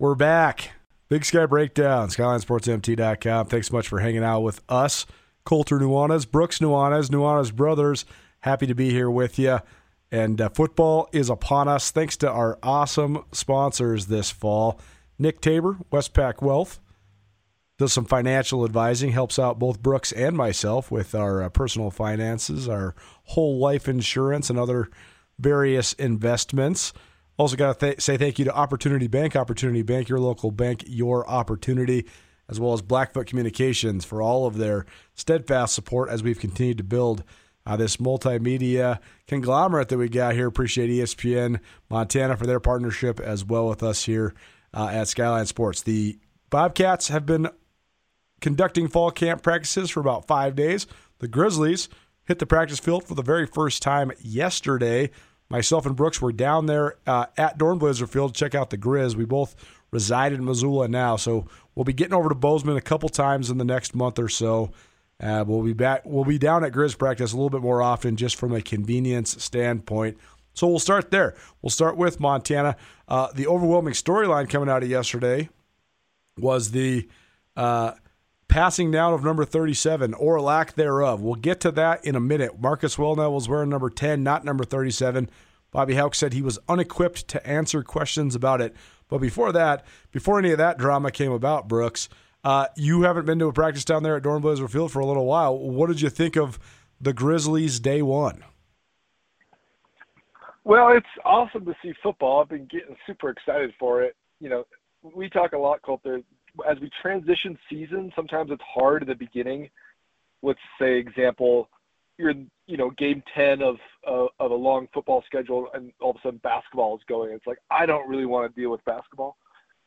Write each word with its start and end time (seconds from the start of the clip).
We're 0.00 0.14
back. 0.14 0.70
Big 1.08 1.24
Sky 1.24 1.44
Breakdown, 1.46 2.08
SkylineSportsMT.com. 2.10 3.46
Thanks 3.46 3.66
so 3.66 3.74
much 3.74 3.88
for 3.88 3.98
hanging 3.98 4.22
out 4.22 4.42
with 4.42 4.60
us. 4.68 5.06
Colter 5.44 5.76
Nuanez, 5.80 6.30
Brooks 6.30 6.60
Nuanez, 6.60 7.08
Nuanez 7.08 7.52
Brothers. 7.52 8.04
Happy 8.40 8.68
to 8.68 8.76
be 8.76 8.90
here 8.90 9.10
with 9.10 9.40
you. 9.40 9.58
And 10.12 10.40
uh, 10.40 10.50
football 10.50 11.08
is 11.12 11.28
upon 11.28 11.66
us 11.66 11.90
thanks 11.90 12.16
to 12.18 12.30
our 12.30 12.60
awesome 12.62 13.24
sponsors 13.32 14.06
this 14.06 14.30
fall. 14.30 14.80
Nick 15.18 15.40
Tabor, 15.40 15.78
Westpac 15.90 16.42
Wealth, 16.42 16.78
does 17.76 17.92
some 17.92 18.04
financial 18.04 18.64
advising, 18.64 19.10
helps 19.10 19.36
out 19.36 19.58
both 19.58 19.82
Brooks 19.82 20.12
and 20.12 20.36
myself 20.36 20.92
with 20.92 21.12
our 21.12 21.42
uh, 21.42 21.48
personal 21.48 21.90
finances, 21.90 22.68
our 22.68 22.94
whole 23.24 23.58
life 23.58 23.88
insurance, 23.88 24.48
and 24.48 24.60
other 24.60 24.90
various 25.40 25.92
investments. 25.94 26.92
Also, 27.38 27.56
got 27.56 27.78
to 27.78 27.86
th- 27.86 28.00
say 28.00 28.16
thank 28.16 28.38
you 28.38 28.44
to 28.44 28.54
Opportunity 28.54 29.06
Bank. 29.06 29.36
Opportunity 29.36 29.82
Bank, 29.82 30.08
your 30.08 30.18
local 30.18 30.50
bank, 30.50 30.84
your 30.86 31.28
opportunity, 31.30 32.04
as 32.48 32.58
well 32.58 32.72
as 32.72 32.82
Blackfoot 32.82 33.26
Communications 33.28 34.04
for 34.04 34.20
all 34.20 34.46
of 34.46 34.58
their 34.58 34.84
steadfast 35.14 35.74
support 35.74 36.10
as 36.10 36.22
we've 36.22 36.40
continued 36.40 36.78
to 36.78 36.84
build 36.84 37.22
uh, 37.64 37.76
this 37.76 37.98
multimedia 37.98 38.98
conglomerate 39.28 39.88
that 39.88 39.98
we 39.98 40.08
got 40.08 40.34
here. 40.34 40.48
Appreciate 40.48 40.90
ESPN 40.90 41.60
Montana 41.88 42.36
for 42.36 42.46
their 42.46 42.60
partnership 42.60 43.20
as 43.20 43.44
well 43.44 43.68
with 43.68 43.84
us 43.84 44.04
here 44.04 44.34
uh, 44.74 44.88
at 44.88 45.06
Skyline 45.06 45.46
Sports. 45.46 45.82
The 45.82 46.18
Bobcats 46.50 47.08
have 47.08 47.24
been 47.24 47.48
conducting 48.40 48.88
fall 48.88 49.10
camp 49.10 49.42
practices 49.42 49.90
for 49.90 50.00
about 50.00 50.26
five 50.26 50.56
days. 50.56 50.86
The 51.18 51.28
Grizzlies 51.28 51.88
hit 52.24 52.38
the 52.38 52.46
practice 52.46 52.78
field 52.78 53.04
for 53.04 53.14
the 53.14 53.22
very 53.22 53.46
first 53.46 53.82
time 53.82 54.12
yesterday. 54.20 55.10
Myself 55.50 55.86
and 55.86 55.96
Brooks 55.96 56.20
were 56.20 56.32
down 56.32 56.66
there 56.66 56.96
uh, 57.06 57.26
at 57.36 57.58
Dornblaser 57.58 58.08
Field 58.08 58.34
to 58.34 58.38
check 58.38 58.54
out 58.54 58.70
the 58.70 58.78
Grizz. 58.78 59.14
We 59.14 59.24
both 59.24 59.56
reside 59.90 60.32
in 60.32 60.44
Missoula 60.44 60.88
now, 60.88 61.16
so 61.16 61.46
we'll 61.74 61.84
be 61.84 61.94
getting 61.94 62.14
over 62.14 62.28
to 62.28 62.34
Bozeman 62.34 62.76
a 62.76 62.82
couple 62.82 63.08
times 63.08 63.50
in 63.50 63.58
the 63.58 63.64
next 63.64 63.94
month 63.94 64.18
or 64.18 64.28
so. 64.28 64.70
Uh, 65.20 65.44
we'll 65.46 65.62
be 65.62 65.72
back. 65.72 66.02
We'll 66.04 66.24
be 66.24 66.38
down 66.38 66.64
at 66.64 66.72
Grizz 66.72 66.98
practice 66.98 67.32
a 67.32 67.36
little 67.36 67.50
bit 67.50 67.62
more 67.62 67.82
often, 67.82 68.16
just 68.16 68.36
from 68.36 68.52
a 68.52 68.60
convenience 68.60 69.42
standpoint. 69.42 70.18
So 70.54 70.66
we'll 70.66 70.78
start 70.78 71.10
there. 71.10 71.34
We'll 71.62 71.70
start 71.70 71.96
with 71.96 72.20
Montana. 72.20 72.76
Uh, 73.06 73.28
the 73.34 73.46
overwhelming 73.46 73.94
storyline 73.94 74.48
coming 74.48 74.68
out 74.68 74.82
of 74.82 74.90
yesterday 74.90 75.48
was 76.36 76.72
the 76.72 77.08
uh, 77.56 77.92
passing 78.48 78.90
down 78.90 79.12
of 79.12 79.22
number 79.22 79.44
37 79.44 80.14
or 80.14 80.40
lack 80.40 80.74
thereof. 80.74 81.20
We'll 81.20 81.34
get 81.34 81.60
to 81.60 81.70
that 81.72 82.04
in 82.04 82.16
a 82.16 82.20
minute. 82.20 82.60
Marcus 82.60 82.96
Welnel 82.96 83.32
was 83.32 83.48
wearing 83.48 83.68
number 83.68 83.90
10, 83.90 84.22
not 84.22 84.44
number 84.44 84.64
37. 84.64 85.30
Bobby 85.70 85.94
Hauck 85.94 86.14
said 86.14 86.32
he 86.32 86.42
was 86.42 86.58
unequipped 86.68 87.28
to 87.28 87.46
answer 87.46 87.82
questions 87.82 88.34
about 88.34 88.60
it. 88.60 88.74
But 89.08 89.18
before 89.18 89.52
that, 89.52 89.84
before 90.10 90.38
any 90.38 90.50
of 90.50 90.58
that 90.58 90.78
drama 90.78 91.10
came 91.10 91.32
about, 91.32 91.68
Brooks, 91.68 92.08
uh, 92.44 92.66
you 92.76 93.02
haven't 93.02 93.26
been 93.26 93.38
to 93.38 93.46
a 93.46 93.52
practice 93.52 93.84
down 93.84 94.02
there 94.02 94.16
at 94.16 94.22
Dornblaser 94.22 94.70
Field 94.70 94.92
for 94.92 95.00
a 95.00 95.06
little 95.06 95.26
while. 95.26 95.58
What 95.58 95.88
did 95.88 96.00
you 96.00 96.08
think 96.08 96.36
of 96.36 96.58
the 97.00 97.12
Grizzlies 97.12 97.80
day 97.80 98.02
one? 98.02 98.44
Well, 100.64 100.90
it's 100.90 101.06
awesome 101.24 101.64
to 101.64 101.74
see 101.82 101.92
football. 102.02 102.42
I've 102.42 102.48
been 102.48 102.66
getting 102.70 102.96
super 103.06 103.30
excited 103.30 103.72
for 103.78 104.02
it. 104.02 104.16
You 104.40 104.50
know, 104.50 104.66
we 105.02 105.30
talk 105.30 105.52
a 105.52 105.58
lot, 105.58 105.80
Colter. 105.82 106.20
As 106.68 106.78
we 106.80 106.90
transition 107.02 107.58
seasons, 107.70 108.12
sometimes 108.16 108.50
it's 108.50 108.62
hard 108.62 109.02
at 109.02 109.08
the 109.08 109.14
beginning. 109.14 109.70
Let's 110.42 110.60
say, 110.80 110.98
example, 110.98 111.68
you're 112.18 112.34
you 112.66 112.76
know 112.76 112.90
game 112.90 113.22
10 113.34 113.62
of 113.62 113.76
uh, 114.06 114.26
of 114.40 114.50
a 114.50 114.54
long 114.54 114.88
football 114.92 115.22
schedule 115.24 115.68
and 115.72 115.92
all 116.00 116.10
of 116.10 116.16
a 116.16 116.20
sudden 116.22 116.40
basketball 116.42 116.96
is 116.96 117.02
going. 117.08 117.32
It's 117.32 117.46
like 117.46 117.58
i 117.70 117.86
don't 117.86 118.08
really 118.08 118.26
want 118.26 118.52
to 118.52 118.60
deal 118.60 118.70
with 118.70 118.84
basketball. 118.84 119.36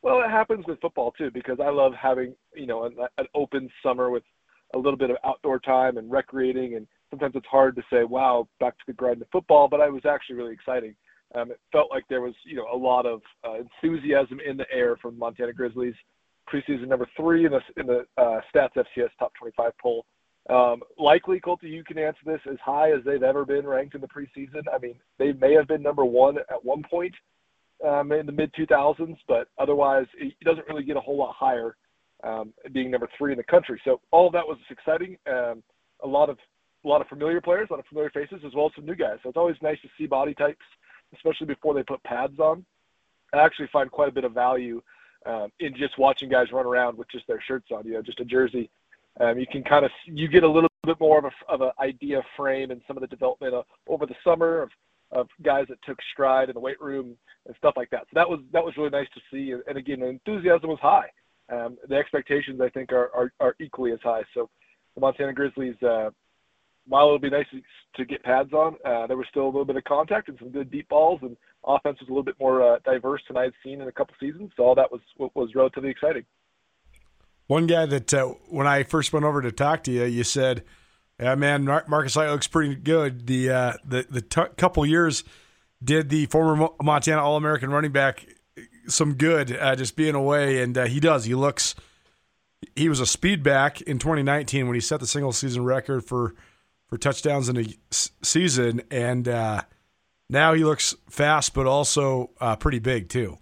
Well 0.01 0.21
it 0.21 0.31
happens 0.31 0.65
with 0.67 0.81
football 0.81 1.11
too 1.11 1.29
because 1.29 1.59
i 1.59 1.69
love 1.69 1.93
having 1.93 2.33
you 2.55 2.65
know 2.65 2.85
an, 2.85 2.95
an 3.17 3.27
open 3.35 3.69
summer 3.83 4.09
with 4.09 4.23
a 4.73 4.77
little 4.77 4.97
bit 4.97 5.09
of 5.09 5.17
outdoor 5.25 5.59
time 5.59 5.97
and 5.97 6.09
recreating 6.09 6.75
and 6.75 6.87
sometimes 7.09 7.35
it's 7.35 7.47
hard 7.47 7.75
to 7.75 7.83
say 7.91 8.05
wow 8.05 8.47
back 8.61 8.77
to 8.77 8.83
the 8.87 8.93
grind 8.93 9.21
of 9.21 9.27
football 9.31 9.67
but 9.67 9.81
i 9.81 9.89
was 9.89 10.05
actually 10.05 10.35
really 10.35 10.53
exciting. 10.53 10.95
Um, 11.33 11.49
it 11.49 11.61
felt 11.71 11.89
like 11.89 12.03
there 12.09 12.21
was 12.21 12.33
you 12.45 12.55
know 12.55 12.67
a 12.73 12.75
lot 12.75 13.05
of 13.05 13.21
uh, 13.45 13.57
enthusiasm 13.83 14.39
in 14.39 14.57
the 14.57 14.69
air 14.71 14.95
from 14.97 15.19
montana 15.19 15.53
grizzlies 15.53 15.95
preseason 16.51 16.87
number 16.87 17.07
three 17.15 17.45
in 17.45 17.51
the 17.51 17.61
in 17.77 17.87
the 17.87 18.05
uh, 18.17 18.41
stats 18.53 18.75
fcs 18.75 19.09
top 19.19 19.31
25 19.39 19.71
poll 19.81 20.05
um, 20.49 20.81
likely, 20.97 21.39
Colty, 21.39 21.69
you 21.69 21.83
can 21.83 21.97
answer 21.97 22.21
this 22.25 22.41
as 22.49 22.57
high 22.63 22.91
as 22.91 23.03
they've 23.05 23.23
ever 23.23 23.45
been 23.45 23.65
ranked 23.65 23.95
in 23.95 24.01
the 24.01 24.07
preseason. 24.07 24.63
I 24.73 24.79
mean, 24.79 24.95
they 25.19 25.33
may 25.33 25.53
have 25.53 25.67
been 25.67 25.83
number 25.83 26.03
one 26.03 26.37
at 26.37 26.63
one 26.63 26.83
point 26.89 27.13
um, 27.87 28.11
in 28.11 28.25
the 28.25 28.31
mid 28.31 28.51
2000s, 28.53 29.17
but 29.27 29.47
otherwise, 29.59 30.07
it 30.17 30.33
doesn't 30.43 30.67
really 30.67 30.83
get 30.83 30.97
a 30.97 31.01
whole 31.01 31.17
lot 31.17 31.35
higher, 31.35 31.75
um, 32.23 32.53
being 32.71 32.89
number 32.89 33.07
three 33.17 33.31
in 33.31 33.37
the 33.37 33.43
country. 33.43 33.79
So 33.85 34.01
all 34.11 34.27
of 34.27 34.33
that 34.33 34.47
was 34.47 34.57
exciting. 34.69 35.17
Um, 35.31 35.63
a 36.03 36.07
lot 36.07 36.29
of 36.29 36.37
a 36.83 36.87
lot 36.87 37.01
of 37.01 37.07
familiar 37.07 37.39
players, 37.39 37.67
a 37.69 37.73
lot 37.73 37.79
of 37.79 37.85
familiar 37.85 38.09
faces, 38.09 38.41
as 38.43 38.55
well 38.55 38.65
as 38.65 38.71
some 38.75 38.87
new 38.87 38.95
guys. 38.95 39.17
So 39.21 39.29
it's 39.29 39.37
always 39.37 39.55
nice 39.61 39.79
to 39.83 39.87
see 39.99 40.07
body 40.07 40.33
types, 40.33 40.65
especially 41.13 41.45
before 41.45 41.75
they 41.75 41.83
put 41.83 42.01
pads 42.03 42.39
on. 42.39 42.65
I 43.33 43.37
actually 43.37 43.69
find 43.71 43.91
quite 43.91 44.09
a 44.09 44.11
bit 44.11 44.23
of 44.23 44.33
value 44.33 44.81
um, 45.25 45.51
in 45.59 45.75
just 45.75 45.97
watching 45.97 46.29
guys 46.29 46.51
run 46.51 46.65
around 46.65 46.97
with 46.97 47.09
just 47.09 47.27
their 47.27 47.41
shirts 47.41 47.67
on, 47.71 47.85
you 47.85 47.93
know, 47.93 48.01
just 48.01 48.19
a 48.19 48.25
jersey 48.25 48.69
um, 49.19 49.37
you 49.37 49.45
can 49.45 49.63
kind 49.63 49.83
of 49.85 49.91
you 50.05 50.27
get 50.27 50.43
a 50.43 50.49
little 50.49 50.69
bit 50.85 50.99
more 50.99 51.19
of 51.19 51.25
a 51.25 51.51
of 51.51 51.61
an 51.61 51.71
idea 51.79 52.21
frame 52.37 52.71
and 52.71 52.81
some 52.87 52.97
of 52.97 53.01
the 53.01 53.07
development 53.07 53.53
uh, 53.53 53.63
over 53.87 54.05
the 54.05 54.15
summer 54.23 54.61
of 54.61 54.69
of 55.11 55.27
guys 55.43 55.65
that 55.67 55.81
took 55.83 55.97
stride 56.13 56.49
in 56.49 56.53
the 56.53 56.59
weight 56.59 56.79
room 56.79 57.17
and 57.45 57.55
stuff 57.57 57.73
like 57.75 57.89
that. 57.89 58.01
So 58.03 58.13
that 58.13 58.29
was 58.29 58.39
that 58.53 58.63
was 58.63 58.77
really 58.77 58.89
nice 58.89 59.09
to 59.13 59.21
see. 59.31 59.53
And 59.67 59.77
again, 59.77 59.99
the 59.99 60.07
enthusiasm 60.07 60.69
was 60.69 60.79
high. 60.81 61.09
Um, 61.51 61.77
the 61.89 61.95
expectations 61.95 62.61
I 62.61 62.69
think 62.69 62.93
are, 62.93 63.11
are, 63.13 63.33
are 63.41 63.55
equally 63.59 63.91
as 63.91 63.99
high. 64.01 64.21
So 64.33 64.49
the 64.95 65.01
Montana 65.01 65.33
Grizzlies, 65.33 65.75
uh, 65.83 66.11
while 66.91 67.05
it'll 67.05 67.19
be 67.19 67.29
nice 67.29 67.45
to 67.95 68.05
get 68.05 68.21
pads 68.21 68.51
on, 68.51 68.75
uh, 68.85 69.07
there 69.07 69.15
was 69.15 69.25
still 69.29 69.43
a 69.43 69.45
little 69.45 69.65
bit 69.65 69.77
of 69.77 69.83
contact 69.85 70.27
and 70.27 70.37
some 70.37 70.49
good 70.49 70.69
deep 70.69 70.89
balls, 70.89 71.19
and 71.21 71.37
offense 71.65 71.97
was 72.01 72.09
a 72.09 72.11
little 72.11 72.23
bit 72.23 72.35
more 72.37 72.61
uh, 72.61 72.79
diverse 72.83 73.21
than 73.29 73.37
I'd 73.37 73.53
seen 73.63 73.79
in 73.79 73.87
a 73.87 73.91
couple 73.93 74.13
seasons. 74.19 74.51
So 74.57 74.63
all 74.63 74.75
that 74.75 74.91
was 74.91 74.99
was 75.33 75.55
relatively 75.55 75.89
exciting. 75.89 76.25
One 77.47 77.65
guy 77.65 77.85
that 77.85 78.13
uh, 78.13 78.33
when 78.49 78.67
I 78.67 78.83
first 78.83 79.13
went 79.13 79.25
over 79.25 79.41
to 79.41 79.53
talk 79.53 79.83
to 79.85 79.91
you, 79.91 80.03
you 80.03 80.25
said, 80.25 80.65
"Yeah, 81.17 81.35
man, 81.35 81.63
Mar- 81.63 81.85
Marcus 81.87 82.17
Knight 82.17 82.29
looks 82.29 82.47
pretty 82.47 82.75
good." 82.75 83.25
The 83.25 83.49
uh, 83.49 83.73
the 83.85 84.05
the 84.09 84.21
t- 84.21 84.53
couple 84.57 84.85
years 84.85 85.23
did 85.81 86.09
the 86.09 86.25
former 86.25 86.67
Montana 86.83 87.23
All 87.23 87.37
American 87.37 87.69
running 87.69 87.93
back 87.93 88.25
some 88.87 89.13
good, 89.13 89.55
uh, 89.55 89.77
just 89.77 89.95
being 89.95 90.15
away, 90.15 90.61
and 90.61 90.77
uh, 90.77 90.85
he 90.87 90.99
does. 90.99 91.23
He 91.23 91.35
looks. 91.35 91.73
He 92.75 92.89
was 92.89 92.99
a 92.99 93.05
speed 93.05 93.43
back 93.43 93.79
in 93.81 93.97
2019 93.97 94.67
when 94.67 94.75
he 94.75 94.81
set 94.81 94.99
the 94.99 95.07
single 95.07 95.31
season 95.31 95.63
record 95.63 96.03
for 96.03 96.35
for 96.91 96.97
touchdowns 96.97 97.47
in 97.47 97.57
a 97.57 97.65
season, 98.21 98.81
and 98.91 99.29
uh, 99.29 99.61
now 100.29 100.53
he 100.53 100.65
looks 100.65 100.93
fast, 101.09 101.53
but 101.53 101.65
also 101.65 102.31
uh, 102.41 102.57
pretty 102.57 102.79
big 102.79 103.07
too. 103.07 103.37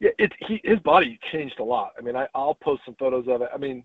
Yeah, 0.00 0.10
it 0.18 0.32
he 0.48 0.60
his 0.64 0.80
body 0.80 1.20
changed 1.30 1.60
a 1.60 1.64
lot. 1.64 1.92
I 1.98 2.00
mean, 2.00 2.16
I 2.16 2.26
I'll 2.34 2.54
post 2.54 2.82
some 2.86 2.96
photos 2.98 3.26
of 3.28 3.42
it. 3.42 3.50
I 3.54 3.58
mean, 3.58 3.84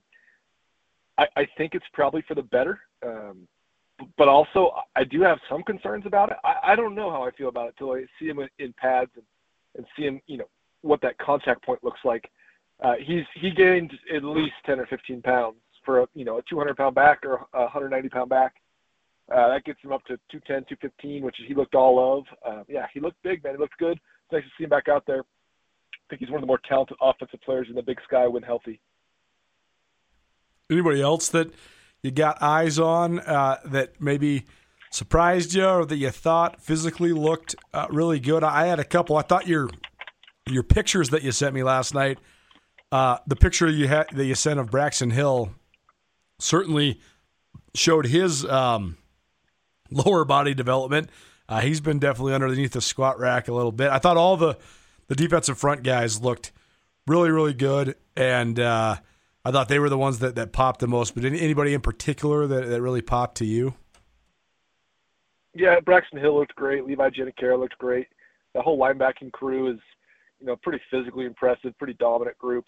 I 1.17 1.27
I 1.35 1.47
think 1.57 1.75
it's 1.75 1.85
probably 1.91 2.23
for 2.25 2.33
the 2.33 2.41
better. 2.41 2.79
Um, 3.05 3.45
but 4.17 4.29
also 4.29 4.71
I 4.95 5.03
do 5.03 5.21
have 5.21 5.39
some 5.49 5.61
concerns 5.63 6.05
about 6.05 6.31
it. 6.31 6.37
I, 6.45 6.71
I 6.71 6.75
don't 6.77 6.95
know 6.95 7.11
how 7.11 7.23
I 7.23 7.31
feel 7.31 7.49
about 7.49 7.67
it 7.69 7.75
till 7.77 7.91
I 7.91 8.05
see 8.19 8.27
him 8.27 8.39
in, 8.39 8.47
in 8.57 8.73
pads 8.73 9.11
and, 9.15 9.25
and 9.75 9.85
see 9.97 10.03
him, 10.03 10.21
you 10.27 10.37
know, 10.37 10.47
what 10.81 11.01
that 11.01 11.17
contact 11.17 11.65
point 11.65 11.83
looks 11.83 11.99
like. 12.05 12.31
Uh, 12.81 12.93
he's 13.03 13.25
he 13.35 13.51
gained 13.51 13.91
at 14.15 14.23
least 14.23 14.53
10 14.65 14.79
or 14.79 14.85
15 14.85 15.21
pounds 15.23 15.57
for 15.87 16.01
a 16.01 16.07
you 16.13 16.25
know 16.25 16.37
a 16.37 16.43
200 16.47 16.77
pound 16.77 16.93
back 16.93 17.25
or 17.25 17.47
a 17.55 17.61
190 17.61 18.09
pound 18.09 18.29
back. 18.29 18.53
Uh, 19.33 19.49
that 19.49 19.65
gets 19.65 19.79
him 19.83 19.91
up 19.91 20.05
to 20.05 20.17
210, 20.31 20.77
215, 20.77 21.23
which 21.23 21.35
he 21.47 21.53
looked 21.53 21.75
all 21.75 22.19
of. 22.19 22.25
Uh, 22.45 22.63
yeah, 22.69 22.85
he 22.93 22.99
looked 22.99 23.21
big, 23.23 23.43
man. 23.43 23.55
He 23.55 23.59
looked 23.59 23.77
good. 23.77 23.93
It's 23.97 24.31
nice 24.31 24.43
to 24.43 24.49
see 24.57 24.63
him 24.63 24.69
back 24.69 24.87
out 24.87 25.03
there 25.05 25.23
I 26.07 26.11
think 26.11 26.21
he's 26.21 26.29
one 26.29 26.37
of 26.37 26.41
the 26.41 26.47
more 26.47 26.59
talented 26.67 26.95
offensive 27.01 27.41
players 27.41 27.67
in 27.69 27.75
the 27.75 27.81
Big 27.81 27.99
Sky 28.07 28.27
when 28.27 28.41
healthy. 28.41 28.79
Anybody 30.69 31.01
else 31.01 31.27
that 31.29 31.51
you 32.01 32.11
got 32.11 32.41
eyes 32.41 32.79
on 32.79 33.19
uh, 33.19 33.57
that 33.65 33.99
maybe 33.99 34.45
surprised 34.89 35.53
you 35.53 35.65
or 35.65 35.85
that 35.85 35.97
you 35.97 36.09
thought 36.09 36.61
physically 36.61 37.11
looked 37.11 37.55
uh, 37.73 37.87
really 37.89 38.21
good? 38.21 38.41
I 38.41 38.67
had 38.67 38.79
a 38.79 38.85
couple. 38.85 39.17
I 39.17 39.21
thought 39.21 39.47
your 39.47 39.69
your 40.49 40.63
pictures 40.63 41.09
that 41.09 41.23
you 41.23 41.33
sent 41.33 41.53
me 41.53 41.63
last 41.63 41.93
night. 41.93 42.19
Uh, 42.89 43.17
the 43.27 43.35
picture 43.35 43.69
you 43.69 43.89
had 43.89 44.07
that 44.13 44.25
you 44.25 44.35
sent 44.35 44.61
of 44.61 44.71
Braxton 44.71 45.11
Hill 45.11 45.51
certainly 46.39 46.99
showed 47.75 48.05
his 48.05 48.45
um, 48.45 48.97
lower 49.91 50.25
body 50.25 50.53
development. 50.53 51.09
Uh, 51.49 51.61
he's 51.61 51.79
been 51.79 51.99
definitely 51.99 52.33
underneath 52.33 52.73
the 52.73 52.81
squat 52.81 53.19
rack 53.19 53.47
a 53.47 53.53
little 53.53 53.71
bit. 53.71 53.89
I 53.89 53.99
thought 53.99 54.17
all 54.17 54.37
the 54.37 54.57
the 55.07 55.15
defensive 55.15 55.57
front 55.57 55.83
guys 55.83 56.21
looked 56.21 56.51
really, 57.07 57.31
really 57.31 57.53
good, 57.53 57.95
and 58.15 58.59
uh, 58.59 58.97
I 59.45 59.51
thought 59.51 59.69
they 59.69 59.79
were 59.79 59.89
the 59.89 59.97
ones 59.97 60.19
that, 60.19 60.35
that 60.35 60.51
popped 60.51 60.81
the 60.81 60.87
most. 60.87 61.15
But 61.15 61.23
any, 61.23 61.39
anybody 61.39 61.73
in 61.73 61.79
particular 61.79 62.45
that, 62.47 62.67
that 62.67 62.81
really 62.81 63.01
popped 63.01 63.37
to 63.37 63.45
you? 63.45 63.75
Yeah, 65.53 65.79
Braxton 65.79 66.19
Hill 66.19 66.37
looked 66.37 66.55
great. 66.55 66.85
Levi 66.85 67.09
Janacaro 67.09 67.57
looked 67.57 67.77
great. 67.77 68.07
The 68.53 68.61
whole 68.61 68.77
linebacking 68.77 69.31
crew 69.31 69.71
is, 69.71 69.79
you 70.39 70.45
know, 70.45 70.57
pretty 70.57 70.83
physically 70.91 71.25
impressive, 71.25 71.77
pretty 71.77 71.93
dominant 71.93 72.37
group. 72.37 72.65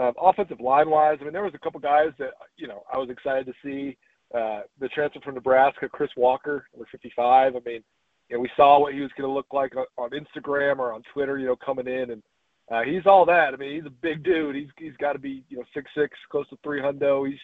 Um, 0.00 0.14
offensive 0.20 0.60
line 0.60 0.88
wise, 0.88 1.18
I 1.20 1.24
mean, 1.24 1.32
there 1.34 1.44
was 1.44 1.54
a 1.54 1.58
couple 1.58 1.78
guys 1.78 2.08
that 2.18 2.30
you 2.56 2.66
know 2.66 2.82
I 2.92 2.96
was 2.96 3.10
excited 3.10 3.46
to 3.46 3.52
see. 3.62 3.96
Uh, 4.34 4.60
the 4.78 4.88
transfer 4.88 5.20
from 5.20 5.34
Nebraska, 5.34 5.88
Chris 5.88 6.10
Walker, 6.16 6.66
number 6.72 6.88
55. 6.92 7.56
I 7.56 7.58
mean, 7.66 7.82
you 8.28 8.36
know, 8.36 8.40
we 8.40 8.50
saw 8.56 8.78
what 8.78 8.94
he 8.94 9.00
was 9.00 9.10
going 9.18 9.28
to 9.28 9.34
look 9.34 9.48
like 9.52 9.74
on 9.98 10.10
Instagram 10.10 10.78
or 10.78 10.92
on 10.92 11.02
Twitter, 11.12 11.36
you 11.36 11.46
know, 11.46 11.56
coming 11.56 11.88
in, 11.88 12.12
and 12.12 12.22
uh, 12.70 12.82
he's 12.82 13.06
all 13.06 13.26
that. 13.26 13.52
I 13.52 13.56
mean, 13.56 13.74
he's 13.74 13.86
a 13.86 13.90
big 13.90 14.22
dude. 14.22 14.54
He's 14.54 14.68
he's 14.78 14.96
got 14.98 15.14
to 15.14 15.18
be 15.18 15.42
you 15.48 15.58
know 15.58 15.64
six 15.74 15.90
six, 15.96 16.16
close 16.30 16.48
to 16.50 16.58
three 16.62 16.80
hundo. 16.80 17.28
He's 17.28 17.38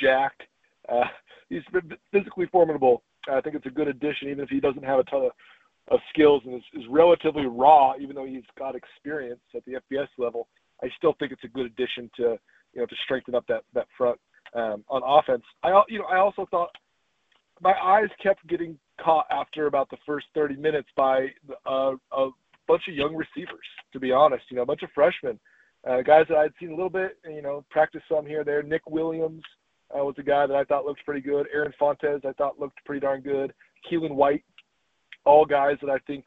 jacked. 0.00 0.42
Uh, 0.88 1.04
he's 1.48 1.62
physically 2.12 2.46
formidable. 2.52 3.02
I 3.28 3.40
think 3.40 3.56
it's 3.56 3.66
a 3.66 3.70
good 3.70 3.88
addition, 3.88 4.28
even 4.28 4.44
if 4.44 4.50
he 4.50 4.60
doesn't 4.60 4.84
have 4.84 4.98
a 4.98 5.04
ton 5.04 5.22
of, 5.22 5.30
of 5.88 6.00
skills 6.12 6.42
and 6.44 6.56
is, 6.56 6.62
is 6.74 6.84
relatively 6.90 7.46
raw, 7.46 7.94
even 8.00 8.16
though 8.16 8.26
he's 8.26 8.42
got 8.58 8.74
experience 8.74 9.40
at 9.54 9.64
the 9.64 9.80
FBS 9.90 10.08
level. 10.18 10.48
I 10.82 10.88
still 10.96 11.14
think 11.18 11.32
it's 11.32 11.44
a 11.44 11.48
good 11.48 11.66
addition 11.66 12.10
to 12.16 12.38
you 12.72 12.80
know 12.80 12.86
to 12.86 12.96
strengthen 13.04 13.34
up 13.34 13.46
that 13.48 13.64
that 13.74 13.86
front 13.96 14.18
um, 14.54 14.84
on 14.88 15.02
offense. 15.04 15.44
I 15.62 15.82
you 15.88 15.98
know 15.98 16.06
I 16.06 16.18
also 16.18 16.46
thought 16.50 16.70
my 17.60 17.72
eyes 17.72 18.08
kept 18.22 18.46
getting 18.48 18.78
caught 19.00 19.26
after 19.30 19.66
about 19.66 19.88
the 19.90 19.96
first 20.04 20.26
30 20.34 20.56
minutes 20.56 20.88
by 20.96 21.28
uh, 21.66 21.92
a 22.12 22.30
bunch 22.66 22.82
of 22.88 22.94
young 22.94 23.14
receivers. 23.14 23.66
To 23.92 24.00
be 24.00 24.10
honest, 24.10 24.44
you 24.50 24.56
know, 24.56 24.62
a 24.62 24.66
bunch 24.66 24.82
of 24.82 24.90
freshmen, 24.94 25.38
uh, 25.88 26.02
guys 26.02 26.24
that 26.28 26.38
I'd 26.38 26.52
seen 26.58 26.70
a 26.70 26.74
little 26.74 26.90
bit, 26.90 27.18
you 27.28 27.42
know, 27.42 27.64
practice 27.70 28.02
some 28.08 28.26
here 28.26 28.42
there. 28.42 28.62
Nick 28.62 28.82
Williams 28.88 29.42
uh, 29.94 30.04
was 30.04 30.14
a 30.18 30.22
guy 30.22 30.46
that 30.46 30.56
I 30.56 30.64
thought 30.64 30.84
looked 30.84 31.04
pretty 31.04 31.20
good. 31.20 31.46
Aaron 31.52 31.72
Fontes 31.78 32.22
I 32.24 32.32
thought 32.32 32.58
looked 32.58 32.84
pretty 32.84 33.00
darn 33.00 33.20
good. 33.20 33.52
Keelan 33.90 34.14
White, 34.14 34.44
all 35.24 35.44
guys 35.44 35.76
that 35.82 35.90
I 35.90 35.98
think, 36.06 36.24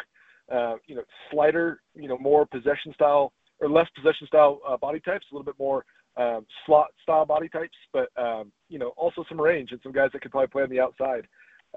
uh, 0.51 0.75
you 0.87 0.95
know, 0.95 1.03
slighter, 1.31 1.81
you 1.95 2.07
know, 2.07 2.17
more 2.17 2.45
possession 2.45 2.93
style 2.93 3.33
or 3.59 3.69
less 3.69 3.87
possession 3.95 4.27
style 4.27 4.59
uh, 4.67 4.77
body 4.77 4.99
types, 4.99 5.25
a 5.31 5.35
little 5.35 5.45
bit 5.45 5.59
more 5.59 5.85
um, 6.17 6.45
slot 6.65 6.87
style 7.03 7.25
body 7.25 7.49
types, 7.49 7.75
but 7.91 8.09
um, 8.17 8.51
you 8.69 8.79
know 8.79 8.93
also 8.97 9.23
some 9.27 9.39
range 9.39 9.71
and 9.71 9.79
some 9.83 9.91
guys 9.91 10.09
that 10.13 10.21
could 10.21 10.31
probably 10.31 10.47
play 10.47 10.63
on 10.63 10.69
the 10.69 10.79
outside. 10.79 11.27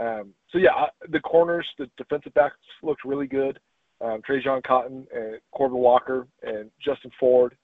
Um, 0.01 0.33
so 0.51 0.59
yeah, 0.59 0.87
the 1.11 1.21
corners, 1.21 1.67
the 1.79 1.91
defensive 1.97 2.35
backs 2.35 2.57
looked 2.83 3.05
really 3.05 3.27
good. 3.27 3.59
Um, 4.01 4.21
Trajan 4.25 4.63
Cotton 4.65 5.07
and 5.13 5.41
Corbin 5.53 5.79
Walker 5.79 6.29
and 6.43 6.71
Justin 6.85 7.11
Ford. 7.19 7.57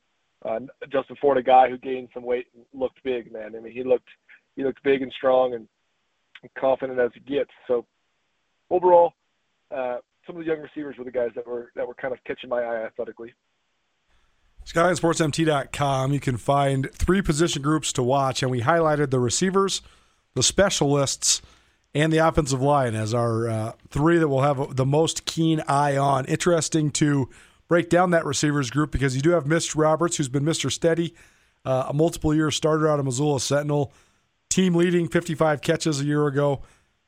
Uh, 0.45 0.61
Justin 0.93 1.17
Ford, 1.21 1.39
a 1.39 1.43
guy 1.43 1.71
who 1.71 1.79
gained 1.79 2.09
some 2.13 2.25
weight 2.25 2.47
and 2.55 2.65
looked 2.79 3.03
big, 3.05 3.33
man. 3.33 3.55
I 3.57 3.61
mean, 3.61 3.73
he 3.73 3.85
looked 3.85 4.09
he 4.57 4.65
looked 4.65 4.83
big 4.83 5.03
and 5.03 5.13
strong 5.17 5.55
and 5.55 5.69
confident 6.59 6.99
as 6.99 7.11
he 7.15 7.21
gets. 7.21 7.51
So 7.69 7.87
overall, 8.71 9.13
uh, 9.75 9.99
some 10.27 10.37
of 10.37 10.45
the 10.45 10.51
young 10.51 10.61
receivers 10.61 10.97
were 10.99 11.05
the 11.05 11.11
guys 11.11 11.31
that 11.37 11.47
were 11.47 11.71
that 11.77 11.87
were 11.87 11.95
kind 11.95 12.13
of 12.13 12.23
catching 12.27 12.51
my 12.51 12.63
eye 12.63 12.85
athletically. 12.85 13.33
SkylineSportsMT.com, 14.67 16.13
you 16.13 16.21
can 16.21 16.37
find 16.37 16.91
three 16.93 17.21
position 17.21 17.63
groups 17.63 17.93
to 17.93 18.03
watch, 18.03 18.43
and 18.43 18.51
we 18.51 18.63
highlighted 18.63 19.11
the 19.11 19.21
receivers, 19.21 19.83
the 20.35 20.43
specialists, 20.43 21.43
and 21.95 22.13
the 22.13 22.19
offensive 22.19 22.63
line 22.63 22.95
as 22.95 23.15
our 23.15 23.49
uh, 23.49 23.73
three 23.91 24.19
that 24.19 24.29
we'll 24.29 24.41
have 24.41 24.75
the 24.77 24.87
most 24.87 25.27
keen 25.27 25.63
eye 25.69 25.97
on. 25.97 26.25
Interesting 26.25 26.91
to 26.93 27.29
break 27.69 27.89
down 27.89 28.11
that 28.11 28.25
receivers 28.25 28.71
group 28.71 28.91
because 28.91 29.15
you 29.15 29.23
do 29.23 29.31
have 29.31 29.47
Mitch 29.47 29.77
Roberts, 29.77 30.17
who's 30.17 30.29
been 30.29 30.45
Mr. 30.45 30.73
Steady, 30.73 31.15
uh, 31.65 31.87
a 31.89 31.93
multiple 31.93 32.35
year 32.35 32.51
starter 32.51 32.89
out 32.89 32.99
of 32.99 33.05
Missoula 33.05 33.41
Sentinel, 33.41 33.93
team 34.49 34.75
leading 34.75 35.09
55 35.09 35.61
catches 35.61 36.01
a 36.01 36.05
year 36.05 36.27
ago. 36.27 36.63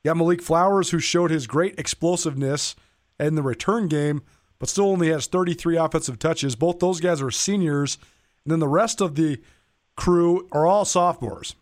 You 0.05 0.11
got 0.11 0.19
Malik 0.19 0.43
Flowers, 0.43 0.91
who 0.91 0.99
showed 0.99 1.31
his 1.31 1.47
great 1.47 1.79
explosiveness 1.79 2.77
in 3.19 3.35
the 3.35 3.43
return 3.43 3.89
game 3.89 4.23
but 4.59 4.69
still 4.69 4.87
only 4.87 5.09
has 5.11 5.27
33 5.27 5.77
offensive 5.77 6.19
touches. 6.19 6.57
Both 6.57 6.79
those 6.79 7.01
guys 7.01 7.21
are 7.21 7.31
seniors. 7.31 7.99
And 8.45 8.53
then 8.53 8.61
the 8.61 8.69
rest 8.69 9.01
of 9.01 9.15
the 9.15 9.41
crew 9.97 10.49
are 10.53 10.67
all 10.67 10.85
sophomores. 10.85 11.55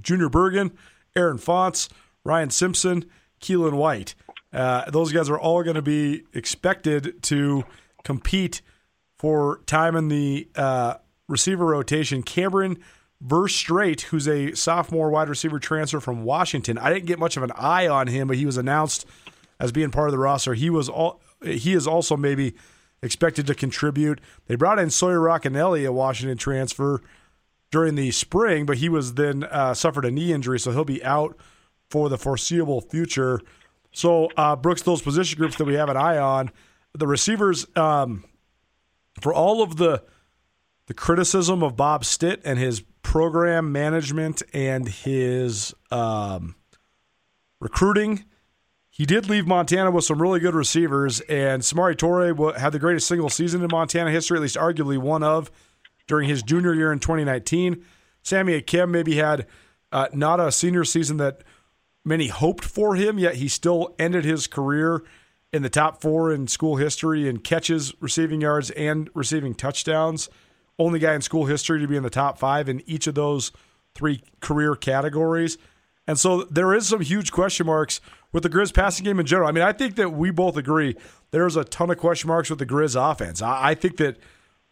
Junior 0.00 0.28
Bergen, 0.28 0.72
Aaron 1.14 1.38
Fontes, 1.38 1.88
Ryan 2.24 2.50
Simpson, 2.50 3.04
Keelan 3.40 3.74
White. 3.74 4.14
Uh, 4.52 4.90
those 4.90 5.12
guys 5.12 5.28
are 5.28 5.38
all 5.38 5.62
going 5.62 5.76
to 5.76 5.82
be 5.82 6.24
expected 6.32 7.22
to 7.24 7.64
compete 8.04 8.62
for 9.18 9.60
time 9.66 9.96
in 9.96 10.08
the 10.08 10.48
uh, 10.56 10.94
receiver 11.28 11.66
rotation. 11.66 12.22
Cameron 12.22 12.78
Verstraete, 13.24 14.02
who's 14.02 14.28
a 14.28 14.52
sophomore 14.54 15.10
wide 15.10 15.28
receiver 15.28 15.58
transfer 15.58 16.00
from 16.00 16.24
Washington. 16.24 16.78
I 16.78 16.92
didn't 16.92 17.06
get 17.06 17.18
much 17.18 17.36
of 17.36 17.42
an 17.42 17.52
eye 17.52 17.88
on 17.88 18.08
him, 18.08 18.28
but 18.28 18.36
he 18.36 18.46
was 18.46 18.56
announced 18.56 19.06
as 19.58 19.72
being 19.72 19.90
part 19.90 20.08
of 20.08 20.12
the 20.12 20.18
roster. 20.18 20.54
He 20.54 20.68
was 20.68 20.88
all 20.88 21.20
he 21.46 21.72
is 21.72 21.86
also 21.86 22.16
maybe 22.16 22.54
expected 23.02 23.46
to 23.46 23.54
contribute. 23.54 24.20
They 24.46 24.56
brought 24.56 24.78
in 24.78 24.90
Sawyer 24.90 25.20
Racanelli, 25.20 25.86
a 25.86 25.92
Washington 25.92 26.38
transfer, 26.38 27.02
during 27.70 27.94
the 27.94 28.10
spring, 28.10 28.64
but 28.64 28.78
he 28.78 28.88
was 28.88 29.14
then 29.14 29.44
uh, 29.44 29.74
suffered 29.74 30.04
a 30.04 30.10
knee 30.10 30.32
injury, 30.32 30.58
so 30.58 30.70
he'll 30.70 30.84
be 30.84 31.02
out 31.04 31.36
for 31.90 32.08
the 32.08 32.18
foreseeable 32.18 32.80
future. 32.80 33.40
So, 33.92 34.30
uh, 34.36 34.56
Brooks, 34.56 34.82
those 34.82 35.02
position 35.02 35.38
groups 35.38 35.56
that 35.56 35.64
we 35.64 35.74
have 35.74 35.88
an 35.88 35.96
eye 35.96 36.18
on, 36.18 36.50
the 36.92 37.06
receivers, 37.06 37.66
um, 37.76 38.24
for 39.20 39.32
all 39.32 39.62
of 39.62 39.76
the 39.76 40.02
the 40.86 40.94
criticism 40.94 41.62
of 41.62 41.76
Bob 41.76 42.04
Stitt 42.04 42.40
and 42.44 42.58
his 42.58 42.80
program 43.02 43.72
management 43.72 44.42
and 44.52 44.88
his 44.88 45.74
um, 45.90 46.54
recruiting 47.60 48.24
he 48.96 49.04
did 49.04 49.28
leave 49.28 49.46
Montana 49.46 49.90
with 49.90 50.04
some 50.04 50.22
really 50.22 50.40
good 50.40 50.54
receivers, 50.54 51.20
and 51.20 51.60
Samori 51.60 51.94
Toure 51.94 52.56
had 52.56 52.72
the 52.72 52.78
greatest 52.78 53.06
single 53.06 53.28
season 53.28 53.62
in 53.62 53.68
Montana 53.70 54.10
history, 54.10 54.38
at 54.38 54.42
least 54.42 54.56
arguably 54.56 54.96
one 54.96 55.22
of, 55.22 55.50
during 56.08 56.30
his 56.30 56.42
junior 56.42 56.72
year 56.72 56.90
in 56.90 56.98
2019. 56.98 57.84
Sammy 58.22 58.58
Akem 58.58 58.88
maybe 58.88 59.16
had 59.16 59.46
uh, 59.92 60.08
not 60.14 60.40
a 60.40 60.50
senior 60.50 60.82
season 60.82 61.18
that 61.18 61.42
many 62.06 62.28
hoped 62.28 62.64
for 62.64 62.94
him, 62.94 63.18
yet 63.18 63.34
he 63.34 63.48
still 63.48 63.94
ended 63.98 64.24
his 64.24 64.46
career 64.46 65.04
in 65.52 65.60
the 65.60 65.68
top 65.68 66.00
four 66.00 66.32
in 66.32 66.48
school 66.48 66.76
history 66.76 67.28
in 67.28 67.40
catches, 67.40 67.92
receiving 68.00 68.40
yards, 68.40 68.70
and 68.70 69.10
receiving 69.12 69.54
touchdowns. 69.54 70.30
Only 70.78 71.00
guy 71.00 71.12
in 71.12 71.20
school 71.20 71.44
history 71.44 71.80
to 71.80 71.86
be 71.86 71.96
in 71.96 72.02
the 72.02 72.08
top 72.08 72.38
five 72.38 72.66
in 72.66 72.82
each 72.86 73.06
of 73.06 73.14
those 73.14 73.52
three 73.94 74.22
career 74.40 74.74
categories. 74.74 75.58
And 76.06 76.18
so 76.18 76.44
there 76.44 76.72
is 76.72 76.88
some 76.88 77.00
huge 77.00 77.32
question 77.32 77.66
marks 77.66 78.00
with 78.36 78.42
the 78.42 78.50
Grizz 78.50 78.74
passing 78.74 79.02
game 79.02 79.18
in 79.18 79.24
general. 79.24 79.48
I 79.48 79.52
mean, 79.52 79.64
I 79.64 79.72
think 79.72 79.94
that 79.96 80.10
we 80.10 80.30
both 80.30 80.58
agree 80.58 80.94
there's 81.30 81.56
a 81.56 81.64
ton 81.64 81.88
of 81.88 81.96
question 81.96 82.28
marks 82.28 82.50
with 82.50 82.58
the 82.58 82.66
Grizz 82.66 82.94
offense. 82.94 83.40
I, 83.40 83.70
I 83.70 83.74
think 83.74 83.96
that 83.96 84.18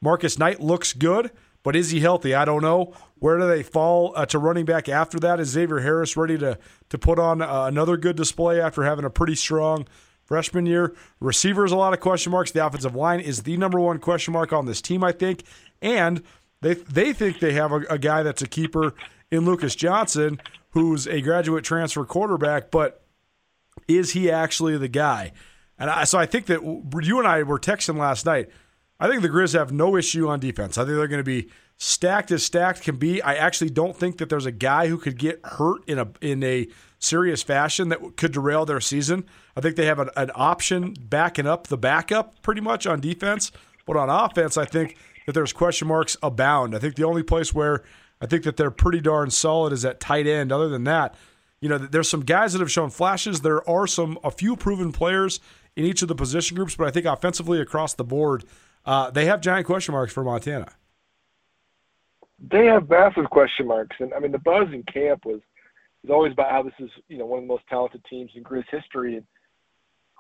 Marcus 0.03 0.39
Knight 0.39 0.61
looks 0.61 0.93
good, 0.93 1.31
but 1.63 1.75
is 1.75 1.91
he 1.91 2.01
healthy? 2.01 2.35
I 2.35 2.45
don't 2.45 2.61
know. 2.61 2.93
Where 3.21 3.39
do 3.39 3.49
they 3.49 3.63
fall 3.63 4.13
uh, 4.17 4.27
to 4.27 4.39
running 4.39 4.67
back 4.67 4.91
after 4.91 5.19
that? 5.21 5.41
Is 5.41 5.49
Xavier 5.49 5.79
Harris 5.79 6.15
ready 6.15 6.37
to 6.37 6.59
to 6.91 6.99
put 6.99 7.19
on 7.19 7.41
uh, 7.41 7.65
another 7.65 7.97
good 7.97 8.17
display 8.17 8.61
after 8.61 8.83
having 8.83 9.07
a 9.07 9.11
pretty 9.11 9.35
strong 9.35 9.87
freshman 10.25 10.67
year? 10.67 10.95
Receivers, 11.19 11.73
a 11.73 11.77
lot 11.77 11.95
of 11.95 12.01
question 12.01 12.33
marks. 12.33 12.51
The 12.51 12.67
offensive 12.67 12.95
line 12.95 13.21
is 13.21 13.45
the 13.45 13.57
number 13.57 13.81
one 13.81 13.99
question 13.99 14.35
mark 14.35 14.53
on 14.53 14.67
this 14.67 14.83
team, 14.83 15.03
I 15.03 15.13
think, 15.13 15.43
and 15.81 16.23
they 16.61 16.75
they 16.75 17.15
think 17.15 17.41
they 17.41 17.55
have 17.55 17.73
a, 17.73 17.81
a 17.89 17.97
guy 17.97 18.23
that's 18.23 18.43
a 18.43 18.47
keeper 18.47 18.93
in 19.31 19.47
Lucas 19.47 19.75
Johnson, 19.75 20.39
who's 20.73 21.07
a 21.07 21.23
graduate 21.23 21.65
transfer 21.65 22.05
quarterback, 22.05 22.71
but 22.71 23.01
is 23.89 24.13
he 24.13 24.31
actually 24.31 24.77
the 24.77 24.89
guy? 24.89 25.33
And 25.79 25.91
I, 25.91 26.05
so 26.05 26.19
I 26.19 26.27
think 26.27 26.47
that 26.47 26.63
you 26.63 27.19
and 27.19 27.27
I 27.27 27.43
were 27.43 27.59
texting 27.59 27.99
last 27.99 28.27
night. 28.27 28.49
I 29.01 29.09
think 29.09 29.23
the 29.23 29.29
Grizz 29.29 29.55
have 29.55 29.73
no 29.73 29.97
issue 29.97 30.29
on 30.29 30.41
defense. 30.41 30.79
I 30.79 30.83
think 30.83 30.97
they're 30.97 31.09
going 31.09 31.19
to 31.19 31.25
be 31.25 31.51
stacked 31.77 32.31
as 32.31 32.45
stacked 32.45 32.83
can 32.83 32.97
be. 32.97 33.21
I 33.21 33.35
actually 33.35 33.71
don't 33.71 33.97
think 33.97 34.19
that 34.19 34.29
there's 34.29 34.47
a 34.47 34.53
guy 34.53 34.87
who 34.87 34.99
could 34.99 35.19
get 35.19 35.41
hurt 35.45 35.87
in 35.89 35.99
a 35.99 36.09
in 36.21 36.43
a 36.43 36.69
serious 36.99 37.43
fashion 37.43 37.89
that 37.91 38.17
could 38.17 38.33
derail 38.33 38.65
their 38.65 38.81
season. 38.81 39.25
I 39.57 39.61
think 39.61 39.77
they 39.77 39.87
have 39.87 39.99
an, 39.99 40.11
an 40.17 40.31
option 40.35 40.95
backing 41.01 41.47
up 41.47 41.67
the 41.67 41.77
backup 41.77 42.41
pretty 42.43 42.61
much 42.61 42.87
on 42.87 43.01
defense, 43.01 43.53
but 43.85 43.97
on 43.97 44.09
offense, 44.09 44.57
I 44.57 44.65
think 44.65 44.97
that 45.27 45.33
there's 45.33 45.53
question 45.53 45.89
marks 45.89 46.17
abound. 46.23 46.75
I 46.75 46.79
think 46.79 46.95
the 46.95 47.05
only 47.05 47.23
place 47.23 47.53
where 47.53 47.83
I 48.21 48.27
think 48.27 48.45
that 48.45 48.57
they're 48.57 48.71
pretty 48.71 49.01
darn 49.01 49.31
solid 49.31 49.73
is 49.73 49.85
at 49.85 50.01
tight 50.01 50.27
end. 50.27 50.53
Other 50.53 50.69
than 50.69 50.85
that, 50.85 51.15
you 51.65 51.71
know, 51.71 51.79
there's 51.79 52.11
some 52.11 52.25
guys 52.37 52.53
that 52.53 52.61
have 52.61 52.71
shown 52.71 52.91
flashes. 52.91 53.41
There 53.41 53.63
are 53.69 53.87
some 53.87 54.19
a 54.23 54.31
few 54.31 54.55
proven 54.55 54.93
players 54.93 55.41
in 55.75 55.85
each 55.85 56.03
of 56.03 56.09
the 56.09 56.15
position 56.15 56.57
groups, 56.57 56.77
but 56.77 56.87
I 56.87 56.91
think 56.91 57.07
offensively 57.07 57.59
across 57.61 57.95
the 57.95 58.05
board, 58.17 58.45
Uh, 58.93 59.11
they 59.11 59.25
have 59.25 59.41
giant 59.41 59.67
question 59.67 59.93
marks 59.93 60.13
for 60.13 60.23
Montana. 60.23 60.69
They 62.39 62.67
have 62.67 62.91
massive 62.91 63.31
question 63.31 63.67
marks, 63.67 63.97
and 63.99 64.13
I 64.13 64.19
mean 64.21 64.31
the 64.31 64.45
buzz 64.51 64.69
in 64.77 64.83
camp 64.83 65.25
was 65.25 65.41
is 66.05 66.11
always 66.11 66.33
about 66.33 66.51
how 66.51 66.63
this 66.69 66.79
is 66.79 66.91
you 67.09 67.17
know 67.19 67.25
one 67.25 67.39
of 67.39 67.45
the 67.45 67.53
most 67.55 67.67
talented 67.67 68.03
teams 68.11 68.31
in 68.35 68.43
Grizz 68.45 68.69
history, 68.71 69.17
and 69.17 69.27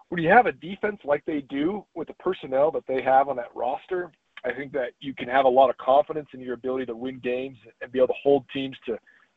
when 0.08 0.22
you 0.22 0.30
have 0.30 0.46
a 0.46 0.52
defense 0.52 0.98
like 1.04 1.22
they 1.26 1.42
do 1.42 1.84
with 1.94 2.08
the 2.08 2.14
personnel 2.14 2.70
that 2.70 2.86
they 2.86 3.02
have 3.02 3.28
on 3.28 3.36
that 3.36 3.54
roster, 3.54 4.02
I 4.48 4.52
think 4.52 4.72
that 4.72 4.90
you 5.00 5.12
can 5.12 5.28
have 5.28 5.44
a 5.44 5.54
lot 5.60 5.68
of 5.68 5.76
confidence 5.76 6.28
in 6.32 6.40
your 6.40 6.54
ability 6.54 6.86
to 6.86 6.96
win 6.96 7.18
games 7.18 7.58
and 7.82 7.92
be 7.92 7.98
able 7.98 8.08
to 8.08 8.20
hold 8.22 8.42
teams 8.56 8.76
to, 8.86 8.92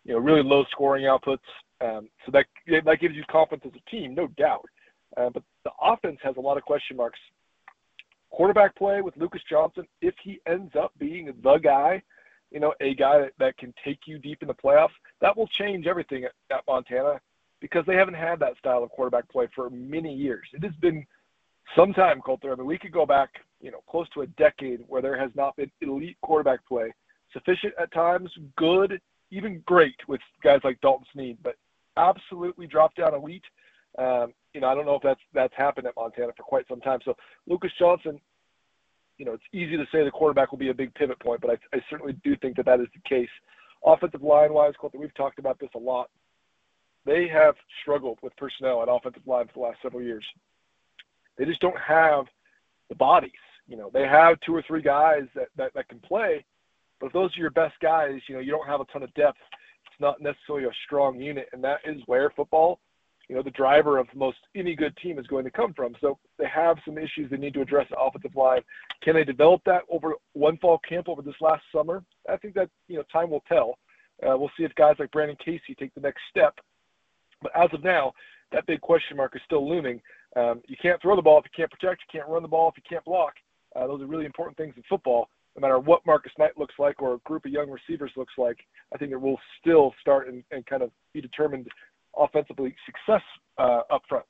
you 0.05 0.13
know, 0.13 0.19
really 0.19 0.43
low 0.43 0.63
scoring 0.71 1.03
outputs. 1.03 1.49
Um, 1.79 2.10
so 2.25 2.31
that 2.31 2.46
that 2.84 3.00
gives 3.00 3.15
you 3.15 3.24
confidence 3.29 3.72
as 3.74 3.79
a 3.79 3.89
team, 3.89 4.15
no 4.15 4.27
doubt. 4.38 4.65
Uh, 5.15 5.29
but 5.29 5.43
the 5.63 5.72
offense 5.81 6.17
has 6.24 6.36
a 6.38 6.41
lot 6.41 6.57
of 6.57 6.63
question 6.63 6.98
marks. 6.98 7.19
Quarterback 8.29 8.75
play 8.75 9.01
with 9.01 9.15
Lucas 9.17 9.41
Johnson, 9.50 9.86
if 10.01 10.13
he 10.22 10.39
ends 10.48 10.75
up 10.75 10.91
being 10.98 11.34
the 11.43 11.57
guy, 11.57 12.01
you 12.51 12.60
know, 12.60 12.74
a 12.81 12.93
guy 12.93 13.19
that, 13.19 13.31
that 13.39 13.57
can 13.57 13.74
take 13.86 14.00
you 14.05 14.19
deep 14.19 14.39
in 14.41 14.48
the 14.48 14.53
playoffs, 14.53 14.89
that 15.22 15.36
will 15.36 15.48
change 15.48 15.88
everything 15.88 16.25
at, 16.25 16.31
at 16.51 16.63
Montana 16.67 17.19
because 17.62 17.86
they 17.86 17.96
haven't 17.96 18.15
had 18.15 18.39
that 18.39 18.57
style 18.57 18.84
of 18.84 18.89
quarterback 18.89 19.29
play 19.29 19.48
for 19.55 19.69
many 19.69 20.13
years. 20.13 20.48
It 20.53 20.63
has 20.63 20.75
been 20.75 21.05
some 21.75 21.93
time, 21.93 22.22
Colter. 22.22 22.51
I 22.51 22.55
mean, 22.55 22.65
we 22.65 22.77
could 22.77 22.91
go 22.91 23.05
back, 23.05 23.29
you 23.62 23.72
know, 23.72 23.81
close 23.89 24.07
to 24.10 24.22
a 24.22 24.27
decade 24.27 24.81
where 24.88 25.01
there 25.01 25.17
has 25.17 25.31
not 25.36 25.55
been 25.55 25.72
elite 25.81 26.17
quarterback 26.22 26.65
play, 26.67 26.93
sufficient 27.34 27.74
at 27.79 27.91
times, 27.93 28.29
good, 28.57 29.00
even 29.31 29.62
great 29.65 29.96
with 30.07 30.22
guys 30.43 30.60
like 30.63 30.79
Dalton 30.81 31.05
Sneed, 31.13 31.38
but 31.43 31.55
absolutely 31.97 32.67
dropped 32.67 32.97
down 32.97 33.13
elite. 33.13 33.43
Um, 33.97 34.33
you 34.53 34.61
know, 34.61 34.67
I 34.67 34.75
don't 34.75 34.85
know 34.85 34.95
if 34.95 35.03
that's 35.03 35.19
that's 35.33 35.53
happened 35.55 35.87
at 35.87 35.95
Montana 35.95 36.31
for 36.35 36.43
quite 36.43 36.67
some 36.67 36.81
time. 36.81 36.99
So 37.03 37.15
Lucas 37.47 37.71
Johnson, 37.79 38.19
you 39.17 39.25
know, 39.25 39.33
it's 39.33 39.43
easy 39.53 39.77
to 39.77 39.85
say 39.91 40.03
the 40.03 40.11
quarterback 40.11 40.51
will 40.51 40.59
be 40.59 40.69
a 40.69 40.73
big 40.73 40.93
pivot 40.93 41.19
point, 41.19 41.41
but 41.41 41.49
I, 41.49 41.75
I 41.75 41.81
certainly 41.89 42.13
do 42.23 42.35
think 42.37 42.55
that 42.57 42.65
that 42.65 42.79
is 42.79 42.87
the 42.93 43.09
case. 43.09 43.29
Offensive 43.85 44.23
line 44.23 44.53
wise, 44.53 44.73
Colter, 44.79 44.97
we've 44.97 45.13
talked 45.15 45.39
about 45.39 45.59
this 45.59 45.69
a 45.75 45.79
lot 45.79 46.09
they 47.07 47.27
have 47.29 47.55
struggled 47.81 48.19
with 48.21 48.35
personnel 48.35 48.83
at 48.83 48.89
offensive 48.91 49.25
line 49.25 49.47
for 49.47 49.53
the 49.53 49.59
last 49.61 49.77
several 49.81 50.03
years. 50.03 50.25
They 51.37 51.45
just 51.45 51.61
don't 51.61 51.79
have 51.79 52.25
the 52.89 52.95
bodies. 52.95 53.31
You 53.67 53.77
know, 53.77 53.89
they 53.93 54.05
have 54.05 54.39
two 54.41 54.53
or 54.53 54.61
three 54.61 54.81
guys 54.81 55.23
that, 55.33 55.47
that, 55.55 55.73
that 55.73 55.87
can 55.87 55.99
play, 55.99 56.45
but 56.99 57.07
if 57.07 57.13
those 57.13 57.35
are 57.35 57.39
your 57.39 57.49
best 57.49 57.75
guys, 57.81 58.19
you 58.27 58.35
know, 58.35 58.41
you 58.41 58.51
don't 58.51 58.67
have 58.67 58.81
a 58.81 58.85
ton 58.85 59.03
of 59.03 59.13
depth. 59.13 59.39
It's 59.97 60.01
not 60.01 60.21
necessarily 60.21 60.65
a 60.65 60.71
strong 60.85 61.19
unit, 61.19 61.49
and 61.53 61.63
that 61.63 61.79
is 61.83 62.01
where 62.05 62.29
football, 62.29 62.79
you 63.27 63.35
know, 63.35 63.41
the 63.41 63.51
driver 63.51 63.97
of 63.97 64.07
most 64.15 64.37
any 64.55 64.75
good 64.75 64.95
team 64.97 65.17
is 65.19 65.27
going 65.27 65.43
to 65.43 65.51
come 65.51 65.73
from. 65.73 65.95
So 65.99 66.17
they 66.37 66.47
have 66.47 66.77
some 66.85 66.97
issues 66.97 67.29
they 67.29 67.37
need 67.37 67.55
to 67.55 67.61
address 67.61 67.87
the 67.89 67.99
offensive 67.99 68.35
line. 68.35 68.61
Can 69.01 69.15
they 69.15 69.23
develop 69.23 69.61
that 69.65 69.81
over 69.89 70.13
one 70.33 70.57
fall 70.57 70.79
camp 70.87 71.09
over 71.09 71.21
this 71.21 71.35
last 71.41 71.63
summer? 71.75 72.03
I 72.29 72.37
think 72.37 72.53
that 72.53 72.69
you 72.87 72.97
know 72.97 73.03
time 73.11 73.29
will 73.29 73.43
tell. 73.47 73.77
Uh, 74.23 74.37
we'll 74.37 74.51
see 74.57 74.63
if 74.63 74.73
guys 74.75 74.95
like 74.99 75.11
Brandon 75.11 75.37
Casey 75.43 75.75
take 75.77 75.93
the 75.93 76.01
next 76.01 76.21
step 76.29 76.55
but 77.41 77.51
as 77.55 77.69
of 77.73 77.83
now, 77.83 78.13
that 78.51 78.65
big 78.65 78.81
question 78.81 79.17
mark 79.17 79.35
is 79.35 79.41
still 79.45 79.67
looming. 79.67 80.01
Um, 80.35 80.61
you 80.67 80.75
can't 80.81 81.01
throw 81.01 81.15
the 81.15 81.21
ball 81.21 81.39
if 81.39 81.45
you 81.45 81.51
can't 81.55 81.71
protect. 81.71 82.01
You 82.01 82.19
can't 82.19 82.29
run 82.29 82.41
the 82.41 82.47
ball 82.47 82.69
if 82.69 82.77
you 82.77 82.83
can't 82.87 83.05
block. 83.05 83.33
Uh, 83.75 83.87
those 83.87 84.01
are 84.01 84.07
really 84.07 84.25
important 84.25 84.57
things 84.57 84.73
in 84.77 84.83
football. 84.89 85.29
No 85.57 85.61
matter 85.61 85.79
what 85.79 86.05
Marcus 86.05 86.31
Knight 86.37 86.57
looks 86.57 86.75
like 86.77 87.01
or 87.01 87.15
a 87.15 87.17
group 87.19 87.45
of 87.45 87.51
young 87.51 87.69
receivers 87.69 88.11
looks 88.15 88.33
like, 88.37 88.59
I 88.93 88.97
think 88.97 89.11
it 89.11 89.19
will 89.19 89.39
still 89.59 89.93
start 89.99 90.27
and, 90.27 90.43
and 90.51 90.63
kind 90.67 90.83
of 90.83 90.91
be 91.13 91.21
determined 91.21 91.67
offensively 92.15 92.75
success 92.85 93.23
uh, 93.57 93.81
up 93.91 94.03
front. 94.07 94.25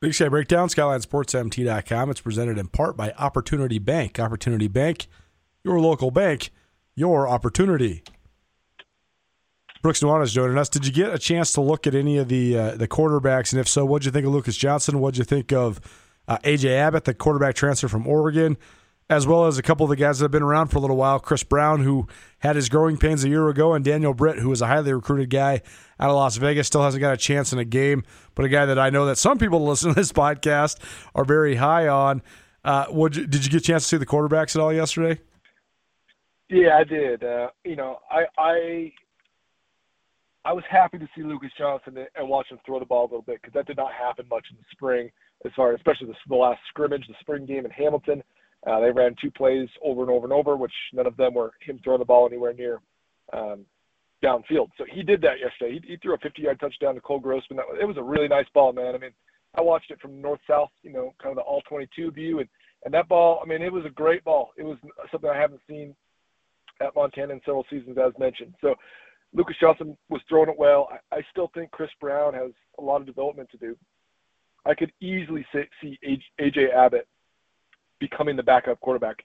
Big 0.00 0.14
Sky 0.14 0.28
Breakdown, 0.28 0.68
SkylineSportsMT.com. 0.68 2.10
It's 2.10 2.20
presented 2.20 2.58
in 2.58 2.68
part 2.68 2.96
by 2.96 3.12
Opportunity 3.12 3.78
Bank. 3.78 4.18
Opportunity 4.18 4.68
Bank, 4.68 5.06
your 5.64 5.80
local 5.80 6.10
bank, 6.10 6.50
your 6.94 7.28
opportunity. 7.28 8.02
Brooks 9.82 10.00
Nuanez 10.00 10.32
joining 10.32 10.58
us. 10.58 10.68
Did 10.68 10.86
you 10.86 10.92
get 10.92 11.14
a 11.14 11.18
chance 11.18 11.54
to 11.54 11.62
look 11.62 11.86
at 11.86 11.94
any 11.94 12.18
of 12.18 12.28
the 12.28 12.58
uh, 12.58 12.76
the 12.76 12.86
quarterbacks? 12.86 13.52
And 13.52 13.60
if 13.60 13.68
so, 13.68 13.84
what'd 13.86 14.04
you 14.04 14.12
think 14.12 14.26
of 14.26 14.32
Lucas 14.32 14.56
Johnson? 14.56 15.00
What'd 15.00 15.16
you 15.16 15.24
think 15.24 15.52
of 15.52 15.80
uh, 16.28 16.38
AJ 16.44 16.70
Abbott, 16.70 17.04
the 17.04 17.14
quarterback 17.14 17.54
transfer 17.54 17.88
from 17.88 18.06
Oregon, 18.06 18.58
as 19.10 19.26
well 19.26 19.46
as 19.46 19.58
a 19.58 19.62
couple 19.62 19.84
of 19.84 19.90
the 19.90 19.96
guys 19.96 20.20
that 20.20 20.24
have 20.24 20.30
been 20.30 20.42
around 20.42 20.68
for 20.68 20.78
a 20.78 20.80
little 20.80 20.96
while? 20.96 21.18
Chris 21.18 21.42
Brown, 21.42 21.80
who 21.80 22.06
had 22.38 22.54
his 22.56 22.68
growing 22.68 22.96
pains 22.96 23.24
a 23.24 23.28
year 23.28 23.48
ago, 23.48 23.74
and 23.74 23.84
Daniel 23.84 24.14
Britt, 24.14 24.38
who 24.38 24.48
was 24.48 24.62
a 24.62 24.68
highly 24.68 24.92
recruited 24.92 25.28
guy 25.28 25.60
out 25.98 26.10
of 26.10 26.16
Las 26.16 26.36
Vegas, 26.36 26.68
still 26.68 26.82
hasn't 26.82 27.00
got 27.00 27.12
a 27.12 27.16
chance 27.16 27.52
in 27.52 27.58
a 27.58 27.64
game, 27.64 28.04
but 28.34 28.44
a 28.44 28.48
guy 28.48 28.64
that 28.64 28.78
I 28.78 28.88
know 28.88 29.06
that 29.06 29.18
some 29.18 29.36
people 29.36 29.66
listen 29.66 29.90
to 29.90 29.94
this 29.94 30.12
podcast 30.24 30.78
are 31.14 31.24
very 31.24 31.56
high 31.56 31.88
on. 31.88 32.22
Uh, 32.64 32.86
you, 32.88 33.08
did 33.08 33.44
you 33.44 33.50
get 33.50 33.62
a 33.62 33.64
chance 33.64 33.82
to 33.82 33.88
see 33.88 33.96
the 33.96 34.06
quarterbacks 34.06 34.54
at 34.54 34.62
all 34.62 34.72
yesterday? 34.72 35.20
Yeah, 36.48 36.78
I 36.78 36.84
did. 36.84 37.24
Uh, 37.24 37.48
you 37.64 37.76
know, 37.76 37.98
I, 38.10 38.24
I 38.38 38.92
I 40.44 40.52
was 40.52 40.64
happy 40.70 40.98
to 40.98 41.08
see 41.14 41.22
Lucas 41.22 41.50
Johnson 41.58 41.98
and 42.14 42.28
watch 42.28 42.46
him 42.50 42.58
throw 42.64 42.78
the 42.78 42.86
ball 42.86 43.02
a 43.02 43.10
little 43.10 43.22
bit 43.22 43.40
because 43.42 43.52
that 43.54 43.66
did 43.66 43.76
not 43.76 43.92
happen 43.92 44.26
much 44.30 44.46
in 44.50 44.56
the 44.56 44.64
spring, 44.72 45.10
as 45.44 45.52
far 45.54 45.72
especially 45.74 46.06
the, 46.06 46.14
the 46.28 46.34
last 46.34 46.60
scrimmage, 46.68 47.06
the 47.06 47.14
spring 47.20 47.44
game 47.44 47.64
in 47.64 47.70
Hamilton. 47.70 48.22
Uh, 48.66 48.80
they 48.80 48.90
ran 48.90 49.14
two 49.20 49.30
plays 49.30 49.68
over 49.82 50.02
and 50.02 50.10
over 50.10 50.26
and 50.26 50.32
over, 50.32 50.56
which 50.56 50.72
none 50.92 51.06
of 51.06 51.16
them 51.16 51.34
were 51.34 51.52
him 51.60 51.80
throwing 51.82 51.98
the 51.98 52.04
ball 52.04 52.26
anywhere 52.26 52.52
near 52.52 52.80
um, 53.32 53.64
downfield. 54.22 54.68
So 54.76 54.84
he 54.90 55.02
did 55.02 55.22
that 55.22 55.40
yesterday. 55.40 55.80
He, 55.82 55.92
he 55.92 55.96
threw 55.96 56.14
a 56.14 56.18
50-yard 56.18 56.60
touchdown 56.60 56.94
to 56.94 57.00
Cole 57.00 57.20
Grossman. 57.20 57.56
That, 57.56 57.80
it 57.80 57.86
was 57.86 57.96
a 57.96 58.02
really 58.02 58.28
nice 58.28 58.46
ball, 58.52 58.72
man. 58.72 58.94
I 58.94 58.98
mean, 58.98 59.12
I 59.54 59.62
watched 59.62 59.90
it 59.90 60.00
from 60.00 60.20
north-south, 60.20 60.70
you 60.82 60.92
know, 60.92 61.14
kind 61.22 61.30
of 61.30 61.36
the 61.36 61.42
all-22 61.42 62.14
view, 62.14 62.40
and 62.40 62.48
and 62.84 62.94
that 62.94 63.08
ball. 63.08 63.40
I 63.42 63.46
mean, 63.46 63.62
it 63.62 63.72
was 63.72 63.84
a 63.84 63.90
great 63.90 64.24
ball. 64.24 64.52
It 64.56 64.62
was 64.62 64.78
something 65.10 65.28
I 65.28 65.38
haven't 65.38 65.60
seen 65.68 65.94
at 66.80 66.94
Montana 66.94 67.34
in 67.34 67.40
several 67.44 67.66
seasons, 67.68 67.98
as 67.98 68.18
mentioned. 68.18 68.54
So 68.60 68.74
Lucas 69.34 69.56
Johnson 69.60 69.96
was 70.08 70.22
throwing 70.28 70.48
it 70.48 70.58
well. 70.58 70.88
I, 70.90 71.16
I 71.16 71.22
still 71.30 71.50
think 71.54 71.70
Chris 71.70 71.90
Brown 72.00 72.34
has 72.34 72.52
a 72.78 72.82
lot 72.82 73.00
of 73.00 73.06
development 73.06 73.50
to 73.50 73.58
do. 73.58 73.76
I 74.66 74.74
could 74.74 74.92
easily 75.00 75.46
see 75.52 75.98
AJ 76.40 76.74
Abbott 76.74 77.06
becoming 78.00 78.36
the 78.36 78.42
backup 78.42 78.80
quarterback 78.80 79.24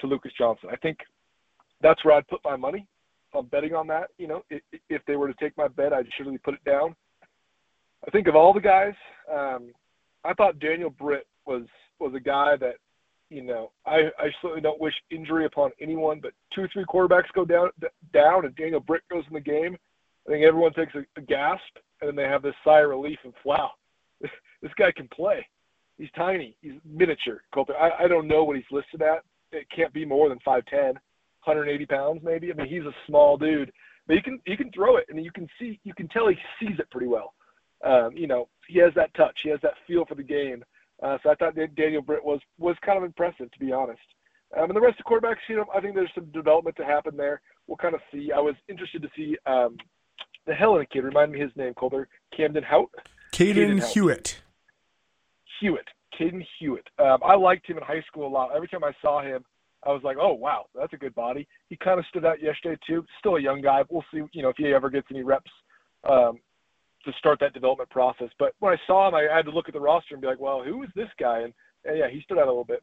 to 0.00 0.06
Lucas 0.06 0.32
Johnson. 0.36 0.68
I 0.70 0.76
think 0.76 0.98
that's 1.80 2.04
where 2.04 2.14
I'd 2.14 2.28
put 2.28 2.40
my 2.44 2.56
money. 2.56 2.86
I'm 3.34 3.46
betting 3.46 3.74
on 3.74 3.86
that. 3.86 4.10
You 4.18 4.28
know, 4.28 4.42
if, 4.50 4.62
if 4.90 5.02
they 5.06 5.16
were 5.16 5.28
to 5.28 5.34
take 5.40 5.56
my 5.56 5.68
bet, 5.68 5.92
I'd 5.92 6.06
surely 6.16 6.38
put 6.38 6.54
it 6.54 6.64
down. 6.64 6.94
I 8.06 8.10
think 8.10 8.26
of 8.26 8.36
all 8.36 8.52
the 8.52 8.60
guys, 8.60 8.94
um, 9.32 9.72
I 10.24 10.34
thought 10.34 10.58
Daniel 10.58 10.90
Britt 10.90 11.26
was 11.46 11.62
was 11.98 12.14
a 12.14 12.20
guy 12.20 12.56
that 12.56 12.76
you 13.32 13.42
know, 13.42 13.70
I, 13.86 14.10
I 14.18 14.28
certainly 14.42 14.60
don't 14.60 14.80
wish 14.80 14.92
injury 15.10 15.46
upon 15.46 15.70
anyone, 15.80 16.20
but 16.20 16.32
two 16.54 16.62
or 16.62 16.68
three 16.70 16.84
quarterbacks 16.84 17.32
go 17.34 17.46
down 17.46 17.70
down 18.12 18.44
and 18.44 18.54
Daniel 18.56 18.80
Britt 18.80 19.02
goes 19.10 19.24
in 19.26 19.32
the 19.32 19.40
game. 19.40 19.76
I 20.26 20.30
think 20.30 20.44
everyone 20.44 20.74
takes 20.74 20.94
a, 20.94 21.04
a 21.16 21.22
gasp 21.22 21.62
and 22.00 22.08
then 22.08 22.16
they 22.16 22.30
have 22.30 22.42
this 22.42 22.54
sigh 22.62 22.80
of 22.80 22.90
relief 22.90 23.18
and 23.24 23.32
wow, 23.44 23.70
this, 24.20 24.30
this 24.62 24.72
guy 24.76 24.92
can 24.92 25.08
play. 25.08 25.46
He's 26.02 26.10
tiny. 26.16 26.56
He's 26.60 26.72
miniature. 26.84 27.42
Colter. 27.54 27.76
I, 27.76 28.04
I 28.04 28.08
don't 28.08 28.26
know 28.26 28.42
what 28.42 28.56
he's 28.56 28.64
listed 28.72 29.02
at. 29.02 29.22
It 29.52 29.68
can't 29.70 29.92
be 29.92 30.04
more 30.04 30.28
than 30.28 30.40
5'10", 30.40 30.94
180 31.44 31.86
pounds 31.86 32.22
maybe. 32.24 32.50
I 32.50 32.56
mean, 32.56 32.66
he's 32.66 32.82
a 32.82 32.94
small 33.06 33.36
dude, 33.36 33.70
but 34.08 34.16
he 34.16 34.22
can 34.22 34.40
he 34.44 34.56
can 34.56 34.72
throw 34.72 34.96
it, 34.96 35.06
and 35.08 35.24
you 35.24 35.30
can 35.30 35.46
see 35.60 35.78
you 35.84 35.94
can 35.94 36.08
tell 36.08 36.26
he 36.26 36.34
sees 36.58 36.76
it 36.80 36.90
pretty 36.90 37.06
well. 37.06 37.34
Um, 37.84 38.16
you 38.16 38.26
know, 38.26 38.48
he 38.66 38.80
has 38.80 38.92
that 38.96 39.14
touch. 39.14 39.42
He 39.44 39.50
has 39.50 39.60
that 39.62 39.74
feel 39.86 40.04
for 40.04 40.16
the 40.16 40.24
game. 40.24 40.64
Uh, 41.00 41.18
so 41.22 41.30
I 41.30 41.36
thought 41.36 41.54
Daniel 41.76 42.02
Britt 42.02 42.24
was 42.24 42.40
was 42.58 42.74
kind 42.84 42.98
of 42.98 43.04
impressive, 43.04 43.48
to 43.52 43.58
be 43.60 43.70
honest. 43.70 44.00
Um, 44.58 44.70
and 44.70 44.76
the 44.76 44.80
rest 44.80 44.98
of 44.98 45.06
quarterbacks, 45.06 45.36
you 45.48 45.54
know, 45.54 45.66
I 45.72 45.80
think 45.80 45.94
there's 45.94 46.10
some 46.16 46.32
development 46.32 46.76
to 46.78 46.84
happen 46.84 47.16
there. 47.16 47.40
We'll 47.68 47.76
kind 47.76 47.94
of 47.94 48.00
see. 48.12 48.32
I 48.32 48.40
was 48.40 48.56
interested 48.68 49.02
to 49.02 49.08
see 49.14 49.36
um, 49.46 49.76
the 50.46 50.52
Helena 50.54 50.84
kid. 50.84 51.04
Remind 51.04 51.30
me 51.30 51.38
his 51.38 51.52
name, 51.54 51.74
Colter. 51.74 52.08
Camden 52.36 52.64
Hout. 52.64 52.90
Caden 53.32 53.80
Hewitt. 53.92 54.40
Hewitt. 55.62 55.86
Caden 56.18 56.44
Hewitt. 56.58 56.86
Um, 56.98 57.18
I 57.24 57.34
liked 57.36 57.66
him 57.66 57.78
in 57.78 57.84
high 57.84 58.02
school 58.06 58.26
a 58.26 58.28
lot. 58.28 58.50
Every 58.54 58.68
time 58.68 58.84
I 58.84 58.92
saw 59.00 59.22
him, 59.22 59.44
I 59.84 59.90
was 59.90 60.02
like, 60.04 60.16
oh 60.20 60.34
wow, 60.34 60.66
that's 60.74 60.92
a 60.92 60.96
good 60.96 61.14
body. 61.14 61.46
He 61.68 61.76
kind 61.76 61.98
of 61.98 62.06
stood 62.06 62.24
out 62.24 62.42
yesterday 62.42 62.78
too. 62.86 63.04
Still 63.18 63.36
a 63.36 63.40
young 63.40 63.62
guy. 63.62 63.82
We'll 63.88 64.04
see. 64.12 64.20
You 64.32 64.42
know, 64.42 64.50
if 64.50 64.56
he 64.56 64.66
ever 64.72 64.90
gets 64.90 65.06
any 65.10 65.22
reps 65.22 65.50
um, 66.08 66.38
to 67.04 67.12
start 67.18 67.38
that 67.40 67.54
development 67.54 67.90
process. 67.90 68.28
But 68.38 68.54
when 68.60 68.72
I 68.72 68.76
saw 68.86 69.08
him, 69.08 69.14
I 69.14 69.34
had 69.34 69.44
to 69.46 69.50
look 69.50 69.68
at 69.68 69.74
the 69.74 69.80
roster 69.80 70.14
and 70.14 70.20
be 70.20 70.28
like, 70.28 70.40
well, 70.40 70.62
who 70.62 70.82
is 70.82 70.90
this 70.94 71.08
guy? 71.18 71.40
And, 71.40 71.52
and 71.84 71.98
yeah, 71.98 72.08
he 72.10 72.20
stood 72.22 72.38
out 72.38 72.46
a 72.46 72.50
little 72.50 72.64
bit. 72.64 72.82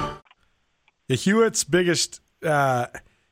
Yeah, 1.11 1.17
Hewitt's 1.17 1.65
biggest 1.65 2.21
uh, 2.41 2.87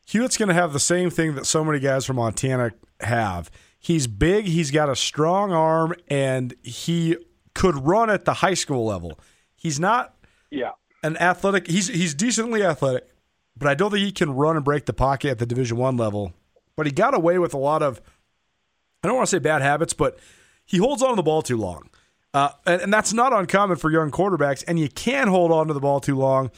Hewitt's 0.05 0.37
going 0.37 0.49
to 0.49 0.53
have 0.53 0.73
the 0.73 0.79
same 0.79 1.09
thing 1.09 1.35
that 1.35 1.45
so 1.45 1.63
many 1.63 1.79
guys 1.79 2.05
from 2.05 2.17
Montana 2.17 2.71
have. 2.99 3.49
He's 3.79 4.05
big, 4.05 4.45
he's 4.45 4.71
got 4.71 4.89
a 4.89 4.95
strong 4.95 5.53
arm, 5.53 5.93
and 6.09 6.53
he 6.61 7.15
could 7.53 7.87
run 7.87 8.09
at 8.09 8.25
the 8.25 8.35
high 8.35 8.53
school 8.53 8.85
level. 8.85 9.17
He's 9.55 9.79
not 9.79 10.15
yeah 10.51 10.71
an 11.03 11.15
athletic. 11.17 11.67
He's 11.67 11.87
he's 11.87 12.13
decently 12.13 12.63
athletic, 12.63 13.07
but 13.55 13.69
I 13.69 13.75
don't 13.75 13.91
think 13.91 14.03
he 14.03 14.11
can 14.11 14.31
run 14.31 14.57
and 14.57 14.65
break 14.65 14.85
the 14.85 14.93
pocket 14.93 15.31
at 15.31 15.39
the 15.39 15.45
Division 15.45 15.77
One 15.77 15.95
level. 15.95 16.33
But 16.75 16.85
he 16.85 16.91
got 16.91 17.13
away 17.13 17.39
with 17.39 17.53
a 17.53 17.57
lot 17.57 17.81
of 17.81 18.01
I 19.03 19.07
don't 19.07 19.15
want 19.15 19.29
to 19.29 19.35
say 19.35 19.39
bad 19.39 19.61
habits, 19.61 19.93
but 19.93 20.19
he 20.65 20.77
holds 20.79 21.01
on 21.01 21.11
to 21.11 21.15
the 21.15 21.23
ball 21.23 21.41
too 21.41 21.57
long. 21.57 21.89
Uh, 22.33 22.49
and, 22.65 22.81
and, 22.81 22.93
that's 22.93 23.11
not 23.11 23.33
uncommon 23.33 23.75
for 23.75 23.89
young 23.89 24.11
quarterbacks. 24.11 24.63
And 24.67 24.77
you 24.77 24.87
can 24.87 25.29
hold 25.29 25.51
on 25.51 25.65
to 25.67 25.73
the 25.73 25.79
ball 25.79 25.99
too 25.99 26.15
long 26.15 26.51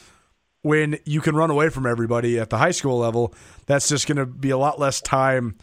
when 0.62 0.98
you 1.04 1.20
can 1.20 1.34
run 1.34 1.50
away 1.50 1.68
from 1.68 1.86
everybody 1.86 2.38
at 2.38 2.50
the 2.50 2.58
high 2.58 2.70
school 2.70 2.98
level. 2.98 3.34
That's 3.66 3.88
just 3.88 4.06
going 4.06 4.16
to 4.16 4.26
be 4.26 4.50
a 4.50 4.58
lot 4.58 4.78
less 4.78 5.00
time 5.00 5.56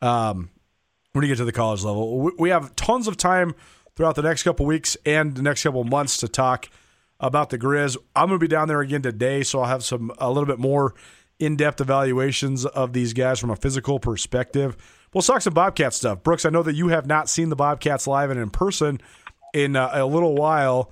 um, 0.00 0.50
when 1.12 1.22
you 1.22 1.28
get 1.28 1.38
to 1.38 1.44
the 1.44 1.52
college 1.52 1.82
level. 1.82 2.30
We, 2.38 2.50
have 2.50 2.76
tons 2.76 3.08
of 3.08 3.16
time 3.16 3.54
throughout 3.96 4.14
the 4.14 4.22
next 4.22 4.42
couple 4.42 4.66
weeks 4.66 4.96
and 5.04 5.34
the 5.34 5.42
next 5.42 5.62
couple 5.62 5.82
months 5.84 6.18
to 6.18 6.28
talk 6.28 6.68
about 7.18 7.50
the 7.50 7.58
Grizz. 7.58 7.96
I'm 8.14 8.28
going 8.28 8.38
to 8.38 8.44
be 8.44 8.48
down 8.48 8.68
there 8.68 8.80
again 8.80 9.02
today, 9.02 9.42
so 9.42 9.60
I'll 9.60 9.68
have 9.68 9.84
some 9.84 10.12
a 10.18 10.28
little 10.28 10.46
bit 10.46 10.58
more 10.58 10.94
in-depth 11.38 11.80
evaluations 11.80 12.66
of 12.66 12.92
these 12.92 13.12
guys 13.12 13.40
from 13.40 13.50
a 13.50 13.56
physical 13.56 13.98
perspective. 13.98 14.76
We'll 15.12 15.22
talk 15.22 15.42
some 15.42 15.54
Bobcat 15.54 15.92
stuff. 15.92 16.22
Brooks, 16.22 16.44
I 16.44 16.50
know 16.50 16.62
that 16.62 16.74
you 16.74 16.88
have 16.88 17.06
not 17.06 17.28
seen 17.28 17.48
the 17.48 17.56
Bobcats 17.56 18.06
live 18.06 18.30
and 18.30 18.40
in 18.40 18.50
person 18.50 19.00
in 19.52 19.76
uh, 19.76 19.90
a 19.92 20.06
little 20.06 20.34
while. 20.34 20.90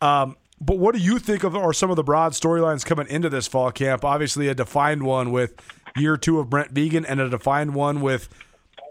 Um, 0.00 0.36
but 0.60 0.78
what 0.78 0.94
do 0.94 1.00
you 1.00 1.18
think 1.18 1.42
of 1.42 1.56
are 1.56 1.72
some 1.72 1.90
of 1.90 1.96
the 1.96 2.04
broad 2.04 2.32
storylines 2.32 2.84
coming 2.84 3.06
into 3.08 3.30
this 3.30 3.46
fall 3.46 3.72
camp? 3.72 4.04
Obviously, 4.04 4.48
a 4.48 4.54
defined 4.54 5.02
one 5.02 5.32
with 5.32 5.54
year 5.96 6.16
two 6.16 6.38
of 6.38 6.50
Brent 6.50 6.74
Vigen, 6.74 7.04
and 7.08 7.20
a 7.20 7.30
defined 7.30 7.74
one 7.74 8.00
with 8.00 8.28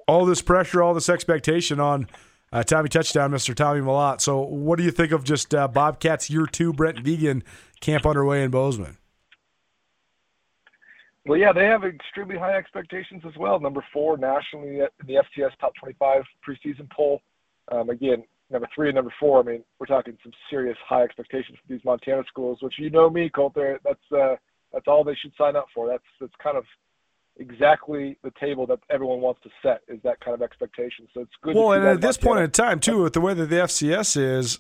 all 0.08 0.26
this 0.26 0.42
pressure, 0.42 0.82
all 0.82 0.96
this 0.96 1.10
expectation 1.10 1.80
on 1.80 2.08
uh, 2.52 2.64
Tommy 2.64 2.90
Touchdown, 2.90 3.30
Mr. 3.32 3.54
Tommy 3.54 3.82
Mellott. 3.82 4.22
So, 4.22 4.40
what 4.42 4.78
do 4.78 4.84
you 4.84 4.90
think 4.90 5.12
of 5.12 5.24
just 5.24 5.54
uh, 5.54 5.68
Bobcats 5.68 6.30
year 6.30 6.48
two, 6.48 6.74
Brent 6.74 7.04
Vigen 7.04 7.44
camp 7.80 8.06
underway 8.06 8.44
in 8.44 8.50
Bozeman? 8.50 8.98
Well, 11.26 11.38
yeah, 11.38 11.52
they 11.54 11.66
have 11.66 11.84
extremely 11.84 12.38
high 12.38 12.56
expectations 12.56 13.22
as 13.28 13.38
well. 13.38 13.60
Number 13.60 13.86
four 13.94 14.18
nationally 14.18 14.80
in 14.80 14.88
the 15.06 15.16
FCS 15.16 15.52
top 15.60 15.74
25 15.80 16.24
preseason 16.48 16.90
poll. 16.90 17.22
Um, 17.72 17.92
again, 17.92 18.24
number 18.52 18.68
three 18.74 18.90
and 18.90 18.96
number 18.96 19.14
four. 19.20 19.40
I 19.40 19.44
mean, 19.44 19.64
we're 19.80 19.86
talking 19.86 20.18
some 20.24 20.32
serious 20.50 20.78
high 20.88 21.04
expectations 21.04 21.58
for 21.62 21.74
these 21.74 21.84
Montana 21.84 22.24
schools, 22.28 22.60
which 22.62 22.76
you 22.78 22.90
know 22.90 23.10
me, 23.10 23.30
Colter. 23.30 23.80
That's 23.84 24.00
uh, 24.12 24.36
that's 24.74 24.88
all 24.88 25.04
they 25.04 25.16
should 25.16 25.34
sign 25.38 25.56
up 25.56 25.68
for. 25.74 25.88
That's 25.88 26.04
that's 26.20 26.34
kind 26.42 26.58
of 26.58 26.64
exactly 27.38 28.18
the 28.24 28.32
table 28.40 28.68
that 28.68 28.80
everyone 28.90 29.22
wants 29.22 29.42
to 29.44 29.50
set 29.64 29.82
is 29.88 30.00
that 30.04 30.20
kind 30.20 30.36
of 30.36 30.42
expectation. 30.42 31.08
So 31.14 31.22
it's 31.22 31.32
good. 31.42 31.56
Well, 31.56 31.72
and 31.74 31.86
at 31.86 32.02
this 32.02 32.18
Montana. 32.18 32.36
point 32.36 32.44
in 32.44 32.52
time, 32.52 32.80
too, 32.80 33.04
with 33.04 33.14
the 33.14 33.22
way 33.22 33.34
that 33.34 33.46
the 33.46 33.56
FCS 33.56 34.18
is, 34.18 34.60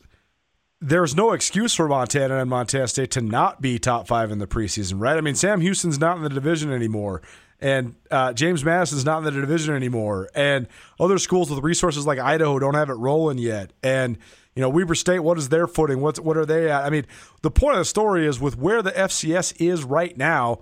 there's 0.81 1.15
no 1.15 1.33
excuse 1.33 1.73
for 1.73 1.87
Montana 1.87 2.37
and 2.37 2.49
Montana 2.49 2.87
State 2.87 3.11
to 3.11 3.21
not 3.21 3.61
be 3.61 3.79
top 3.79 4.07
five 4.07 4.31
in 4.31 4.39
the 4.39 4.47
preseason, 4.47 4.99
right? 4.99 5.17
I 5.17 5.21
mean, 5.21 5.35
Sam 5.35 5.61
Houston's 5.61 5.99
not 5.99 6.17
in 6.17 6.23
the 6.23 6.29
division 6.29 6.71
anymore 6.71 7.21
and 7.61 7.95
uh, 8.09 8.33
James 8.33 8.63
Madison's 8.63 9.05
not 9.05 9.19
in 9.19 9.23
the 9.25 9.31
division 9.31 9.75
anymore, 9.75 10.29
and 10.33 10.67
other 10.99 11.17
schools 11.17 11.49
with 11.49 11.63
resources 11.63 12.05
like 12.05 12.19
Idaho 12.19 12.59
don't 12.59 12.75
have 12.75 12.89
it 12.89 12.93
rolling 12.93 13.37
yet, 13.37 13.71
and 13.83 14.17
you 14.55 14.61
know 14.61 14.69
Weber 14.69 14.95
State, 14.95 15.19
what 15.19 15.37
is 15.37 15.49
their 15.49 15.67
footing? 15.67 16.01
What's 16.01 16.19
what 16.19 16.37
are 16.37 16.45
they 16.45 16.69
at? 16.69 16.83
I 16.83 16.89
mean, 16.89 17.05
the 17.41 17.51
point 17.51 17.75
of 17.75 17.79
the 17.79 17.85
story 17.85 18.25
is 18.25 18.39
with 18.39 18.57
where 18.57 18.81
the 18.81 18.91
FCS 18.91 19.59
is 19.59 19.83
right 19.83 20.17
now. 20.17 20.59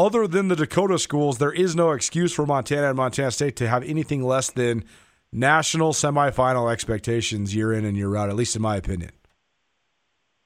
Other 0.00 0.28
than 0.28 0.46
the 0.46 0.54
Dakota 0.54 0.96
schools, 0.96 1.38
there 1.38 1.50
is 1.50 1.74
no 1.74 1.90
excuse 1.90 2.32
for 2.32 2.46
Montana 2.46 2.86
and 2.86 2.96
Montana 2.96 3.32
State 3.32 3.56
to 3.56 3.68
have 3.68 3.82
anything 3.82 4.22
less 4.22 4.48
than 4.48 4.84
national 5.32 5.92
semifinal 5.92 6.72
expectations 6.72 7.52
year 7.52 7.72
in 7.72 7.84
and 7.84 7.96
year 7.96 8.14
out, 8.14 8.28
at 8.28 8.36
least 8.36 8.54
in 8.54 8.62
my 8.62 8.76
opinion. 8.76 9.10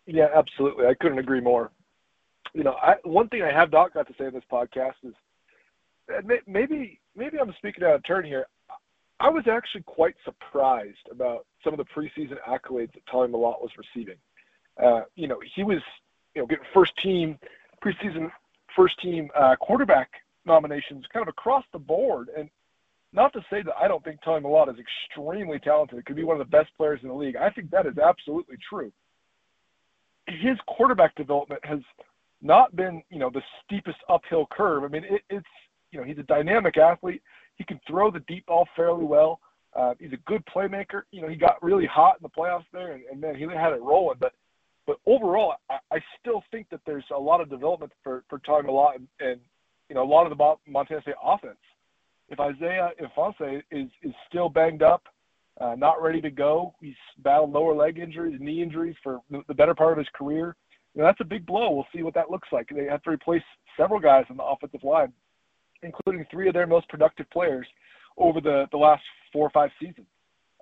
Yeah, 0.07 0.29
absolutely. 0.35 0.87
I 0.87 0.95
couldn't 0.95 1.19
agree 1.19 1.41
more. 1.41 1.71
You 2.55 2.65
know, 2.65 2.77
I, 2.83 2.95
one 3.05 3.29
thing 3.29 3.43
I 3.43 3.53
have 3.53 3.71
not 3.71 3.95
got 3.95 4.07
to 4.09 4.15
say 4.19 4.27
in 4.27 4.35
this 4.35 4.43
podcast 4.51 4.95
is 5.05 5.15
maybe 6.47 7.01
maybe 7.17 7.39
I'm 7.39 7.53
speaking 7.59 7.85
out 7.85 7.95
of 7.95 8.05
turn 8.05 8.25
here. 8.25 8.47
I 9.21 9.29
was 9.29 9.47
actually 9.47 9.83
quite 9.83 10.17
surprised 10.25 11.09
about 11.11 11.47
some 11.63 11.73
of 11.73 11.79
the 11.79 11.85
preseason 11.85 12.37
accolades 12.49 12.93
that 12.95 13.07
Tommy 13.11 13.33
Mellott 13.33 13.63
was 13.63 13.71
receiving. 13.79 14.17
Uh, 14.83 15.03
you 15.15 15.29
know, 15.29 15.41
he 15.55 15.63
was 15.63 15.81
you 16.35 16.43
know 16.43 16.47
getting 16.47 16.65
first 16.75 16.97
team 16.97 17.39
preseason 17.85 18.31
first 18.75 18.99
team 19.01 19.31
uh, 19.35 19.57
quarterback 19.57 20.11
nominations 20.45 21.05
kind 21.13 21.23
of 21.23 21.29
across 21.29 21.65
the 21.73 21.79
board. 21.79 22.29
And 22.37 22.49
not 23.13 23.33
to 23.35 23.41
say 23.51 23.63
that 23.63 23.75
I 23.81 23.89
don't 23.89 24.03
think 24.03 24.21
Tommy 24.23 24.45
Mellott 24.45 24.73
is 24.73 24.81
extremely 24.81 25.59
talented. 25.59 25.99
It 25.99 26.07
could 26.07 26.17
be 26.17 26.25
one 26.25 26.41
of 26.41 26.47
the 26.47 26.57
best 26.57 26.71
players 26.77 27.01
in 27.03 27.09
the 27.09 27.15
league. 27.15 27.37
I 27.37 27.51
think 27.51 27.71
that 27.71 27.87
is 27.87 27.99
absolutely 27.99 28.57
true. 28.69 28.93
His 30.27 30.57
quarterback 30.67 31.15
development 31.15 31.65
has 31.65 31.81
not 32.41 32.75
been, 32.75 33.03
you 33.11 33.19
know, 33.19 33.31
the 33.31 33.43
steepest 33.65 33.99
uphill 34.09 34.47
curve. 34.51 34.85
I 34.85 34.89
mean, 34.89 35.05
it, 35.05 35.23
it's 35.29 35.47
you 35.93 36.01
know, 36.01 36.05
he's 36.05 36.19
a 36.19 36.25
dynamic 36.25 36.79
athlete. 36.79 37.23
He 37.57 37.65
can 37.65 37.79
throw 37.87 38.11
the 38.11 38.21
deep 38.21 38.47
ball 38.47 38.67
fairly 38.75 39.05
well. 39.05 39.39
Uh, 39.75 39.95
he's 40.01 40.13
a 40.13 40.19
good 40.27 40.43
playmaker. 40.55 41.03
You 41.13 41.23
know, 41.23 41.29
he 41.29 41.37
got 41.37 41.63
really 41.63 41.87
hot 41.87 42.17
in 42.19 42.23
the 42.23 42.29
playoffs 42.29 42.65
there, 42.73 42.93
and, 42.93 43.05
and 43.11 43.21
man, 43.21 43.37
he 43.37 43.43
had 43.43 43.73
it 43.73 43.81
rolling. 43.81 44.17
But 44.19 44.33
but 44.87 44.97
overall, 45.07 45.55
I, 45.71 45.79
I 45.93 45.99
still 46.21 46.43
think 46.51 46.69
that 46.71 46.81
there's 46.85 47.05
a 47.15 47.19
lot 47.19 47.41
of 47.41 47.49
development 47.49 47.93
for 48.03 48.25
for 48.29 48.39
Tommy 48.41 48.69
Mellott 48.69 48.97
and, 48.97 49.09
and 49.21 49.41
you 49.89 49.95
know 49.95 50.03
a 50.03 50.11
lot 50.11 50.31
of 50.31 50.37
the 50.37 50.71
Montana 50.71 51.01
State 51.03 51.15
offense. 51.23 51.57
If 52.29 52.41
Isaiah 52.41 52.91
Ifanse 53.01 53.63
is 53.71 53.89
is 54.03 54.13
still 54.29 54.49
banged 54.49 54.83
up, 54.83 55.05
uh, 55.61 55.75
not 55.77 56.03
ready 56.03 56.21
to 56.21 56.31
go, 56.31 56.75
he's 56.81 56.95
battled 57.19 57.53
lower 57.53 57.75
leg 57.75 57.99
injuries, 57.99 58.39
knee 58.41 58.63
injuries 58.63 58.97
for 59.03 59.21
the 59.31 59.55
better 59.55 59.75
part 59.75 59.93
of 59.93 59.99
his 59.99 60.09
career. 60.15 60.57
You 60.95 61.01
know, 61.01 61.07
that's 61.07 61.21
a 61.21 61.25
big 61.25 61.47
blow. 61.47 61.71
We'll 61.71 61.87
see 61.95 62.03
what 62.03 62.15
that 62.15 62.31
looks 62.31 62.49
like. 62.53 62.69
They 62.69 62.85
have 62.85 63.03
to 63.05 63.11
replace 63.11 63.43
several 63.79 64.01
guys 64.01 64.27
on 64.29 64.37
the 64.37 64.45
offensive 64.45 64.85
line 64.85 65.13
including 65.83 66.25
three 66.31 66.49
of 66.49 66.55
their 66.55 66.67
most 66.67 66.89
productive 66.89 67.29
players 67.31 67.67
over 68.17 68.41
the, 68.41 68.67
the 68.73 68.77
last 68.77 69.03
four 69.33 69.47
or 69.47 69.51
five 69.51 69.71
seasons. 69.81 70.07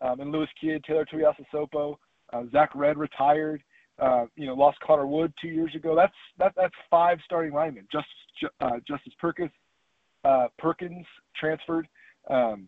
Um, 0.02 0.20
and 0.20 0.32
Lewis 0.32 0.48
Kidd, 0.60 0.82
Taylor 0.84 1.06
Tuiasosopo, 1.06 1.96
uh, 2.32 2.42
Zach 2.52 2.70
Red 2.74 2.96
retired. 2.98 3.62
Uh, 3.98 4.24
you 4.34 4.46
know, 4.46 4.54
lost 4.54 4.78
Connor 4.80 5.06
Wood 5.06 5.30
two 5.42 5.48
years 5.48 5.74
ago. 5.74 5.94
That's 5.94 6.14
that, 6.38 6.54
that's 6.56 6.74
five 6.88 7.18
starting 7.26 7.52
linemen. 7.52 7.86
Justice 7.92 8.50
uh, 8.62 8.78
Justice 8.88 9.12
Perkins, 9.20 9.50
uh, 10.24 10.46
Perkins 10.58 11.04
transferred. 11.38 11.86
Um, 12.30 12.66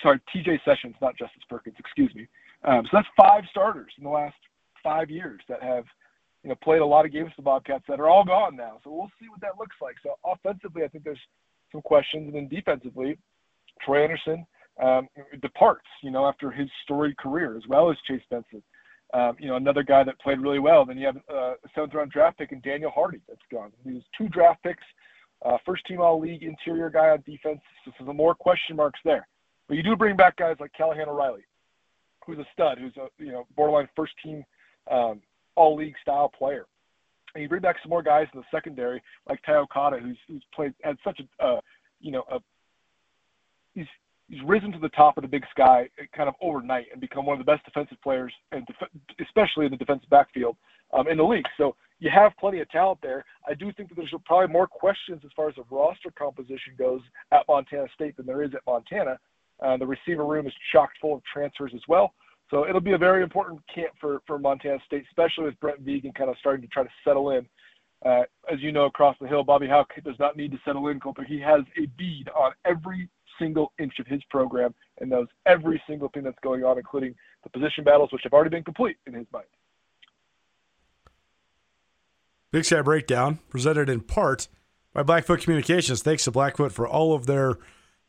sorry, 0.00 0.20
T.J. 0.32 0.60
Sessions, 0.64 0.94
not 1.00 1.16
Justice 1.16 1.42
Perkins. 1.48 1.74
Excuse 1.80 2.14
me. 2.14 2.28
Um, 2.62 2.84
so 2.84 2.90
that's 2.92 3.08
five 3.16 3.42
starters 3.50 3.92
in 3.98 4.04
the 4.04 4.10
last 4.10 4.36
five 4.82 5.10
years 5.10 5.40
that 5.48 5.62
have 5.62 5.84
you 6.44 6.50
know, 6.50 6.56
played 6.62 6.82
a 6.82 6.86
lot 6.86 7.06
of 7.06 7.12
games 7.12 7.30
for 7.30 7.40
the 7.40 7.46
Bobcats 7.46 7.84
that 7.88 7.98
are 7.98 8.08
all 8.08 8.22
gone 8.22 8.54
now. 8.54 8.78
So 8.84 8.92
we'll 8.92 9.10
see 9.18 9.28
what 9.30 9.40
that 9.40 9.58
looks 9.58 9.76
like. 9.80 9.96
So 10.02 10.18
offensively, 10.24 10.84
I 10.84 10.88
think 10.88 11.02
there's 11.02 11.18
some 11.72 11.80
questions, 11.80 12.26
and 12.26 12.34
then 12.34 12.48
defensively, 12.48 13.16
Troy 13.82 14.04
Anderson 14.04 14.46
um, 14.82 15.08
departs, 15.40 15.86
you 16.02 16.10
know, 16.10 16.26
after 16.26 16.50
his 16.50 16.68
storied 16.84 17.16
career, 17.16 17.56
as 17.56 17.62
well 17.66 17.90
as 17.90 17.96
Chase 18.06 18.22
Benson. 18.30 18.62
Um, 19.14 19.36
you 19.38 19.48
know, 19.48 19.56
another 19.56 19.82
guy 19.82 20.04
that 20.04 20.20
played 20.20 20.40
really 20.40 20.58
well. 20.58 20.84
Then 20.84 20.98
you 20.98 21.06
have 21.06 21.16
uh, 21.32 21.52
a 21.52 21.68
seventh 21.74 21.94
round 21.94 22.10
draft 22.10 22.38
pick 22.38 22.52
and 22.52 22.62
Daniel 22.62 22.90
Hardy 22.90 23.20
that's 23.26 23.40
gone. 23.50 23.72
He 23.82 23.92
was 23.92 24.02
two 24.16 24.28
draft 24.28 24.62
picks, 24.62 24.82
uh, 25.44 25.56
first 25.64 25.86
team 25.86 26.00
all 26.00 26.20
league 26.20 26.42
interior 26.42 26.90
guy 26.90 27.10
on 27.10 27.22
defense. 27.24 27.60
So 27.84 27.92
some 28.04 28.16
more 28.16 28.34
question 28.34 28.76
marks 28.76 29.00
there. 29.04 29.26
But 29.68 29.76
you 29.76 29.82
do 29.82 29.96
bring 29.96 30.16
back 30.16 30.36
guys 30.36 30.56
like 30.60 30.72
Callahan 30.76 31.08
O'Reilly, 31.08 31.44
who's 32.26 32.38
a 32.38 32.46
stud, 32.52 32.78
who's 32.78 32.96
a 32.96 33.06
you 33.22 33.32
know 33.32 33.46
borderline 33.56 33.88
first 33.96 34.12
team 34.22 34.44
um, 34.90 35.22
all 35.56 35.76
league 35.76 35.94
style 36.02 36.28
player. 36.28 36.66
And 37.34 37.42
you 37.42 37.48
bring 37.48 37.62
back 37.62 37.76
some 37.82 37.90
more 37.90 38.02
guys 38.02 38.26
in 38.32 38.40
the 38.40 38.46
secondary, 38.50 39.02
like 39.28 39.40
Okada, 39.48 39.98
who's 39.98 40.18
who's 40.28 40.44
played 40.54 40.72
had 40.82 40.96
such 41.02 41.20
a 41.20 41.44
uh, 41.44 41.60
you 42.00 42.12
know 42.12 42.24
a 42.30 42.38
he's 43.74 43.86
he's 44.28 44.40
risen 44.44 44.72
to 44.72 44.78
the 44.78 44.88
top 44.90 45.16
of 45.18 45.22
the 45.22 45.28
big 45.28 45.44
sky 45.50 45.88
kind 46.16 46.28
of 46.28 46.34
overnight 46.40 46.86
and 46.92 47.00
become 47.00 47.26
one 47.26 47.38
of 47.38 47.44
the 47.44 47.50
best 47.50 47.64
defensive 47.64 48.00
players, 48.02 48.32
and 48.52 48.66
def- 48.66 49.26
especially 49.26 49.66
in 49.66 49.70
the 49.70 49.76
defensive 49.76 50.08
backfield 50.10 50.56
um, 50.92 51.08
in 51.08 51.16
the 51.16 51.24
league. 51.24 51.46
So 51.56 51.74
you 51.98 52.10
have 52.14 52.32
plenty 52.38 52.60
of 52.60 52.68
talent 52.70 53.00
there. 53.02 53.24
I 53.48 53.54
do 53.54 53.72
think 53.72 53.88
that 53.88 53.96
there's 53.96 54.14
probably 54.24 54.52
more 54.52 54.66
questions 54.66 55.22
as 55.24 55.30
far 55.34 55.48
as 55.48 55.54
the 55.56 55.64
roster 55.70 56.10
composition 56.16 56.74
goes 56.78 57.00
at 57.32 57.42
Montana 57.48 57.86
State 57.94 58.16
than 58.16 58.26
there 58.26 58.42
is 58.42 58.54
at 58.54 58.60
Montana. 58.66 59.18
Uh, 59.62 59.76
the 59.76 59.86
receiver 59.86 60.26
room 60.26 60.46
is 60.46 60.52
chocked 60.72 60.98
full 61.00 61.14
of 61.14 61.22
transfers 61.32 61.72
as 61.74 61.82
well. 61.88 62.12
So 62.50 62.68
it'll 62.68 62.80
be 62.80 62.92
a 62.92 62.98
very 62.98 63.22
important 63.22 63.60
camp 63.72 63.92
for, 64.00 64.20
for 64.26 64.38
Montana 64.38 64.78
State, 64.86 65.04
especially 65.08 65.44
with 65.44 65.58
Brent 65.60 65.84
Vigen 65.84 66.14
kind 66.14 66.30
of 66.30 66.36
starting 66.38 66.62
to 66.62 66.68
try 66.68 66.82
to 66.82 66.90
settle 67.04 67.30
in. 67.30 67.46
Uh, 68.04 68.22
as 68.52 68.60
you 68.60 68.70
know, 68.70 68.84
across 68.84 69.16
the 69.20 69.26
hill, 69.26 69.42
Bobby 69.42 69.66
Hauck 69.66 69.88
does 70.04 70.18
not 70.18 70.36
need 70.36 70.52
to 70.52 70.58
settle 70.64 70.88
in, 70.88 71.00
Colter. 71.00 71.24
He 71.24 71.40
has 71.40 71.62
a 71.82 71.86
bead 71.96 72.28
on 72.36 72.52
every 72.66 73.08
single 73.38 73.72
inch 73.78 73.94
of 73.98 74.06
his 74.06 74.22
program 74.30 74.74
and 75.00 75.10
knows 75.10 75.26
every 75.46 75.82
single 75.88 76.08
thing 76.10 76.22
that's 76.22 76.38
going 76.42 76.64
on, 76.64 76.76
including 76.76 77.14
the 77.42 77.50
position 77.50 77.82
battles, 77.82 78.12
which 78.12 78.22
have 78.24 78.32
already 78.32 78.50
been 78.50 78.62
complete 78.62 78.96
in 79.06 79.14
his 79.14 79.26
mind. 79.32 79.46
Big 82.52 82.64
Sky 82.64 82.82
Breakdown, 82.82 83.40
presented 83.48 83.88
in 83.88 84.00
part 84.00 84.48
by 84.92 85.02
Blackfoot 85.02 85.40
Communications. 85.40 86.02
Thanks 86.02 86.24
to 86.24 86.30
Blackfoot 86.30 86.72
for 86.72 86.86
all 86.86 87.14
of 87.14 87.26
their 87.26 87.58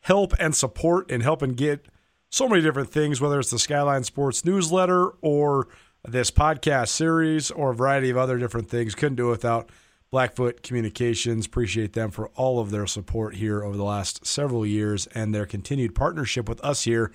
help 0.00 0.34
and 0.38 0.54
support 0.54 1.10
in 1.10 1.22
helping 1.22 1.54
get 1.54 1.86
so 2.30 2.48
many 2.48 2.62
different 2.62 2.90
things, 2.90 3.20
whether 3.20 3.38
it's 3.38 3.50
the 3.50 3.58
Skyline 3.58 4.04
Sports 4.04 4.44
newsletter 4.44 5.10
or 5.20 5.68
this 6.04 6.30
podcast 6.30 6.88
series 6.88 7.50
or 7.50 7.70
a 7.70 7.74
variety 7.74 8.10
of 8.10 8.16
other 8.16 8.38
different 8.38 8.68
things. 8.68 8.94
Couldn't 8.94 9.16
do 9.16 9.28
it 9.28 9.30
without 9.30 9.70
Blackfoot 10.10 10.62
Communications. 10.62 11.46
Appreciate 11.46 11.92
them 11.92 12.10
for 12.10 12.28
all 12.34 12.60
of 12.60 12.70
their 12.70 12.86
support 12.86 13.34
here 13.36 13.62
over 13.62 13.76
the 13.76 13.84
last 13.84 14.26
several 14.26 14.64
years 14.64 15.06
and 15.08 15.34
their 15.34 15.46
continued 15.46 15.94
partnership 15.94 16.48
with 16.48 16.62
us 16.64 16.84
here 16.84 17.12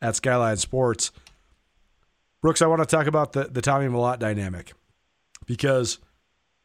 at 0.00 0.16
Skyline 0.16 0.56
Sports. 0.56 1.12
Brooks, 2.40 2.62
I 2.62 2.66
want 2.66 2.80
to 2.82 2.96
talk 2.96 3.06
about 3.06 3.32
the, 3.32 3.44
the 3.44 3.62
Tommy 3.62 3.86
Mellott 3.86 4.18
dynamic 4.18 4.72
because 5.46 5.98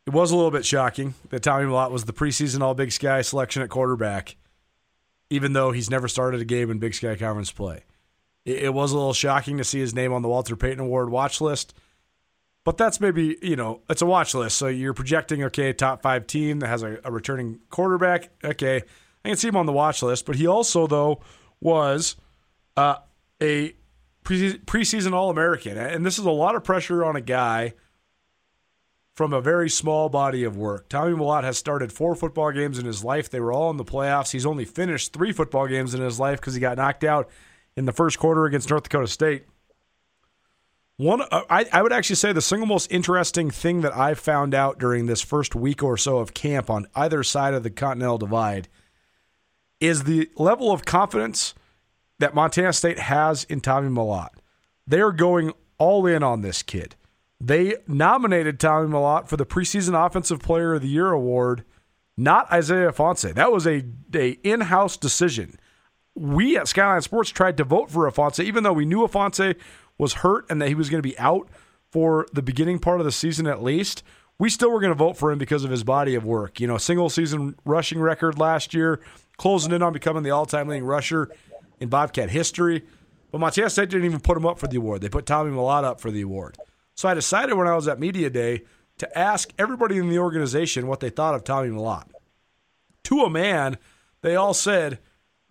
it 0.08 0.14
was 0.14 0.32
a 0.32 0.36
little 0.36 0.52
bit 0.52 0.66
shocking 0.66 1.14
that 1.30 1.44
Tommy 1.44 1.66
Mellott 1.66 1.92
was 1.92 2.06
the 2.06 2.14
preseason 2.14 2.62
All 2.62 2.74
Big 2.74 2.92
Sky 2.92 3.22
selection 3.22 3.62
at 3.62 3.70
quarterback, 3.70 4.38
even 5.30 5.54
though 5.54 5.72
he's 5.72 5.90
never 5.90 6.08
started 6.08 6.42
a 6.42 6.46
game 6.46 6.70
in 6.72 6.80
Big 6.80 6.94
Sky 6.94 7.16
Conference 7.16 7.52
play. 7.52 7.84
It, 8.46 8.64
it 8.64 8.74
was 8.74 8.92
a 8.92 8.98
little 8.98 9.14
shocking 9.14 9.58
to 9.58 9.64
see 9.64 9.80
his 9.80 9.94
name 9.94 10.14
on 10.14 10.22
the 10.22 10.30
Walter 10.30 10.56
Payton 10.56 10.80
Award 10.80 11.10
watch 11.10 11.42
list 11.42 11.74
but 12.68 12.76
that's 12.76 13.00
maybe, 13.00 13.38
you 13.42 13.56
know, 13.56 13.80
it's 13.90 14.02
a 14.02 14.06
watch 14.06 14.36
list. 14.36 14.58
So 14.58 14.68
you're 14.68 14.94
projecting, 14.94 15.42
okay, 15.46 15.72
top 15.72 16.02
five 16.02 16.28
team 16.28 16.60
that 16.60 16.68
has 16.68 16.84
a, 16.84 17.00
a 17.06 17.10
returning 17.10 17.62
quarterback. 17.70 18.30
Okay. 18.44 18.82
I 19.24 19.30
can 19.30 19.38
see 19.38 19.48
him 19.48 19.56
on 19.56 19.66
the 19.66 19.72
watch 19.72 20.04
list. 20.04 20.26
But 20.26 20.36
he 20.36 20.48
also, 20.48 20.86
though, 20.86 21.22
was 21.62 22.18
uh, 22.76 22.98
a 23.42 23.74
preseason 24.26 25.14
All 25.14 25.30
American. 25.30 25.78
And 25.78 26.06
this 26.06 26.20
is 26.20 26.26
a 26.26 26.30
lot 26.30 26.56
of 26.56 26.66
pressure 26.66 27.06
on 27.06 27.16
a 27.16 27.22
guy 27.22 27.72
from 29.18 29.34
a 29.34 29.42
very 29.42 29.68
small 29.68 30.10
body 30.10 30.44
of 30.44 30.56
work. 30.56 30.88
Tommy 30.90 31.16
Mellott 31.16 31.44
has 31.44 31.58
started 31.58 31.92
four 31.92 32.14
football 32.14 32.52
games 32.52 32.78
in 32.78 32.86
his 32.86 33.04
life. 33.04 33.32
They 33.32 33.40
were 33.40 33.52
all 33.52 33.72
in 33.72 33.78
the 33.78 33.84
playoffs. 33.84 34.32
He's 34.32 34.46
only 34.46 34.64
finished 34.64 35.12
three 35.12 35.32
football 35.32 35.66
games 35.66 35.96
in 35.96 36.02
his 36.02 36.20
life 36.20 36.40
because 36.40 36.54
he 36.54 36.60
got 36.60 36.78
knocked 36.78 37.04
out 37.04 37.28
in 37.76 37.86
the 37.86 37.92
first 37.92 38.20
quarter 38.20 38.46
against 38.46 38.70
North 38.70 38.84
Dakota 38.84 39.08
State. 39.08 39.46
One, 40.98 41.24
uh, 41.32 41.42
I, 41.50 41.66
I 41.74 41.82
would 41.82 41.92
actually 41.92 42.18
say 42.18 42.32
the 42.32 42.44
single 42.44 42.68
most 42.68 42.92
interesting 42.92 43.50
thing 43.50 43.82
that 43.82 43.98
I 43.98 44.14
found 44.14 44.54
out 44.54 44.78
during 44.78 45.08
this 45.08 45.24
first 45.24 45.56
week 45.56 45.82
or 45.82 45.98
so 45.98 46.20
of 46.20 46.36
camp 46.36 46.70
on 46.70 46.86
either 46.94 47.24
side 47.24 47.56
of 47.56 47.64
the 47.64 47.72
Continental 47.72 48.20
Divide 48.20 48.68
is 49.80 50.04
the 50.04 50.30
level 50.38 50.72
of 50.72 50.86
confidence 50.86 51.56
that 52.20 52.36
Montana 52.36 52.72
State 52.72 53.00
has 53.00 53.46
in 53.46 53.62
Tommy 53.62 53.90
Mellott. 53.90 54.30
They're 54.86 55.12
going 55.12 55.54
all 55.80 56.06
in 56.06 56.22
on 56.22 56.42
this 56.42 56.62
kid. 56.62 56.96
They 57.40 57.76
nominated 57.88 58.60
Tommy 58.60 58.90
Mellott 58.90 59.28
for 59.28 59.38
the 59.38 59.46
preseason 59.46 59.94
Offensive 60.06 60.40
Player 60.40 60.74
of 60.74 60.82
the 60.82 60.88
Year 60.88 61.12
award, 61.12 61.64
not 62.18 62.52
Isaiah 62.52 62.92
Ifanse. 62.92 63.34
That 63.36 63.52
was 63.52 63.68
a, 63.68 63.84
a 64.16 64.32
in-house 64.44 64.98
decision. 64.98 65.60
We 66.16 66.58
at 66.58 66.68
Skyline 66.68 67.02
Sports 67.02 67.30
tried 67.30 67.58
to 67.58 67.64
vote 67.64 67.92
for 67.92 68.10
Ifanse, 68.10 68.44
even 68.44 68.64
though 68.64 68.74
we 68.74 68.86
knew 68.86 69.06
Ifanse 69.06 69.56
was 70.00 70.14
hurt 70.14 70.46
and 70.50 70.62
that 70.62 70.68
he 70.68 70.76
was 70.76 70.90
going 70.90 71.02
to 71.02 71.08
be 71.08 71.18
out 71.20 71.48
for 71.92 72.26
the 72.34 72.42
beginning 72.42 72.80
part 72.80 73.00
of 73.00 73.06
the 73.06 73.12
season 73.12 73.48
at 73.48 73.64
least, 73.64 74.04
we 74.40 74.50
still 74.50 74.72
were 74.72 74.80
going 74.80 74.92
to 74.92 74.98
vote 74.98 75.18
for 75.18 75.32
him 75.32 75.38
because 75.38 75.64
of 75.64 75.72
his 75.72 75.84
body 75.84 76.16
of 76.16 76.26
work. 76.26 76.60
You 76.60 76.68
know, 76.68 76.78
single 76.78 77.10
season 77.10 77.56
rushing 77.66 78.00
record 78.00 78.38
last 78.38 78.74
year, 78.74 79.00
closing 79.38 79.72
in 79.72 79.82
on 79.82 79.94
becoming 79.94 80.24
the 80.24 80.32
all 80.32 80.46
time 80.46 80.68
leading 80.68 80.86
rusher 80.86 81.30
in 81.80 81.90
Bobcat 81.90 82.30
history. 82.30 82.84
But 83.32 83.40
Montana 83.40 83.70
State 83.70 83.90
didn't 83.90 84.06
even 84.06 84.20
put 84.20 84.38
him 84.38 84.46
up 84.46 84.60
for 84.60 84.68
the 84.68 84.78
award. 84.78 85.02
They 85.02 85.10
put 85.10 85.26
Tommy 85.26 85.52
Mellott 85.52 85.84
up 85.84 86.00
for 86.00 86.12
the 86.12 86.22
award. 86.22 86.58
So 86.98 87.08
I 87.08 87.14
decided 87.14 87.54
when 87.54 87.68
I 87.68 87.76
was 87.76 87.88
at 87.88 88.00
Media 88.00 88.30
Day 88.32 88.64
to 88.98 89.18
ask 89.18 89.54
everybody 89.60 89.98
in 89.98 90.10
the 90.10 90.18
organization 90.18 90.88
what 90.88 91.00
they 91.00 91.12
thought 91.12 91.36
of 91.36 91.44
Tommy 91.44 91.70
Mellott. 91.70 92.10
To 93.04 93.22
a 93.22 93.30
man, 93.30 93.78
they 94.22 94.36
all 94.36 94.56
said, 94.56 94.98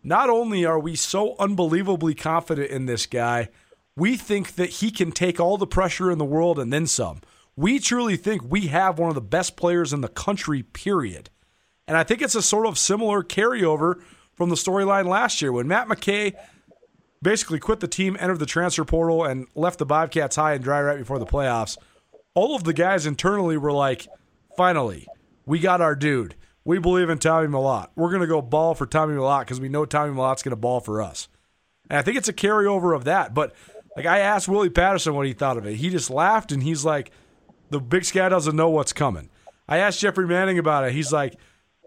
not 0.02 0.28
only 0.28 0.64
are 0.64 0.78
we 0.78 0.96
so 0.96 1.36
unbelievably 1.38 2.14
confident 2.16 2.70
in 2.72 2.86
this 2.86 3.06
guy, 3.06 3.48
we 3.94 4.16
think 4.16 4.56
that 4.56 4.70
he 4.70 4.90
can 4.90 5.12
take 5.12 5.38
all 5.38 5.56
the 5.56 5.68
pressure 5.68 6.10
in 6.10 6.18
the 6.18 6.24
world 6.24 6.58
and 6.58 6.72
then 6.72 6.88
some. 6.88 7.20
We 7.54 7.78
truly 7.78 8.16
think 8.16 8.42
we 8.44 8.66
have 8.66 8.98
one 8.98 9.08
of 9.08 9.14
the 9.14 9.20
best 9.20 9.56
players 9.56 9.92
in 9.92 10.00
the 10.00 10.08
country, 10.08 10.64
period. 10.64 11.30
And 11.86 11.96
I 11.96 12.02
think 12.02 12.22
it's 12.22 12.34
a 12.34 12.42
sort 12.42 12.66
of 12.66 12.76
similar 12.76 13.22
carryover 13.22 14.02
from 14.34 14.48
the 14.48 14.56
storyline 14.56 15.06
last 15.06 15.40
year 15.40 15.52
when 15.52 15.68
Matt 15.68 15.86
McKay 15.86 16.34
basically 17.26 17.58
quit 17.58 17.80
the 17.80 17.88
team, 17.88 18.16
entered 18.20 18.38
the 18.38 18.46
transfer 18.46 18.84
portal, 18.84 19.24
and 19.24 19.48
left 19.56 19.80
the 19.80 19.84
Bobcats 19.84 20.36
high 20.36 20.54
and 20.54 20.62
dry 20.62 20.80
right 20.80 20.96
before 20.96 21.18
the 21.18 21.26
playoffs. 21.26 21.76
All 22.34 22.54
of 22.54 22.62
the 22.62 22.72
guys 22.72 23.04
internally 23.04 23.56
were 23.56 23.72
like, 23.72 24.06
finally, 24.56 25.08
we 25.44 25.58
got 25.58 25.80
our 25.80 25.96
dude. 25.96 26.36
We 26.64 26.78
believe 26.78 27.10
in 27.10 27.18
Tommy 27.18 27.48
Mellott. 27.48 27.88
We're 27.96 28.10
going 28.10 28.20
to 28.20 28.28
go 28.28 28.40
ball 28.40 28.76
for 28.76 28.86
Tommy 28.86 29.14
Mellott 29.14 29.40
because 29.40 29.58
we 29.58 29.68
know 29.68 29.84
Tommy 29.84 30.14
Mellott's 30.14 30.44
going 30.44 30.52
to 30.52 30.56
ball 30.56 30.78
for 30.78 31.02
us. 31.02 31.26
And 31.90 31.98
I 31.98 32.02
think 32.02 32.16
it's 32.16 32.28
a 32.28 32.32
carryover 32.32 32.94
of 32.94 33.02
that. 33.06 33.34
But 33.34 33.56
like 33.96 34.06
I 34.06 34.20
asked 34.20 34.48
Willie 34.48 34.70
Patterson 34.70 35.16
what 35.16 35.26
he 35.26 35.32
thought 35.32 35.56
of 35.56 35.66
it. 35.66 35.74
He 35.74 35.90
just 35.90 36.10
laughed 36.10 36.52
and 36.52 36.62
he's 36.62 36.84
like, 36.84 37.10
the 37.70 37.80
Big 37.80 38.04
Sky 38.04 38.28
doesn't 38.28 38.54
know 38.54 38.68
what's 38.68 38.92
coming. 38.92 39.30
I 39.68 39.78
asked 39.78 39.98
Jeffrey 39.98 40.28
Manning 40.28 40.60
about 40.60 40.84
it. 40.84 40.92
He's 40.92 41.12
like, 41.12 41.34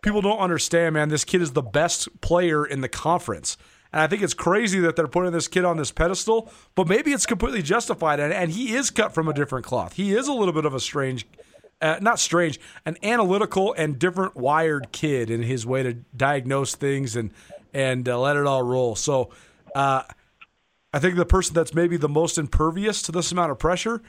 people 0.04 0.22
don't 0.22 0.40
understand, 0.40 0.96
man. 0.96 1.08
This 1.08 1.24
kid 1.24 1.42
is 1.42 1.54
the 1.54 1.62
best 1.62 2.10
player 2.20 2.66
in 2.66 2.82
the 2.82 2.90
conference. 2.90 3.56
And 3.92 4.02
I 4.02 4.08
think 4.08 4.22
it's 4.22 4.34
crazy 4.34 4.80
that 4.80 4.96
they're 4.96 5.08
putting 5.08 5.32
this 5.32 5.48
kid 5.48 5.66
on 5.66 5.78
this 5.78 5.92
pedestal, 5.92 6.52
but 6.76 6.88
maybe 6.88 7.12
it's 7.12 7.26
completely 7.26 7.62
justified. 7.62 8.20
And, 8.20 8.32
and 8.32 8.52
he 8.52 8.76
is 8.76 8.90
cut 8.92 9.14
from 9.14 9.28
a 9.28 9.34
different 9.34 9.66
cloth. 9.66 9.94
He 9.94 10.14
is 10.14 10.28
a 10.28 10.34
little 10.34 10.54
bit 10.54 10.66
of 10.66 10.74
a 10.76 10.80
strange, 10.80 11.26
uh, 11.82 11.98
not 12.02 12.20
strange, 12.20 12.60
an 12.86 12.98
analytical 13.02 13.74
and 13.74 13.98
different 13.98 14.36
wired 14.36 14.92
kid 14.92 15.32
in 15.32 15.42
his 15.42 15.66
way 15.66 15.84
to 15.84 15.94
diagnose 16.16 16.76
things 16.76 17.16
and 17.16 17.32
and 17.74 18.10
uh, 18.10 18.20
let 18.20 18.36
it 18.36 18.46
all 18.46 18.64
roll. 18.64 18.96
So 18.96 19.30
uh, 19.76 20.04
I 20.94 21.00
think 21.00 21.16
the 21.16 21.26
person 21.26 21.54
that's 21.54 21.74
maybe 21.74 21.98
the 21.98 22.10
most 22.10 22.38
impervious 22.38 23.02
to 23.04 23.12
this 23.12 23.32
amount 23.32 23.52
of 23.52 23.60
pressure 23.60 24.02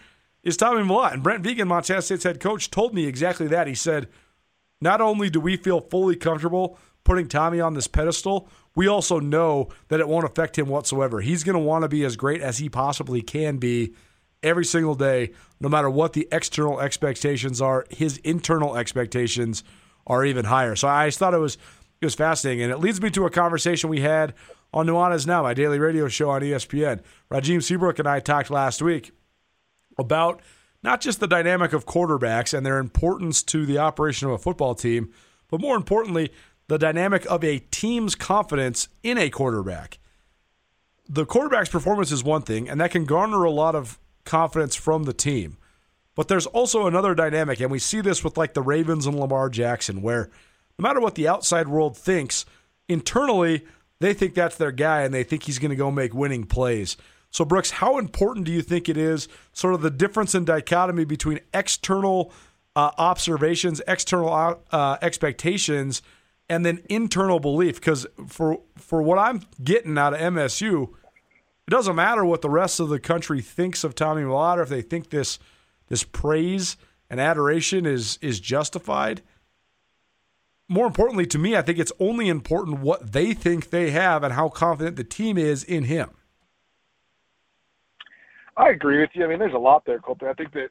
is 0.43 0.57
Tommy 0.57 0.83
Mellott. 0.83 1.13
And 1.13 1.23
Brent 1.23 1.43
Vigen, 1.43 1.69
Montana 1.69 2.01
State's 2.01 2.25
head 2.25 2.41
coach, 2.41 2.71
told 2.71 2.95
me 2.95 3.07
exactly 3.07 3.47
that. 3.49 3.67
He 3.67 3.75
said, 3.75 4.09
not 4.81 5.03
only 5.03 5.29
do 5.29 5.41
we 5.41 5.57
feel 5.57 5.81
fully 5.81 6.17
comfortable 6.17 6.79
putting 7.05 7.29
Tommy 7.29 7.61
on 7.61 7.75
this 7.75 7.87
pedestal, 7.87 8.49
we 8.75 8.87
also 8.87 9.19
know 9.19 9.69
that 9.89 10.01
it 10.01 10.09
won't 10.09 10.25
affect 10.25 10.59
him 10.59 10.69
whatsoever. 10.69 11.21
He's 11.21 11.45
going 11.45 11.55
to 11.55 11.61
want 11.61 11.83
to 11.83 11.89
be 11.89 12.05
as 12.05 12.17
great 12.17 12.41
as 12.41 12.59
he 12.59 12.69
possibly 12.69 13.23
can 13.23 13.59
be 13.59 13.95
every 14.43 14.65
single 14.65 14.95
day, 14.95 15.33
no 15.61 15.69
matter 15.69 15.91
what 15.91 16.13
the 16.13 16.29
external 16.33 16.81
expectations 16.81 17.61
are. 17.61 17.87
His 17.91 18.19
internal 18.19 18.77
expectations 18.77 19.65
are 20.07 20.25
even 20.25 20.47
higher. 20.47 20.77
So 20.77 20.89
I 20.89 21.11
thought 21.11 21.35
it 21.35 21.39
was 21.39 21.59
it 22.01 22.07
was 22.07 22.15
fascinating, 22.15 22.63
and 22.63 22.73
it 22.73 22.79
leads 22.79 23.01
me 23.03 23.11
to 23.11 23.27
a 23.27 23.31
conversation 23.31 23.91
we 23.91 24.01
had 24.01 24.33
on 24.73 24.87
Nuanez 24.87 25.27
Now, 25.27 25.43
my 25.43 25.53
daily 25.53 25.79
radio 25.79 26.09
show 26.09 26.31
on 26.31 26.41
ESPN. 26.41 27.01
Rajim 27.31 27.63
Seabrook 27.63 27.99
and 27.99 28.09
I 28.09 28.21
talked 28.21 28.51
last 28.51 28.81
week 28.81 29.13
about 29.99 30.41
not 30.83 31.03
just 31.03 31.21
the 31.21 31.27
dynamic 31.27 31.75
of 31.75 31.85
quarterbacks 31.85 32.57
and 32.57 32.65
their 32.65 32.79
importance 32.79 33.43
to 33.43 33.67
the 33.67 33.79
operation 33.79 34.29
of 34.29 34.35
a 34.35 34.39
football 34.39 34.75
team, 34.75 35.13
but 35.51 35.61
more 35.61 35.77
importantly, 35.77 36.33
the 36.71 36.79
dynamic 36.79 37.27
of 37.27 37.43
a 37.43 37.59
team's 37.59 38.15
confidence 38.15 38.87
in 39.03 39.19
a 39.19 39.29
quarterback. 39.29 39.99
The 41.09 41.27
quarterback's 41.27 41.69
performance 41.69 42.13
is 42.13 42.23
one 42.23 42.43
thing, 42.43 42.69
and 42.69 42.81
that 42.81 42.93
can 42.93 43.07
garner 43.07 43.43
a 43.43 43.51
lot 43.51 43.75
of 43.75 43.99
confidence 44.25 44.77
from 44.77 45.03
the 45.03 45.13
team. 45.13 45.57
But 46.15 46.29
there's 46.29 46.47
also 46.47 46.87
another 46.87 47.13
dynamic, 47.13 47.59
and 47.59 47.73
we 47.73 47.81
see 47.81 48.01
this 48.01 48.23
with 48.23 48.37
like 48.37 48.55
the 48.55 48.63
Ravens 48.63 49.05
and 49.05 49.19
Lamar 49.19 49.49
Jackson, 49.49 50.01
where 50.01 50.31
no 50.79 50.85
matter 50.85 51.01
what 51.01 51.17
the 51.17 51.27
outside 51.27 51.67
world 51.67 51.97
thinks, 51.97 52.47
internally, 52.89 53.65
they 53.99 54.15
think 54.15 54.35
that's 54.35 54.57
their 54.57 54.71
guy 54.71 55.03
and 55.03 55.13
they 55.13 55.25
think 55.25 55.43
he's 55.43 55.59
going 55.59 55.71
to 55.71 55.77
go 55.77 55.91
make 55.91 56.15
winning 56.15 56.45
plays. 56.45 56.97
So, 57.31 57.45
Brooks, 57.45 57.73
how 57.73 57.99
important 57.99 58.47
do 58.47 58.53
you 58.53 58.63
think 58.63 58.89
it 58.89 58.97
is, 58.97 59.27
sort 59.53 59.75
of 59.75 59.83
the 59.83 59.91
difference 59.91 60.37
in 60.37 60.45
dichotomy 60.45 61.05
between 61.05 61.41
external 61.53 62.33
uh, 62.77 62.93
observations, 62.97 63.83
external 63.89 64.63
uh, 64.71 64.99
expectations, 65.03 66.01
and 66.51 66.67
then 66.67 66.83
internal 66.91 67.39
belief? 67.39 67.77
Because 67.77 68.07
for 68.27 68.61
for 68.77 69.01
what 69.01 69.19
I'm 69.19 69.43
getting 69.63 69.97
out 69.97 70.13
of 70.13 70.21
MSU, 70.21 70.83
it 70.85 71.71
doesn't 71.71 71.95
matter 71.95 72.25
what 72.25 72.43
the 72.43 72.51
rest 72.51 72.81
of 72.81 72.89
the 72.89 72.99
country 72.99 73.41
thinks 73.41 73.85
of 73.85 73.95
Tommy 73.95 74.23
Mellott, 74.23 74.61
if 74.61 74.69
they 74.69 74.83
think 74.83 75.09
this 75.09 75.39
this 75.87 76.03
praise 76.03 76.77
and 77.09 77.21
adoration 77.21 77.87
is 77.87 78.19
is 78.21 78.41
justified. 78.41 79.23
More 80.69 80.87
importantly 80.87 81.27
to 81.27 81.39
me, 81.39 81.57
I 81.57 81.63
think 81.63 81.79
it's 81.79 81.93
only 81.99 82.29
important 82.29 82.81
what 82.81 83.13
they 83.13 83.33
think 83.33 83.71
they 83.71 83.91
have 83.91 84.23
and 84.23 84.35
how 84.35 84.49
confident 84.49 84.97
the 84.97 85.05
team 85.05 85.39
is 85.39 85.65
in 85.65 85.85
him. 85.85 86.11
I 88.57 88.71
agree 88.71 89.01
with 89.01 89.11
you. 89.15 89.25
I 89.25 89.29
mean, 89.29 89.39
there's 89.39 89.55
a 89.55 89.59
lot 89.59 89.85
there, 89.87 89.99
Colton. 90.01 90.29
I 90.29 90.35
think 90.35 90.53
that 90.53 90.71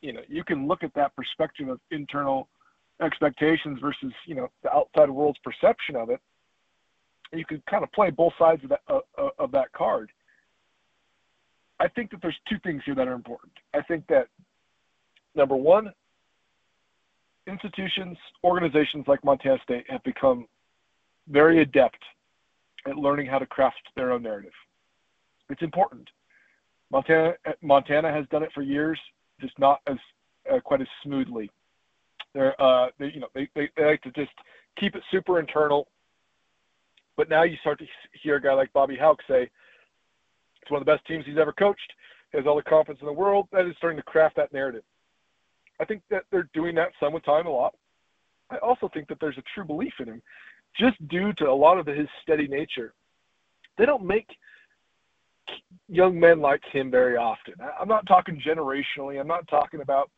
you 0.00 0.12
know 0.12 0.20
you 0.28 0.44
can 0.44 0.68
look 0.68 0.84
at 0.84 0.94
that 0.94 1.16
perspective 1.16 1.68
of 1.68 1.80
internal 1.90 2.48
expectations 3.00 3.78
versus 3.80 4.12
you 4.26 4.34
know 4.34 4.48
the 4.62 4.72
outside 4.72 5.10
world's 5.10 5.38
perception 5.42 5.96
of 5.96 6.10
it. 6.10 6.20
You 7.32 7.44
could 7.44 7.64
kind 7.66 7.84
of 7.84 7.92
play 7.92 8.10
both 8.10 8.32
sides 8.38 8.62
of 8.64 8.70
that 8.70 8.80
uh, 8.88 9.28
of 9.38 9.50
that 9.52 9.72
card. 9.72 10.10
I 11.78 11.88
think 11.88 12.10
that 12.10 12.20
there's 12.20 12.36
two 12.48 12.58
things 12.62 12.82
here 12.84 12.94
that 12.94 13.08
are 13.08 13.14
important. 13.14 13.52
I 13.72 13.80
think 13.82 14.06
that 14.08 14.28
number 15.34 15.56
one, 15.56 15.92
institutions, 17.46 18.18
organizations 18.44 19.06
like 19.08 19.24
Montana 19.24 19.58
State 19.62 19.86
have 19.88 20.02
become 20.02 20.46
very 21.28 21.62
adept 21.62 22.02
at 22.86 22.96
learning 22.96 23.26
how 23.26 23.38
to 23.38 23.46
craft 23.46 23.80
their 23.96 24.12
own 24.12 24.22
narrative. 24.22 24.52
It's 25.48 25.62
important. 25.62 26.08
Montana 26.90 27.34
Montana 27.62 28.12
has 28.12 28.26
done 28.30 28.42
it 28.42 28.50
for 28.54 28.62
years, 28.62 28.98
just 29.40 29.58
not 29.58 29.80
as 29.86 29.96
uh, 30.52 30.60
quite 30.60 30.80
as 30.80 30.88
smoothly. 31.02 31.50
They're 32.34 32.60
uh, 32.60 32.88
they, 32.98 33.10
you 33.12 33.20
know 33.20 33.28
they, 33.34 33.48
they, 33.54 33.68
they 33.76 33.84
like 33.84 34.02
to 34.02 34.10
just 34.12 34.30
keep 34.78 34.94
it 34.94 35.02
super 35.10 35.38
internal. 35.38 35.88
But 37.16 37.28
now 37.28 37.42
you 37.42 37.56
start 37.60 37.78
to 37.80 37.86
hear 38.22 38.36
a 38.36 38.42
guy 38.42 38.54
like 38.54 38.72
Bobby 38.72 38.96
Hauck 38.96 39.18
say 39.28 39.50
it's 40.62 40.70
one 40.70 40.80
of 40.80 40.86
the 40.86 40.92
best 40.92 41.06
teams 41.06 41.24
he's 41.26 41.38
ever 41.38 41.52
coached. 41.52 41.92
He 42.32 42.38
has 42.38 42.46
all 42.46 42.56
the 42.56 42.62
confidence 42.62 43.00
in 43.00 43.06
the 43.06 43.12
world. 43.12 43.48
That 43.52 43.66
is 43.66 43.74
starting 43.76 43.98
to 43.98 44.02
craft 44.02 44.36
that 44.36 44.52
narrative. 44.52 44.84
I 45.80 45.84
think 45.84 46.02
that 46.10 46.24
they're 46.30 46.48
doing 46.54 46.74
that 46.76 46.90
some 47.00 47.12
with 47.12 47.24
Tommy 47.24 47.48
Mellott. 47.48 47.72
I 48.50 48.56
also 48.58 48.88
think 48.92 49.08
that 49.08 49.18
there's 49.20 49.38
a 49.38 49.42
true 49.54 49.64
belief 49.64 49.92
in 50.00 50.06
him, 50.06 50.22
just 50.78 50.96
due 51.08 51.32
to 51.34 51.48
a 51.48 51.52
lot 51.52 51.78
of 51.78 51.86
his 51.86 52.08
steady 52.22 52.48
nature. 52.48 52.94
They 53.78 53.86
don't 53.86 54.04
make 54.04 54.28
young 55.88 56.18
men 56.18 56.40
like 56.40 56.62
him 56.72 56.90
very 56.90 57.16
often. 57.16 57.54
I'm 57.80 57.88
not 57.88 58.06
talking 58.06 58.40
generationally. 58.46 59.20
I'm 59.20 59.26
not 59.26 59.48
talking 59.48 59.80
about 59.80 60.10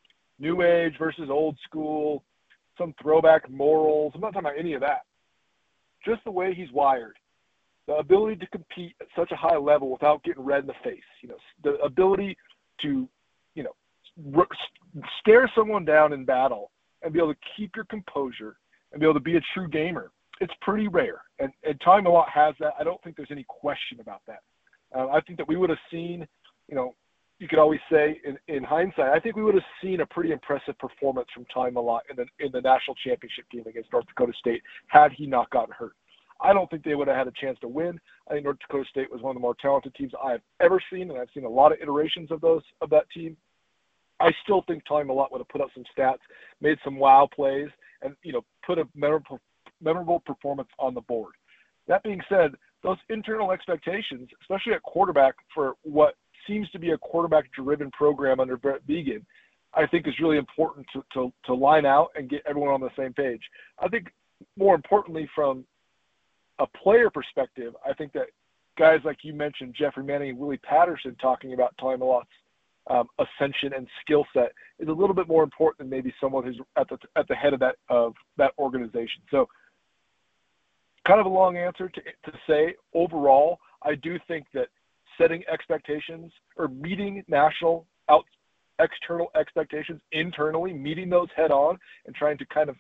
new 0.43 0.63
age 0.63 0.95
versus 0.99 1.31
old 1.31 1.57
school, 1.65 2.25
some 2.77 2.95
throwback 3.01 3.49
morals. 3.49 4.13
I'm 4.15 4.21
not 4.21 4.35
talking 4.35 4.47
about 4.47 4.59
any 4.59 4.75
of 4.75 4.81
that. 4.81 5.03
Just 6.05 6.23
the 6.25 6.31
way 6.33 6.53
he's 6.53 6.71
wired, 6.73 7.17
the 7.87 7.95
ability 7.95 8.37
to 8.37 8.47
compete 8.49 8.95
at 9.01 9.07
such 9.17 9.31
a 9.31 9.37
high 9.37 9.57
level 9.57 9.89
without 9.89 10.23
getting 10.25 10.45
red 10.45 10.63
in 10.63 10.67
the 10.67 10.75
face. 10.83 11.01
You 11.23 11.29
know, 11.31 11.37
the 11.63 11.75
ability 11.85 12.37
to, 12.83 13.09
you 13.55 13.63
know, 13.63 14.45
stare 15.21 15.51
someone 15.55 15.85
down 15.85 16.13
in 16.13 16.25
battle 16.25 16.73
and 17.03 17.13
be 17.13 17.21
able 17.21 17.33
to 17.33 17.41
keep 17.57 17.77
your 17.77 17.85
composure 17.85 18.57
and 18.93 19.01
be 19.01 19.07
able 19.07 19.15
to 19.15 19.21
be 19.21 19.37
a 19.37 19.41
true 19.55 19.69
gamer. 19.69 20.11
It's 20.41 20.53
pretty 20.61 20.89
rare, 20.89 21.23
and, 21.39 21.53
and 21.63 21.81
Tommy 21.85 22.03
Mellott 22.03 22.29
has 22.29 22.55
that. 22.59 22.73
I 22.81 22.83
don't 22.83 23.01
think 23.05 23.17
there's 23.17 23.31
any 23.31 23.45
question 23.49 24.01
about 24.01 24.23
that. 24.27 24.41
Uh, 24.93 25.07
I 25.09 25.21
think 25.21 25.39
that 25.39 25.47
we 25.47 25.57
would 25.57 25.71
have 25.71 25.79
seen, 25.89 26.27
you 26.69 26.75
know, 26.75 26.95
you 27.43 27.49
could 27.49 27.59
always 27.59 27.81
say 27.91 28.21
in, 28.25 28.39
in 28.47 28.63
hindsight, 28.63 29.09
I 29.13 29.19
think 29.19 29.35
we 29.35 29.43
would 29.43 29.55
have 29.55 29.65
seen 29.83 30.01
a 30.01 30.07
pretty 30.07 30.31
impressive 30.31 30.79
performance 30.79 31.27
from 31.35 31.45
Tommy 31.53 31.73
Mellott 31.73 32.03
in 32.09 32.15
the 32.15 32.25
in 32.39 32.53
the 32.53 32.61
national 32.61 32.95
championship 33.05 33.51
game 33.51 33.65
against 33.67 33.93
North 33.93 34.07
Dakota 34.07 34.33
State 34.39 34.63
had 34.87 35.11
he 35.11 35.27
not 35.27 35.51
gotten 35.51 35.75
hurt. 35.77 35.95
I 36.41 36.53
don't 36.53 36.71
think 36.71 36.85
they 36.85 36.95
would 36.95 37.09
have 37.09 37.17
had 37.17 37.27
a 37.27 37.33
chance 37.33 37.59
to 37.63 37.69
win. 37.69 37.99
I 38.31 38.35
think 38.35 38.45
North 38.45 38.59
Dakota 38.61 38.89
State 38.89 39.11
was 39.11 39.23
one 39.23 39.33
of 39.33 39.35
the 39.35 39.41
more 39.41 39.57
talented 39.61 39.93
teams 39.97 40.13
I've 40.25 40.41
ever 40.61 40.81
seen, 40.93 41.11
and 41.11 41.19
I've 41.19 41.31
seen 41.35 41.45
a 41.45 41.49
lot 41.49 41.73
of 41.73 41.79
iterations 41.83 42.31
of 42.31 42.41
those 42.41 42.63
of 42.81 42.91
that 42.91 43.11
team. 43.11 43.37
I 44.21 44.31
still 44.45 44.63
think 44.69 44.85
Tommy 44.87 45.11
Mellott 45.11 45.33
would 45.33 45.41
have 45.41 45.49
put 45.49 45.61
up 45.61 45.71
some 45.75 45.85
stats, 45.99 46.23
made 46.61 46.79
some 46.85 46.97
wow 46.97 47.29
plays, 47.35 47.71
and 48.03 48.15
you 48.23 48.33
know 48.33 48.45
put 48.65 48.79
a 48.79 48.85
memorable 48.95 49.41
memorable 49.81 50.21
performance 50.21 50.69
on 50.79 50.95
the 50.95 51.01
board. 51.01 51.33
That 51.89 52.05
being 52.05 52.21
said, 52.29 52.53
those 52.85 52.99
internal 53.09 53.51
expectations, 53.51 54.29
especially 54.43 54.75
at 54.75 54.83
quarterback 54.85 55.35
for 55.53 55.75
what 55.83 56.15
seems 56.47 56.69
to 56.71 56.79
be 56.79 56.91
a 56.91 56.99
quarterback 56.99 57.51
driven 57.53 57.91
program 57.91 58.41
under 58.41 58.57
Brett 58.57 58.87
Vigen, 58.87 59.25
I 59.75 59.87
think 59.87 60.07
is 60.07 60.15
really 60.21 60.39
important 60.39 60.87
to, 60.93 61.05
to, 61.15 61.33
to 61.47 61.55
line 61.55 61.87
out 61.87 62.09
and 62.15 62.29
get 62.29 62.43
everyone 62.47 62.73
on 62.73 62.81
the 62.81 62.91
same 62.97 63.13
page. 63.13 63.43
I 63.79 63.89
think 63.89 64.09
more 64.57 64.75
importantly, 64.75 65.29
from 65.35 65.65
a 66.59 66.67
player 66.67 67.11
perspective, 67.11 67.75
I 67.89 67.93
think 67.95 68.13
that 68.13 68.27
guys 68.79 69.01
like 69.05 69.19
you 69.23 69.33
mentioned, 69.33 69.75
Jeffrey 69.79 70.05
Manning 70.05 70.31
and 70.31 70.39
Willie 70.39 70.59
Patterson 70.59 71.17
talking 71.21 71.55
about 71.55 71.75
Tommy 71.81 71.99
Mellott's 71.99 72.29
um, 72.91 73.07
ascension 73.19 73.73
and 73.75 73.87
skill 74.01 74.27
set 74.33 74.53
is 74.79 74.89
a 74.89 74.93
little 74.93 75.15
bit 75.15 75.29
more 75.29 75.45
important 75.45 75.79
than 75.79 75.89
maybe 75.89 76.13
someone 76.21 76.45
who's 76.45 76.59
at 76.77 76.89
the 76.89 76.99
at 77.17 77.29
the 77.29 77.35
head 77.35 77.55
of 77.55 77.61
that 77.61 77.77
of 77.89 78.15
that 78.37 78.53
organization. 78.59 79.23
So 79.31 79.49
kind 81.07 81.21
of 81.21 81.27
a 81.27 81.29
long 81.29 81.57
answer 81.57 81.89
to, 81.89 82.01
to 82.01 82.39
say 82.47 82.75
overall, 82.95 83.59
I 83.83 83.95
do 83.95 84.19
think 84.27 84.47
that 84.55 84.69
setting 85.19 85.43
expectations 85.53 86.33
or 86.57 86.69
meeting 86.69 87.23
national 87.29 87.87
out 88.09 88.25
external 88.79 89.31
expectations 89.39 90.01
internally, 90.13 90.73
meeting 90.73 91.09
those 91.09 91.29
head 91.37 91.51
on 91.51 91.79
and 92.07 92.15
trying 92.15 92.39
to 92.39 92.47
kind 92.47 92.69
of, 92.69 92.77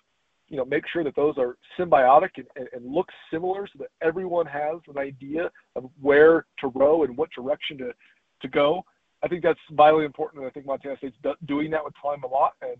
you 0.48 0.56
know, 0.56 0.64
make 0.64 0.84
sure 0.92 1.04
that 1.04 1.14
those 1.14 1.34
are 1.38 1.56
symbiotic 1.78 2.30
and, 2.36 2.46
and, 2.56 2.68
and 2.72 2.92
look 2.92 3.08
similar 3.30 3.66
so 3.66 3.78
that 3.78 3.88
everyone 4.00 4.46
has 4.46 4.76
an 4.88 4.98
idea 4.98 5.50
of 5.76 5.88
where 6.00 6.46
to 6.58 6.68
row 6.68 7.04
and 7.04 7.16
what 7.16 7.30
direction 7.30 7.78
to, 7.78 7.92
to 8.40 8.48
go. 8.48 8.84
I 9.22 9.28
think 9.28 9.42
that's 9.42 9.60
vitally 9.70 10.04
important. 10.04 10.42
And 10.42 10.50
I 10.50 10.52
think 10.52 10.66
Montana 10.66 10.96
State's 10.96 11.16
doing 11.46 11.70
that 11.70 11.84
with 11.84 11.94
Tommy 12.02 12.20
Mellott. 12.22 12.50
And 12.62 12.76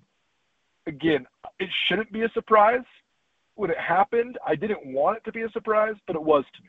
again, 0.86 1.26
it 1.60 1.68
shouldn't 1.86 2.12
be 2.12 2.22
a 2.22 2.28
surprise 2.30 2.82
when 3.54 3.70
it 3.70 3.78
happened, 3.78 4.38
I 4.46 4.54
didn't 4.54 4.84
want 4.86 5.18
it 5.18 5.24
to 5.24 5.32
be 5.32 5.42
a 5.42 5.50
surprise, 5.50 5.94
but 6.06 6.16
it 6.16 6.22
was 6.22 6.44
to 6.56 6.62
me. 6.62 6.68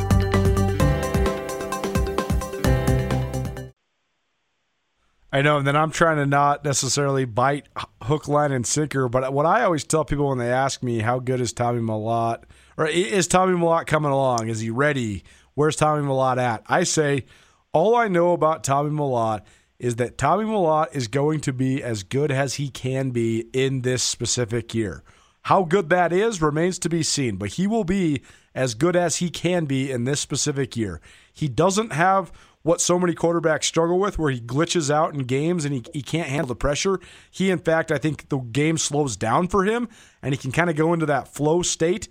I 5.33 5.41
know, 5.41 5.57
and 5.57 5.65
then 5.65 5.77
I'm 5.77 5.91
trying 5.91 6.17
to 6.17 6.25
not 6.25 6.65
necessarily 6.65 7.23
bite 7.23 7.67
hook, 8.03 8.27
line, 8.27 8.51
and 8.51 8.67
sinker. 8.67 9.07
But 9.07 9.31
what 9.31 9.45
I 9.45 9.63
always 9.63 9.85
tell 9.85 10.03
people 10.03 10.27
when 10.27 10.39
they 10.39 10.51
ask 10.51 10.83
me 10.83 10.99
how 10.99 11.19
good 11.19 11.39
is 11.39 11.53
Tommy 11.53 11.79
Mellott, 11.79 12.43
or 12.77 12.87
is 12.87 13.27
Tommy 13.27 13.57
Mellott 13.57 13.87
coming 13.87 14.11
along? 14.11 14.49
Is 14.49 14.59
he 14.59 14.69
ready? 14.69 15.23
Where's 15.53 15.77
Tommy 15.77 16.05
Mellott 16.05 16.37
at? 16.37 16.63
I 16.67 16.83
say, 16.83 17.25
all 17.71 17.95
I 17.95 18.09
know 18.09 18.33
about 18.33 18.65
Tommy 18.65 18.89
Mellott 18.89 19.41
is 19.79 19.95
that 19.95 20.17
Tommy 20.17 20.43
Mellott 20.43 20.93
is 20.93 21.07
going 21.07 21.39
to 21.41 21.53
be 21.53 21.81
as 21.81 22.03
good 22.03 22.29
as 22.29 22.55
he 22.55 22.69
can 22.69 23.11
be 23.11 23.47
in 23.53 23.81
this 23.81 24.03
specific 24.03 24.75
year. 24.75 25.01
How 25.43 25.63
good 25.63 25.89
that 25.89 26.13
is 26.13 26.41
remains 26.41 26.77
to 26.79 26.89
be 26.89 27.03
seen, 27.03 27.37
but 27.37 27.51
he 27.51 27.67
will 27.67 27.83
be 27.83 28.21
as 28.53 28.75
good 28.75 28.95
as 28.95 29.15
he 29.17 29.29
can 29.29 29.65
be 29.65 29.89
in 29.89 30.03
this 30.03 30.19
specific 30.19 30.75
year. 30.75 31.01
He 31.33 31.47
doesn't 31.47 31.93
have 31.93 32.31
what 32.63 32.79
so 32.79 32.99
many 32.99 33.13
quarterbacks 33.13 33.63
struggle 33.63 33.99
with, 33.99 34.19
where 34.19 34.31
he 34.31 34.39
glitches 34.39 34.89
out 34.89 35.13
in 35.13 35.21
games 35.21 35.65
and 35.65 35.73
he, 35.73 35.83
he 35.93 36.01
can't 36.01 36.29
handle 36.29 36.47
the 36.47 36.55
pressure. 36.55 36.99
He, 37.29 37.49
in 37.49 37.59
fact, 37.59 37.91
I 37.91 37.97
think 37.97 38.29
the 38.29 38.37
game 38.37 38.77
slows 38.77 39.15
down 39.15 39.47
for 39.47 39.65
him 39.65 39.89
and 40.21 40.33
he 40.33 40.37
can 40.37 40.51
kind 40.51 40.69
of 40.69 40.75
go 40.75 40.93
into 40.93 41.05
that 41.07 41.27
flow 41.27 41.61
state. 41.61 42.07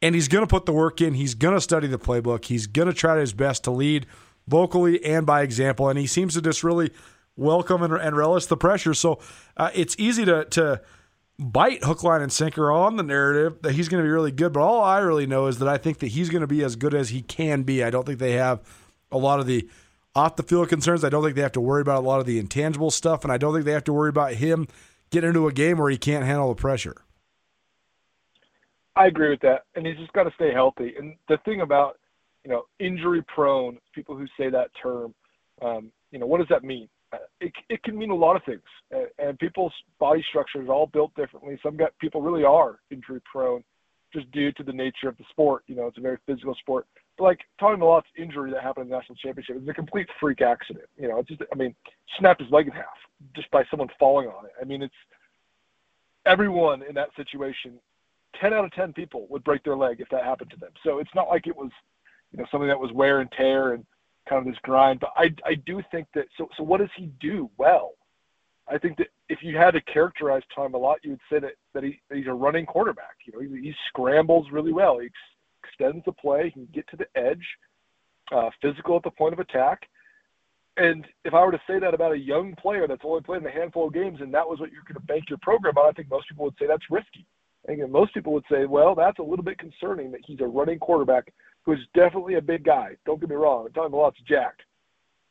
And 0.00 0.14
he's 0.14 0.28
going 0.28 0.42
to 0.42 0.48
put 0.48 0.64
the 0.64 0.72
work 0.72 1.00
in. 1.00 1.14
He's 1.14 1.34
going 1.34 1.54
to 1.54 1.60
study 1.60 1.88
the 1.88 1.98
playbook. 1.98 2.44
He's 2.44 2.66
going 2.68 2.86
to 2.86 2.94
try 2.94 3.18
his 3.18 3.32
best 3.32 3.64
to 3.64 3.72
lead 3.72 4.06
vocally 4.46 5.04
and 5.04 5.26
by 5.26 5.42
example. 5.42 5.88
And 5.88 5.98
he 5.98 6.06
seems 6.06 6.34
to 6.34 6.40
just 6.40 6.62
really 6.62 6.92
welcome 7.36 7.82
and, 7.82 7.92
and 7.92 8.16
relish 8.16 8.46
the 8.46 8.56
pressure. 8.56 8.94
So 8.94 9.18
uh, 9.56 9.70
it's 9.74 9.96
easy 9.98 10.24
to, 10.24 10.44
to 10.46 10.80
bite 11.38 11.84
hook, 11.84 12.02
line, 12.02 12.22
and 12.22 12.32
sinker 12.32 12.70
on 12.70 12.96
the 12.96 13.02
narrative 13.02 13.60
that 13.62 13.72
he's 13.72 13.88
going 13.88 14.02
to 14.02 14.06
be 14.06 14.12
really 14.12 14.32
good. 14.32 14.52
But 14.52 14.60
all 14.60 14.82
I 14.82 14.98
really 14.98 15.26
know 15.26 15.46
is 15.46 15.58
that 15.58 15.68
I 15.68 15.78
think 15.78 15.98
that 15.98 16.08
he's 16.08 16.30
going 16.30 16.42
to 16.42 16.46
be 16.46 16.62
as 16.62 16.76
good 16.76 16.94
as 16.94 17.10
he 17.10 17.22
can 17.22 17.62
be. 17.62 17.82
I 17.82 17.90
don't 17.90 18.06
think 18.06 18.18
they 18.18 18.32
have 18.32 18.60
a 19.10 19.18
lot 19.18 19.40
of 19.40 19.46
the 19.46 19.68
off 20.14 20.36
the 20.36 20.42
field 20.42 20.68
concerns. 20.68 21.04
I 21.04 21.08
don't 21.08 21.22
think 21.22 21.36
they 21.36 21.42
have 21.42 21.52
to 21.52 21.60
worry 21.60 21.82
about 21.82 21.98
a 21.98 22.06
lot 22.06 22.20
of 22.20 22.26
the 22.26 22.38
intangible 22.38 22.90
stuff, 22.90 23.24
and 23.24 23.32
I 23.32 23.38
don't 23.38 23.52
think 23.52 23.64
they 23.64 23.72
have 23.72 23.84
to 23.84 23.92
worry 23.92 24.08
about 24.08 24.34
him 24.34 24.66
getting 25.10 25.28
into 25.28 25.46
a 25.46 25.52
game 25.52 25.78
where 25.78 25.90
he 25.90 25.98
can't 25.98 26.24
handle 26.24 26.48
the 26.48 26.60
pressure. 26.60 26.96
I 28.96 29.06
agree 29.06 29.30
with 29.30 29.40
that, 29.40 29.64
and 29.74 29.86
he's 29.86 29.96
just 29.96 30.12
got 30.12 30.24
to 30.24 30.32
stay 30.34 30.52
healthy. 30.52 30.94
And 30.98 31.14
the 31.28 31.38
thing 31.44 31.60
about 31.60 31.98
you 32.44 32.50
know 32.50 32.64
injury 32.78 33.22
prone 33.22 33.78
people 33.94 34.16
who 34.16 34.26
say 34.38 34.50
that 34.50 34.70
term, 34.82 35.14
um, 35.62 35.92
you 36.10 36.18
know, 36.18 36.26
what 36.26 36.38
does 36.38 36.48
that 36.48 36.64
mean? 36.64 36.88
uh, 37.12 37.18
it, 37.40 37.52
it 37.68 37.82
can 37.82 37.96
mean 37.96 38.10
a 38.10 38.14
lot 38.14 38.36
of 38.36 38.42
things. 38.44 38.62
And, 39.18 39.38
people's 39.38 39.72
body 39.98 40.24
structure 40.28 40.62
is 40.62 40.68
all 40.68 40.86
built 40.86 41.14
differently. 41.14 41.58
Some 41.62 41.76
got, 41.76 41.96
people 41.98 42.22
really 42.22 42.44
are 42.44 42.80
injury 42.90 43.20
prone 43.30 43.62
just 44.12 44.30
due 44.32 44.52
to 44.52 44.62
the 44.62 44.72
nature 44.72 45.08
of 45.08 45.16
the 45.16 45.24
sport. 45.30 45.64
You 45.66 45.76
know, 45.76 45.86
it's 45.86 45.98
a 45.98 46.02
very 46.02 46.18
physical 46.26 46.54
sport. 46.54 46.86
Like 47.18 47.40
Tommy 47.58 47.78
Mellott's 47.78 48.08
injury 48.16 48.50
that 48.52 48.62
happened 48.62 48.84
in 48.84 48.90
the 48.90 48.96
national 48.96 49.16
championship 49.16 49.56
is 49.56 49.68
a 49.68 49.74
complete 49.74 50.08
freak 50.20 50.40
accident. 50.40 50.86
You 50.96 51.08
know, 51.08 51.18
it's 51.18 51.28
just 51.28 51.42
I 51.52 51.56
mean, 51.56 51.74
snapped 52.18 52.40
his 52.40 52.50
leg 52.50 52.66
in 52.66 52.72
half 52.72 52.86
just 53.34 53.50
by 53.50 53.64
someone 53.70 53.88
falling 53.98 54.28
on 54.28 54.44
it. 54.44 54.52
I 54.60 54.64
mean, 54.64 54.82
it's 54.82 54.94
everyone 56.26 56.82
in 56.82 56.94
that 56.94 57.10
situation. 57.16 57.74
Ten 58.40 58.52
out 58.52 58.64
of 58.64 58.72
ten 58.72 58.92
people 58.92 59.26
would 59.30 59.42
break 59.42 59.64
their 59.64 59.76
leg 59.76 60.00
if 60.00 60.08
that 60.10 60.24
happened 60.24 60.50
to 60.50 60.56
them. 60.56 60.70
So 60.84 60.98
it's 60.98 61.14
not 61.14 61.28
like 61.28 61.46
it 61.46 61.56
was, 61.56 61.70
you 62.32 62.38
know, 62.38 62.46
something 62.50 62.68
that 62.68 62.78
was 62.78 62.92
wear 62.92 63.20
and 63.20 63.30
tear 63.32 63.72
and 63.72 63.84
kind 64.28 64.46
of 64.46 64.52
this 64.52 64.60
grind. 64.62 65.00
But 65.00 65.12
I 65.16 65.34
I 65.44 65.54
do 65.54 65.82
think 65.90 66.06
that 66.14 66.26
so 66.36 66.48
so 66.56 66.62
what 66.62 66.80
does 66.80 66.90
he 66.96 67.06
do 67.20 67.50
well? 67.56 67.94
I 68.70 68.78
think 68.78 68.98
that 68.98 69.08
if 69.28 69.42
you 69.42 69.56
had 69.56 69.72
to 69.72 69.80
characterize 69.80 70.42
Tom 70.54 70.74
a 70.74 70.78
you 71.02 71.10
would 71.10 71.20
say 71.30 71.38
that 71.40 71.52
that, 71.74 71.82
he, 71.82 72.00
that 72.08 72.18
he's 72.18 72.26
a 72.26 72.32
running 72.32 72.66
quarterback. 72.66 73.16
You 73.24 73.32
know, 73.32 73.40
he, 73.40 73.68
he 73.68 73.74
scrambles 73.88 74.46
really 74.52 74.72
well. 74.72 74.98
He 74.98 75.08
extends 75.78 76.04
the 76.04 76.12
play. 76.12 76.44
He 76.46 76.50
can 76.50 76.68
get 76.72 76.88
to 76.88 76.96
the 76.96 77.06
edge. 77.16 77.46
Uh, 78.30 78.50
physical 78.60 78.96
at 78.96 79.02
the 79.02 79.10
point 79.10 79.32
of 79.32 79.38
attack. 79.38 79.88
And 80.76 81.06
if 81.24 81.32
I 81.32 81.42
were 81.44 81.50
to 81.50 81.60
say 81.66 81.78
that 81.78 81.94
about 81.94 82.12
a 82.12 82.18
young 82.18 82.54
player 82.56 82.86
that's 82.86 83.00
only 83.02 83.22
played 83.22 83.40
in 83.40 83.46
a 83.46 83.50
handful 83.50 83.86
of 83.86 83.94
games, 83.94 84.18
and 84.20 84.32
that 84.34 84.46
was 84.46 84.60
what 84.60 84.70
you're 84.70 84.82
going 84.82 85.00
to 85.00 85.06
bank 85.06 85.24
your 85.30 85.38
program 85.40 85.78
on, 85.78 85.88
I 85.88 85.92
think 85.92 86.10
most 86.10 86.28
people 86.28 86.44
would 86.44 86.54
say 86.58 86.66
that's 86.68 86.90
risky. 86.90 87.26
I 87.64 87.72
think 87.72 87.90
most 87.90 88.14
people 88.14 88.34
would 88.34 88.44
say, 88.50 88.66
well, 88.66 88.94
that's 88.94 89.18
a 89.18 89.22
little 89.22 89.44
bit 89.44 89.58
concerning 89.58 90.12
that 90.12 90.20
he's 90.26 90.40
a 90.40 90.46
running 90.46 90.78
quarterback 90.78 91.32
who 91.64 91.72
is 91.72 91.78
definitely 91.94 92.34
a 92.34 92.42
big 92.42 92.64
guy. 92.64 92.96
Don't 93.06 93.20
get 93.20 93.30
me 93.30 93.36
wrong. 93.36 93.66
Tommy 93.74 93.90
Mellott's 93.94 94.20
jacked. 94.28 94.62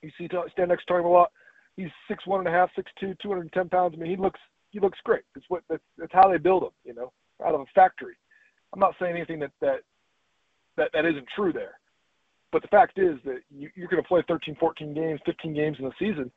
You 0.01 0.11
see, 0.17 0.27
stand 0.27 0.69
next 0.69 0.85
to 0.85 0.93
Tommy 0.93 1.03
Mellott, 1.03 1.27
he's 1.75 1.89
six 2.07 2.25
one 2.27 2.39
and 2.39 2.47
a 2.47 2.51
half, 2.51 2.69
six 2.75 2.91
two, 2.99 3.15
two 3.21 3.29
hundred 3.29 3.41
and 3.41 3.53
ten 3.53 3.69
pounds. 3.69 3.93
I 3.95 4.01
mean, 4.01 4.09
he 4.09 4.17
looks 4.17 4.39
he 4.71 4.79
looks 4.79 4.99
great. 5.03 5.23
That's 5.33 5.45
what 5.49 5.63
that's, 5.69 5.83
that's 5.97 6.13
how 6.13 6.29
they 6.29 6.37
build 6.37 6.63
him. 6.63 6.71
You 6.83 6.93
know, 6.93 7.13
out 7.45 7.55
of 7.55 7.61
a 7.61 7.65
factory. 7.73 8.15
I'm 8.73 8.79
not 8.79 8.95
saying 8.99 9.15
anything 9.15 9.39
that 9.39 9.51
that 9.61 9.79
that, 10.77 10.89
that 10.93 11.05
isn't 11.05 11.27
true 11.35 11.51
there. 11.51 11.79
But 12.51 12.61
the 12.61 12.67
fact 12.69 12.97
is 12.97 13.17
that 13.25 13.39
you, 13.49 13.69
you're 13.75 13.89
going 13.89 14.01
to 14.01 14.07
play 14.07 14.23
13, 14.27 14.55
14 14.59 14.93
games, 14.93 15.19
15 15.25 15.53
games 15.53 15.77
in 15.79 15.85
the 15.85 15.91
season. 15.99 16.31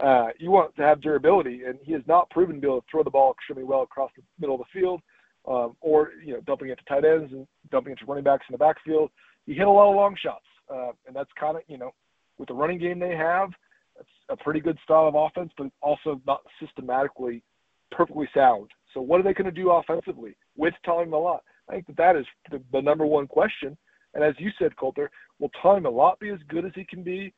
Uh, 0.00 0.28
you 0.38 0.50
want 0.50 0.76
to 0.76 0.82
have 0.82 1.00
durability, 1.00 1.62
and 1.66 1.78
he 1.82 1.92
has 1.92 2.02
not 2.06 2.28
proven 2.30 2.56
to 2.56 2.60
be 2.60 2.66
able 2.66 2.80
to 2.80 2.86
throw 2.90 3.02
the 3.02 3.10
ball 3.10 3.32
extremely 3.32 3.64
well 3.64 3.82
across 3.82 4.10
the 4.16 4.22
middle 4.38 4.54
of 4.54 4.60
the 4.60 4.80
field, 4.80 5.00
um, 5.48 5.74
or 5.80 6.10
you 6.24 6.34
know, 6.34 6.40
dumping 6.46 6.68
it 6.68 6.78
to 6.78 6.84
tight 6.84 7.04
ends 7.04 7.32
and 7.32 7.46
dumping 7.70 7.92
it 7.92 7.98
to 7.98 8.04
running 8.04 8.24
backs 8.24 8.44
in 8.48 8.52
the 8.52 8.58
backfield. 8.58 9.10
He 9.46 9.54
hit 9.54 9.66
a 9.66 9.70
lot 9.70 9.90
of 9.90 9.96
long 9.96 10.14
shots, 10.22 10.44
uh, 10.72 10.90
and 11.06 11.16
that's 11.16 11.30
kind 11.40 11.56
of 11.56 11.62
you 11.66 11.78
know, 11.78 11.92
with 12.38 12.48
the 12.48 12.54
running 12.54 12.78
game 12.78 12.98
they 12.98 13.16
have, 13.16 13.50
it's 13.98 14.08
a 14.28 14.36
pretty 14.36 14.60
good 14.60 14.78
style 14.84 15.08
of 15.08 15.14
offense, 15.14 15.50
but 15.56 15.68
also 15.80 16.20
not 16.26 16.42
systematically 16.60 17.42
perfectly 17.90 18.28
sound. 18.34 18.70
So 18.92 19.00
what 19.00 19.20
are 19.20 19.22
they 19.22 19.34
going 19.34 19.46
to 19.46 19.50
do 19.50 19.70
offensively 19.70 20.36
with 20.56 20.74
Tommy 20.84 21.10
Mellott? 21.10 21.40
I 21.68 21.74
think 21.74 21.86
that 21.86 21.96
that 21.96 22.16
is 22.16 22.26
the, 22.50 22.62
the 22.72 22.80
number 22.80 23.06
one 23.06 23.26
question. 23.26 23.76
And 24.16 24.24
as 24.24 24.34
you 24.38 24.50
said, 24.58 24.74
Colter, 24.76 25.10
will 25.38 25.50
Tommy 25.62 25.82
Mellott 25.82 26.18
be 26.18 26.30
as 26.30 26.38
good 26.48 26.64
as 26.64 26.72
he 26.74 26.84
can 26.84 27.02
be 27.02 27.34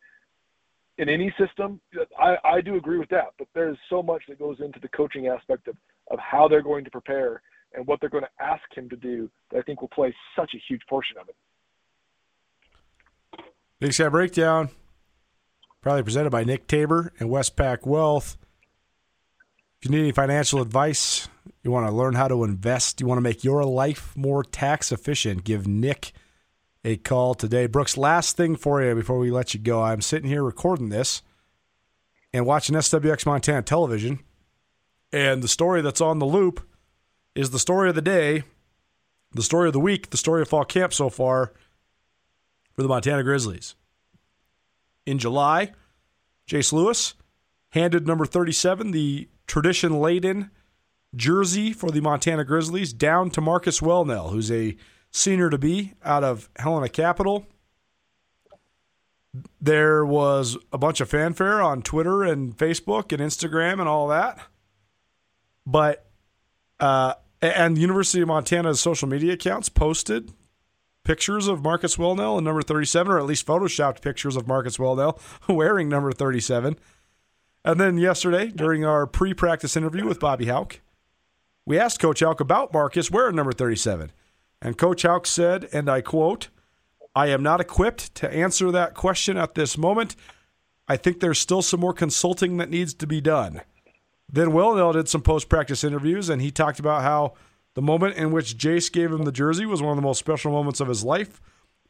in 0.96 1.08
any 1.08 1.34
system? 1.36 1.80
I, 2.16 2.36
I 2.44 2.60
do 2.60 2.76
agree 2.76 2.98
with 2.98 3.08
that, 3.08 3.34
but 3.36 3.48
there's 3.52 3.76
so 3.90 4.00
much 4.00 4.22
that 4.28 4.38
goes 4.38 4.58
into 4.60 4.78
the 4.78 4.86
coaching 4.88 5.26
aspect 5.26 5.66
of, 5.66 5.74
of 6.08 6.20
how 6.20 6.46
they're 6.46 6.62
going 6.62 6.84
to 6.84 6.90
prepare 6.90 7.42
and 7.74 7.84
what 7.88 8.00
they're 8.00 8.08
going 8.08 8.22
to 8.22 8.44
ask 8.44 8.62
him 8.72 8.88
to 8.90 8.96
do 8.96 9.28
that 9.50 9.58
I 9.58 9.62
think 9.62 9.80
will 9.80 9.88
play 9.88 10.14
such 10.36 10.52
a 10.54 10.58
huge 10.68 10.82
portion 10.88 11.16
of 11.18 11.28
it. 11.28 11.34
Big 13.80 13.92
Sky 13.92 14.08
Breakdown, 14.08 14.68
probably 15.80 16.04
presented 16.04 16.30
by 16.30 16.44
Nick 16.44 16.68
Tabor 16.68 17.12
and 17.18 17.28
Westpac 17.28 17.86
Wealth. 17.86 18.36
If 19.80 19.88
you 19.88 19.90
need 19.90 20.02
any 20.02 20.12
financial 20.12 20.62
advice, 20.62 21.28
you 21.64 21.72
want 21.72 21.88
to 21.88 21.92
learn 21.92 22.14
how 22.14 22.28
to 22.28 22.44
invest, 22.44 23.00
you 23.00 23.08
want 23.08 23.18
to 23.18 23.22
make 23.22 23.42
your 23.42 23.64
life 23.64 24.16
more 24.16 24.44
tax 24.44 24.92
efficient, 24.92 25.42
give 25.42 25.66
Nick 25.66 26.12
a 26.84 26.96
call 26.96 27.34
today. 27.34 27.66
Brooks, 27.66 27.96
last 27.96 28.36
thing 28.36 28.56
for 28.56 28.82
you 28.82 28.94
before 28.94 29.18
we 29.18 29.30
let 29.30 29.54
you 29.54 29.60
go. 29.60 29.82
I'm 29.82 30.00
sitting 30.00 30.28
here 30.28 30.42
recording 30.42 30.88
this 30.88 31.22
and 32.32 32.46
watching 32.46 32.74
SWX 32.74 33.26
Montana 33.26 33.62
television, 33.62 34.20
and 35.12 35.42
the 35.42 35.48
story 35.48 35.80
that's 35.82 36.00
on 36.00 36.18
the 36.18 36.26
loop 36.26 36.66
is 37.34 37.50
the 37.50 37.58
story 37.58 37.88
of 37.88 37.94
the 37.94 38.02
day, 38.02 38.42
the 39.32 39.42
story 39.42 39.68
of 39.68 39.72
the 39.72 39.80
week, 39.80 40.10
the 40.10 40.16
story 40.16 40.42
of 40.42 40.48
fall 40.48 40.64
camp 40.64 40.92
so 40.92 41.08
far 41.08 41.52
for 42.74 42.82
the 42.82 42.88
Montana 42.88 43.22
Grizzlies. 43.22 43.74
In 45.06 45.18
July, 45.18 45.72
Jace 46.48 46.72
Lewis 46.72 47.14
handed 47.70 48.06
number 48.06 48.26
37 48.26 48.90
the 48.90 49.28
tradition 49.46 50.00
laden 50.00 50.50
jersey 51.14 51.72
for 51.72 51.90
the 51.90 52.00
Montana 52.00 52.44
Grizzlies 52.44 52.92
down 52.92 53.30
to 53.30 53.40
Marcus 53.40 53.80
Welnel, 53.80 54.30
who's 54.30 54.50
a 54.50 54.76
senior 55.10 55.50
to 55.50 55.58
be 55.58 55.94
out 56.04 56.24
of 56.24 56.48
Helena 56.56 56.88
Capital. 56.88 57.46
There 59.60 60.04
was 60.04 60.56
a 60.72 60.78
bunch 60.78 61.00
of 61.00 61.08
fanfare 61.08 61.60
on 61.60 61.82
Twitter 61.82 62.22
and 62.22 62.56
Facebook 62.56 63.12
and 63.12 63.20
Instagram 63.20 63.80
and 63.80 63.88
all 63.88 64.08
that. 64.08 64.40
But, 65.66 66.06
uh, 66.80 67.14
and 67.40 67.76
the 67.76 67.80
University 67.80 68.22
of 68.22 68.28
Montana's 68.28 68.80
social 68.80 69.08
media 69.08 69.34
accounts 69.34 69.68
posted 69.68 70.32
pictures 71.04 71.46
of 71.46 71.62
Marcus 71.62 71.96
Welnel 71.96 72.36
and 72.36 72.44
number 72.44 72.62
37, 72.62 73.12
or 73.12 73.18
at 73.18 73.26
least 73.26 73.46
photoshopped 73.46 74.02
pictures 74.02 74.36
of 74.36 74.46
Marcus 74.46 74.76
Welnel 74.76 75.18
wearing 75.48 75.88
number 75.88 76.12
37. 76.12 76.78
And 77.64 77.80
then 77.80 77.98
yesterday, 77.98 78.48
during 78.48 78.84
our 78.84 79.06
pre 79.06 79.34
practice 79.34 79.76
interview 79.76 80.06
with 80.06 80.20
Bobby 80.20 80.46
Hauck, 80.46 80.80
we 81.66 81.78
asked 81.78 82.00
Coach 82.00 82.20
Hauck 82.20 82.40
about 82.40 82.72
Marcus 82.72 83.10
wearing 83.10 83.36
number 83.36 83.52
37. 83.52 84.10
And 84.60 84.76
Coach 84.76 85.02
Hauck 85.02 85.26
said, 85.26 85.68
and 85.72 85.88
I 85.88 86.00
quote, 86.00 86.48
I 87.14 87.28
am 87.28 87.42
not 87.42 87.60
equipped 87.60 88.14
to 88.16 88.32
answer 88.32 88.70
that 88.70 88.94
question 88.94 89.36
at 89.36 89.54
this 89.54 89.78
moment. 89.78 90.16
I 90.88 90.96
think 90.96 91.20
there's 91.20 91.38
still 91.38 91.62
some 91.62 91.80
more 91.80 91.92
consulting 91.92 92.56
that 92.56 92.70
needs 92.70 92.94
to 92.94 93.06
be 93.06 93.20
done. 93.20 93.62
Then 94.30 94.48
Welnel 94.48 94.92
did 94.92 95.08
some 95.08 95.22
post 95.22 95.48
practice 95.48 95.84
interviews, 95.84 96.28
and 96.28 96.42
he 96.42 96.50
talked 96.50 96.78
about 96.78 97.02
how 97.02 97.34
the 97.74 97.82
moment 97.82 98.16
in 98.16 98.30
which 98.30 98.58
Jace 98.58 98.90
gave 98.90 99.12
him 99.12 99.22
the 99.22 99.32
jersey 99.32 99.64
was 99.64 99.80
one 99.80 99.90
of 99.90 99.96
the 99.96 100.02
most 100.02 100.18
special 100.18 100.52
moments 100.52 100.80
of 100.80 100.88
his 100.88 101.04
life, 101.04 101.40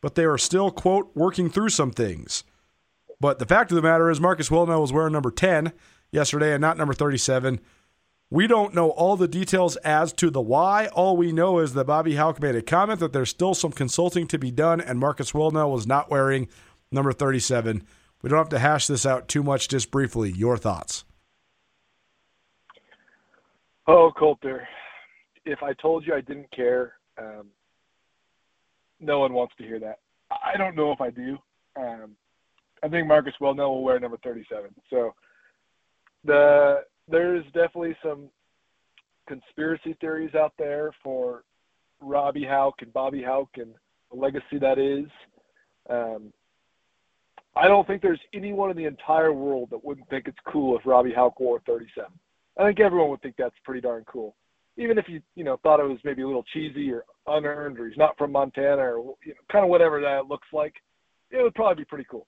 but 0.00 0.14
they 0.14 0.24
are 0.24 0.38
still, 0.38 0.70
quote, 0.70 1.10
working 1.14 1.50
through 1.50 1.70
some 1.70 1.90
things. 1.90 2.44
But 3.20 3.38
the 3.38 3.46
fact 3.46 3.72
of 3.72 3.76
the 3.76 3.82
matter 3.82 4.10
is, 4.10 4.20
Marcus 4.20 4.48
Welnel 4.48 4.80
was 4.80 4.92
wearing 4.92 5.12
number 5.12 5.30
10 5.30 5.72
yesterday 6.12 6.52
and 6.52 6.60
not 6.60 6.76
number 6.76 6.94
37. 6.94 7.60
We 8.30 8.46
don't 8.46 8.74
know 8.74 8.90
all 8.90 9.16
the 9.16 9.28
details 9.28 9.76
as 9.76 10.12
to 10.14 10.28
the 10.28 10.40
why. 10.40 10.88
All 10.88 11.16
we 11.16 11.32
know 11.32 11.60
is 11.60 11.72
that 11.72 11.86
Bobby 11.86 12.16
Hauck 12.16 12.42
made 12.42 12.56
a 12.56 12.62
comment 12.62 13.00
that 13.00 13.14
there's 13.14 13.30
still 13.30 13.54
some 13.54 13.72
consulting 13.72 14.26
to 14.26 14.38
be 14.38 14.50
done, 14.50 14.82
and 14.82 14.98
Marcus 14.98 15.32
Welnel 15.32 15.72
was 15.72 15.86
not 15.86 16.10
wearing 16.10 16.48
number 16.92 17.12
37. 17.12 17.86
We 18.20 18.28
don't 18.28 18.38
have 18.38 18.50
to 18.50 18.58
hash 18.58 18.86
this 18.86 19.06
out 19.06 19.28
too 19.28 19.42
much, 19.42 19.68
just 19.68 19.90
briefly. 19.90 20.30
Your 20.30 20.58
thoughts? 20.58 21.04
Oh, 23.86 24.12
Colter, 24.14 24.68
if 25.46 25.62
I 25.62 25.72
told 25.74 26.06
you 26.06 26.14
I 26.14 26.20
didn't 26.20 26.50
care, 26.50 26.96
um, 27.16 27.46
no 29.00 29.20
one 29.20 29.32
wants 29.32 29.54
to 29.56 29.64
hear 29.64 29.80
that. 29.80 30.00
I 30.30 30.58
don't 30.58 30.76
know 30.76 30.92
if 30.92 31.00
I 31.00 31.08
do. 31.08 31.38
Um, 31.76 32.14
I 32.82 32.88
think 32.88 33.08
Marcus 33.08 33.32
Welnel 33.40 33.70
will 33.70 33.82
wear 33.82 33.98
number 33.98 34.18
37. 34.22 34.68
So 34.90 35.14
the 36.24 36.82
there's 37.10 37.44
definitely 37.46 37.96
some 38.02 38.28
conspiracy 39.26 39.96
theories 40.00 40.34
out 40.34 40.52
there 40.58 40.90
for 41.02 41.44
Robby 42.00 42.44
Hauck 42.44 42.74
and 42.80 42.92
Bobby 42.92 43.22
Hauck 43.22 43.48
and 43.56 43.74
the 44.10 44.16
legacy 44.16 44.58
that 44.60 44.78
is. 44.78 45.06
Um, 45.90 46.32
I 47.56 47.66
don't 47.66 47.86
think 47.86 48.02
there's 48.02 48.20
anyone 48.32 48.70
in 48.70 48.76
the 48.76 48.84
entire 48.84 49.32
world 49.32 49.68
that 49.70 49.84
wouldn't 49.84 50.08
think 50.08 50.28
it's 50.28 50.38
cool 50.46 50.76
if 50.76 50.86
Robby 50.86 51.12
Hauck 51.12 51.40
wore 51.40 51.60
37. 51.66 52.10
I 52.58 52.64
think 52.64 52.80
everyone 52.80 53.10
would 53.10 53.22
think 53.22 53.36
that's 53.36 53.54
pretty 53.64 53.80
darn 53.80 54.04
cool. 54.06 54.34
Even 54.76 54.96
if 54.96 55.08
you, 55.08 55.20
you 55.34 55.44
know, 55.44 55.58
thought 55.62 55.80
it 55.80 55.88
was 55.88 55.98
maybe 56.04 56.22
a 56.22 56.26
little 56.26 56.44
cheesy 56.52 56.92
or 56.92 57.04
unearned 57.26 57.78
or 57.78 57.88
he's 57.88 57.98
not 57.98 58.16
from 58.16 58.32
Montana 58.32 58.82
or 58.82 59.14
you 59.24 59.32
know, 59.32 59.40
kind 59.50 59.64
of 59.64 59.70
whatever 59.70 60.00
that 60.00 60.26
looks 60.26 60.46
like, 60.52 60.74
it 61.30 61.42
would 61.42 61.54
probably 61.54 61.82
be 61.82 61.86
pretty 61.86 62.06
cool. 62.10 62.26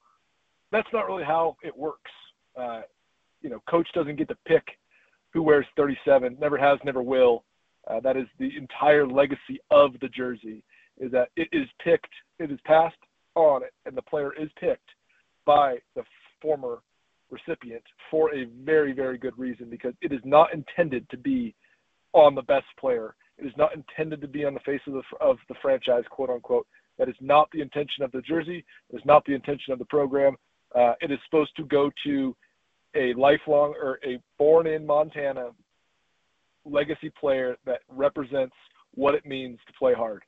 That's 0.73 0.89
not 0.93 1.07
really 1.07 1.25
how 1.25 1.57
it 1.63 1.77
works. 1.77 2.11
Uh, 2.59 2.83
you 3.43 3.51
know, 3.51 3.63
coach 3.69 3.89
doesn't 3.95 4.17
get 4.17 4.29
to 4.29 4.37
pick 4.47 4.65
who 5.33 5.43
wears 5.43 5.67
37. 5.77 6.37
Never 6.41 6.59
has, 6.59 6.79
never 6.85 7.03
will. 7.03 7.45
Uh, 7.89 8.01
that 8.01 8.17
is 8.17 8.27
the 8.39 8.51
entire 8.57 9.07
legacy 9.07 9.61
of 9.71 9.93
the 10.01 10.09
jersey. 10.09 10.63
Is 10.99 11.11
that 11.13 11.29
it 11.37 11.49
is 11.53 11.67
picked, 11.83 12.13
it 12.39 12.51
is 12.51 12.59
passed 12.65 12.97
on, 13.35 13.63
and 13.87 13.97
the 13.97 14.03
player 14.03 14.33
is 14.39 14.51
picked 14.61 14.91
by 15.47 15.79
the 15.95 16.03
former 16.43 16.81
recipient 17.31 17.83
for 18.11 18.35
a 18.35 18.47
very, 18.65 18.93
very 18.93 19.17
good 19.17 19.39
reason 19.39 19.71
because 19.71 19.95
it 20.03 20.13
is 20.13 20.21
not 20.25 20.53
intended 20.53 21.09
to 21.11 21.17
be 21.17 21.55
on 22.13 22.35
the 22.35 22.43
best 22.43 22.67
player. 22.79 23.15
It 23.39 23.47
is 23.47 23.53
not 23.57 23.75
intended 23.75 24.21
to 24.21 24.29
be 24.29 24.45
on 24.45 24.53
the 24.53 24.61
face 24.61 24.81
of 24.87 24.95
the 24.95 25.03
of 25.21 25.39
the 25.49 25.55
franchise, 25.63 26.05
quote 26.11 26.29
unquote. 26.29 26.67
That 26.99 27.09
is 27.09 27.17
not 27.21 27.49
the 27.53 27.63
intention 27.63 28.05
of 28.05 28.13
the 28.13 28.21
jersey. 28.21 28.65
It 28.93 28.97
is 28.97 29.05
not 29.07 29.25
the 29.25 29.33
intention 29.33 29.73
of 29.73 29.79
the 29.79 29.87
program. 29.87 30.37
Uh, 30.75 30.95
it 31.01 31.11
is 31.11 31.19
supposed 31.25 31.57
to 31.57 31.65
go 31.65 31.91
to 32.05 32.37
a 32.95 33.15
lifelong 33.15 33.75
or 33.81 33.99
a 34.05 34.19
born 34.39 34.67
in 34.67 34.87
Montana 34.87 35.51
legacy 36.65 37.11
player 37.19 37.57
that 37.67 37.81
represents 37.89 38.55
what 38.95 39.15
it 39.15 39.25
means 39.25 39.59
to 39.67 39.73
play 39.79 39.95
hard. 39.95 40.23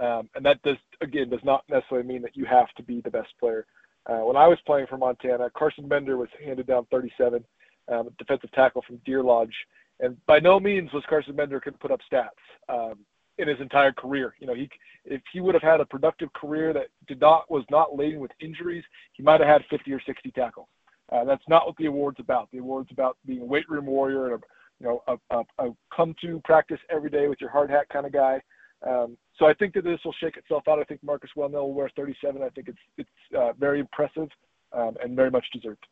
Um, 0.00 0.28
and 0.34 0.44
that 0.44 0.62
does 0.62 0.76
again 1.00 1.28
does 1.28 1.44
not 1.44 1.64
necessarily 1.68 2.06
mean 2.06 2.22
that 2.22 2.36
you 2.36 2.44
have 2.44 2.72
to 2.76 2.82
be 2.82 3.00
the 3.00 3.10
best 3.10 3.28
player. 3.38 3.66
Uh, 4.06 4.24
when 4.24 4.36
I 4.36 4.48
was 4.48 4.58
playing 4.66 4.86
for 4.88 4.96
Montana, 4.96 5.50
Carson 5.56 5.86
Bender 5.86 6.16
was 6.16 6.28
handed 6.44 6.66
down 6.66 6.86
37, 6.90 7.44
um, 7.92 8.08
defensive 8.18 8.50
tackle 8.52 8.82
from 8.86 8.96
Deer 9.04 9.22
Lodge, 9.22 9.54
and 10.00 10.16
by 10.26 10.40
no 10.40 10.58
means 10.58 10.92
was 10.92 11.04
Carson 11.08 11.36
Bender 11.36 11.60
could 11.60 11.78
put 11.78 11.92
up 11.92 12.00
stats 12.10 12.30
um, 12.68 12.98
in 13.38 13.46
his 13.46 13.60
entire 13.60 13.92
career. 13.92 14.34
You 14.40 14.46
know, 14.46 14.54
he 14.54 14.68
if 15.04 15.20
he 15.32 15.40
would 15.40 15.54
have 15.54 15.62
had 15.62 15.80
a 15.80 15.84
productive 15.84 16.32
career 16.32 16.72
that 16.72 16.88
did 17.06 17.20
not 17.20 17.50
was 17.50 17.64
not 17.70 17.96
laden 17.96 18.18
with 18.18 18.30
injuries, 18.40 18.84
he 19.12 19.22
might 19.22 19.40
have 19.40 19.48
had 19.48 19.62
50 19.70 19.92
or 19.92 20.00
60 20.00 20.30
tackles. 20.32 20.68
Uh, 21.12 21.24
that's 21.24 21.44
not 21.48 21.66
what 21.66 21.76
the 21.76 21.86
award's 21.86 22.20
about. 22.20 22.48
The 22.52 22.58
award's 22.58 22.90
about 22.90 23.18
being 23.26 23.42
a 23.42 23.44
weight 23.44 23.68
room 23.68 23.86
warrior 23.86 24.26
and 24.26 24.34
a 24.34 24.46
you 24.80 24.86
know 24.86 25.02
a, 25.06 25.36
a, 25.36 25.66
a 25.66 25.70
come 25.94 26.14
to 26.22 26.40
practice 26.44 26.78
every 26.90 27.10
day 27.10 27.28
with 27.28 27.40
your 27.40 27.50
hard 27.50 27.70
hat 27.70 27.86
kind 27.92 28.06
of 28.06 28.12
guy. 28.12 28.40
Um, 28.86 29.16
so 29.38 29.46
I 29.46 29.54
think 29.54 29.74
that 29.74 29.84
this 29.84 30.00
will 30.04 30.14
shake 30.20 30.36
itself 30.36 30.64
out. 30.68 30.78
I 30.78 30.84
think 30.84 31.02
Marcus 31.04 31.30
Welnel 31.36 31.52
will 31.52 31.74
wear 31.74 31.90
37. 31.96 32.42
I 32.42 32.48
think 32.48 32.68
it's 32.68 32.78
it's 32.96 33.10
uh, 33.38 33.52
very 33.58 33.80
impressive 33.80 34.28
um, 34.72 34.96
and 35.02 35.14
very 35.14 35.30
much 35.30 35.44
deserved. 35.52 35.84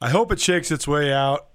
I 0.00 0.10
hope 0.10 0.30
it 0.30 0.40
shakes 0.40 0.70
its 0.70 0.86
way 0.86 1.12
out. 1.12 1.48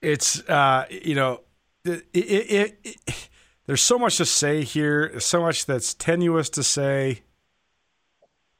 It's 0.00 0.40
uh, 0.48 0.84
you 0.90 1.14
know, 1.14 1.40
it, 1.84 2.04
it, 2.12 2.78
it, 2.84 3.28
there's 3.66 3.82
so 3.82 3.98
much 3.98 4.18
to 4.18 4.26
say 4.26 4.62
here. 4.62 5.18
so 5.20 5.40
much 5.40 5.66
that's 5.66 5.94
tenuous 5.94 6.50
to 6.50 6.62
say. 6.62 7.23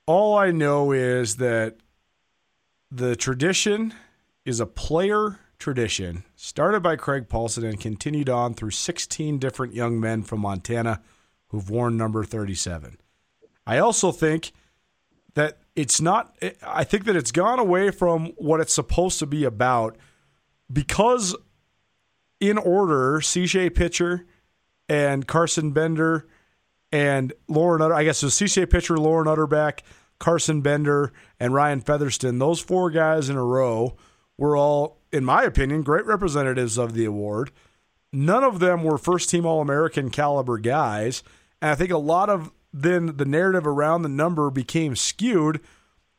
All 0.07 0.36
I 0.36 0.50
know 0.50 0.92
is 0.92 1.36
that 1.36 1.76
the 2.90 3.16
tradition 3.16 3.94
is 4.44 4.61
a 4.61 4.66
player 4.66 5.40
tradition 5.59 6.24
started 6.36 6.82
by 6.82 6.96
Craig 6.96 7.28
Paulson 7.28 7.64
and 7.64 7.80
continued 7.80 8.28
on 8.28 8.52
through 8.52 8.72
16 8.72 9.38
different 9.38 9.72
young 9.72 9.98
men 9.98 10.22
from 10.22 10.40
Montana 10.40 11.00
who've 11.48 11.70
worn 11.70 11.96
number 11.96 12.24
37. 12.24 12.98
I 13.66 13.78
also 13.78 14.12
think 14.12 14.52
that 15.34 15.59
it's 15.74 16.00
not, 16.00 16.36
I 16.62 16.84
think 16.84 17.05
that 17.05 17.16
it's 17.16 17.32
gone 17.32 17.59
away 17.59 17.90
from 17.90 18.32
what 18.36 18.61
it's 18.61 18.74
supposed 18.74 19.18
to 19.20 19.26
be 19.26 19.44
about 19.44 19.96
because, 20.70 21.34
in 22.40 22.59
order, 22.59 23.20
CJ 23.20 23.74
Pitcher 23.74 24.26
and 24.88 25.26
Carson 25.26 25.70
Bender 25.70 26.26
and 26.95 27.32
Lauren 27.49 27.82
Utter, 27.82 27.92
I 27.92 28.05
guess 28.05 28.22
it 28.22 28.26
was 28.26 28.34
CJ 28.34 28.70
Pitcher, 28.70 28.97
Lauren 28.97 29.26
Utterback, 29.26 29.80
Carson 30.20 30.61
Bender, 30.61 31.12
and 31.40 31.53
Ryan 31.53 31.80
Featherston, 31.80 32.38
those 32.38 32.61
four 32.61 32.88
guys 32.88 33.28
in 33.28 33.34
a 33.34 33.42
row 33.42 33.97
were 34.38 34.57
all, 34.57 35.01
in 35.12 35.24
my 35.24 35.42
opinion, 35.42 35.82
great 35.82 36.07
representatives 36.07 36.78
of 36.78 36.95
the 36.95 37.05
award. 37.05 37.51
None 38.12 38.45
of 38.45 38.61
them 38.61 38.84
were 38.84 38.97
first 38.97 39.28
team 39.28 39.45
All 39.45 39.61
American 39.61 40.09
caliber 40.09 40.57
guys. 40.57 41.24
And 41.61 41.72
I 41.72 41.74
think 41.74 41.90
a 41.90 41.99
lot 41.99 42.30
of 42.30 42.53
then 42.72 43.16
the 43.16 43.24
narrative 43.24 43.66
around 43.66 44.03
the 44.03 44.09
number 44.09 44.49
became 44.49 44.95
skewed. 44.95 45.61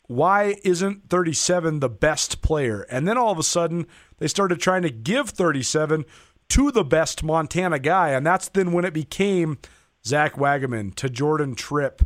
Why 0.07 0.57
isn't 0.65 1.09
37 1.09 1.79
the 1.79 1.87
best 1.87 2.41
player? 2.41 2.81
And 2.89 3.07
then 3.07 3.17
all 3.17 3.31
of 3.31 3.39
a 3.39 3.43
sudden, 3.43 3.87
they 4.17 4.27
started 4.27 4.59
trying 4.59 4.81
to 4.81 4.89
give 4.89 5.29
37 5.29 6.03
to 6.49 6.71
the 6.71 6.83
best 6.83 7.23
Montana 7.23 7.79
guy. 7.79 8.09
And 8.09 8.25
that's 8.25 8.49
then 8.49 8.73
when 8.73 8.83
it 8.83 8.93
became 8.93 9.57
Zach 10.05 10.35
Wagenmann 10.35 10.95
to 10.95 11.09
Jordan 11.09 11.55
Tripp 11.55 12.03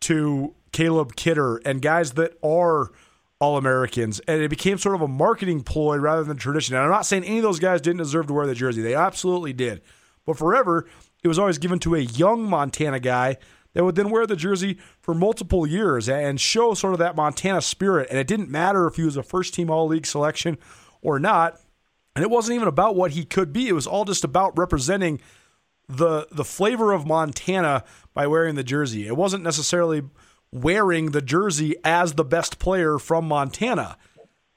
to 0.00 0.54
Caleb 0.72 1.16
Kidder 1.16 1.56
and 1.64 1.80
guys 1.82 2.12
that 2.12 2.36
are 2.42 2.90
all 3.40 3.56
Americans, 3.56 4.20
and 4.20 4.40
it 4.40 4.48
became 4.48 4.78
sort 4.78 4.94
of 4.94 5.02
a 5.02 5.08
marketing 5.08 5.62
ploy 5.62 5.96
rather 5.96 6.24
than 6.24 6.36
tradition. 6.36 6.74
And 6.74 6.84
I'm 6.84 6.90
not 6.90 7.06
saying 7.06 7.24
any 7.24 7.38
of 7.38 7.42
those 7.42 7.58
guys 7.58 7.80
didn't 7.80 7.98
deserve 7.98 8.26
to 8.28 8.32
wear 8.32 8.46
the 8.46 8.54
jersey; 8.54 8.80
they 8.80 8.94
absolutely 8.94 9.52
did. 9.52 9.82
But 10.24 10.38
forever, 10.38 10.86
it 11.22 11.28
was 11.28 11.38
always 11.38 11.58
given 11.58 11.78
to 11.80 11.94
a 11.94 12.00
young 12.00 12.48
Montana 12.48 13.00
guy 13.00 13.36
that 13.74 13.84
would 13.84 13.96
then 13.96 14.10
wear 14.10 14.26
the 14.26 14.36
jersey 14.36 14.78
for 15.00 15.14
multiple 15.14 15.66
years 15.66 16.08
and 16.08 16.40
show 16.40 16.74
sort 16.74 16.94
of 16.94 16.98
that 17.00 17.16
Montana 17.16 17.60
spirit. 17.60 18.08
And 18.08 18.18
it 18.18 18.26
didn't 18.26 18.48
matter 18.48 18.86
if 18.86 18.96
he 18.96 19.02
was 19.02 19.16
a 19.16 19.22
first 19.22 19.52
team 19.52 19.70
All 19.70 19.86
League 19.86 20.06
selection 20.06 20.58
or 21.02 21.18
not. 21.18 21.60
And 22.14 22.22
it 22.22 22.30
wasn't 22.30 22.54
even 22.54 22.68
about 22.68 22.94
what 22.94 23.10
he 23.10 23.24
could 23.24 23.52
be. 23.52 23.68
It 23.68 23.72
was 23.72 23.86
all 23.86 24.04
just 24.04 24.22
about 24.22 24.56
representing 24.56 25.20
the 25.88 26.26
the 26.30 26.44
flavor 26.44 26.92
of 26.92 27.06
Montana 27.06 27.84
by 28.14 28.26
wearing 28.26 28.54
the 28.54 28.64
jersey. 28.64 29.06
It 29.06 29.16
wasn't 29.16 29.42
necessarily 29.42 30.02
wearing 30.52 31.10
the 31.10 31.22
jersey 31.22 31.74
as 31.84 32.14
the 32.14 32.24
best 32.24 32.58
player 32.58 32.98
from 32.98 33.26
Montana. 33.26 33.98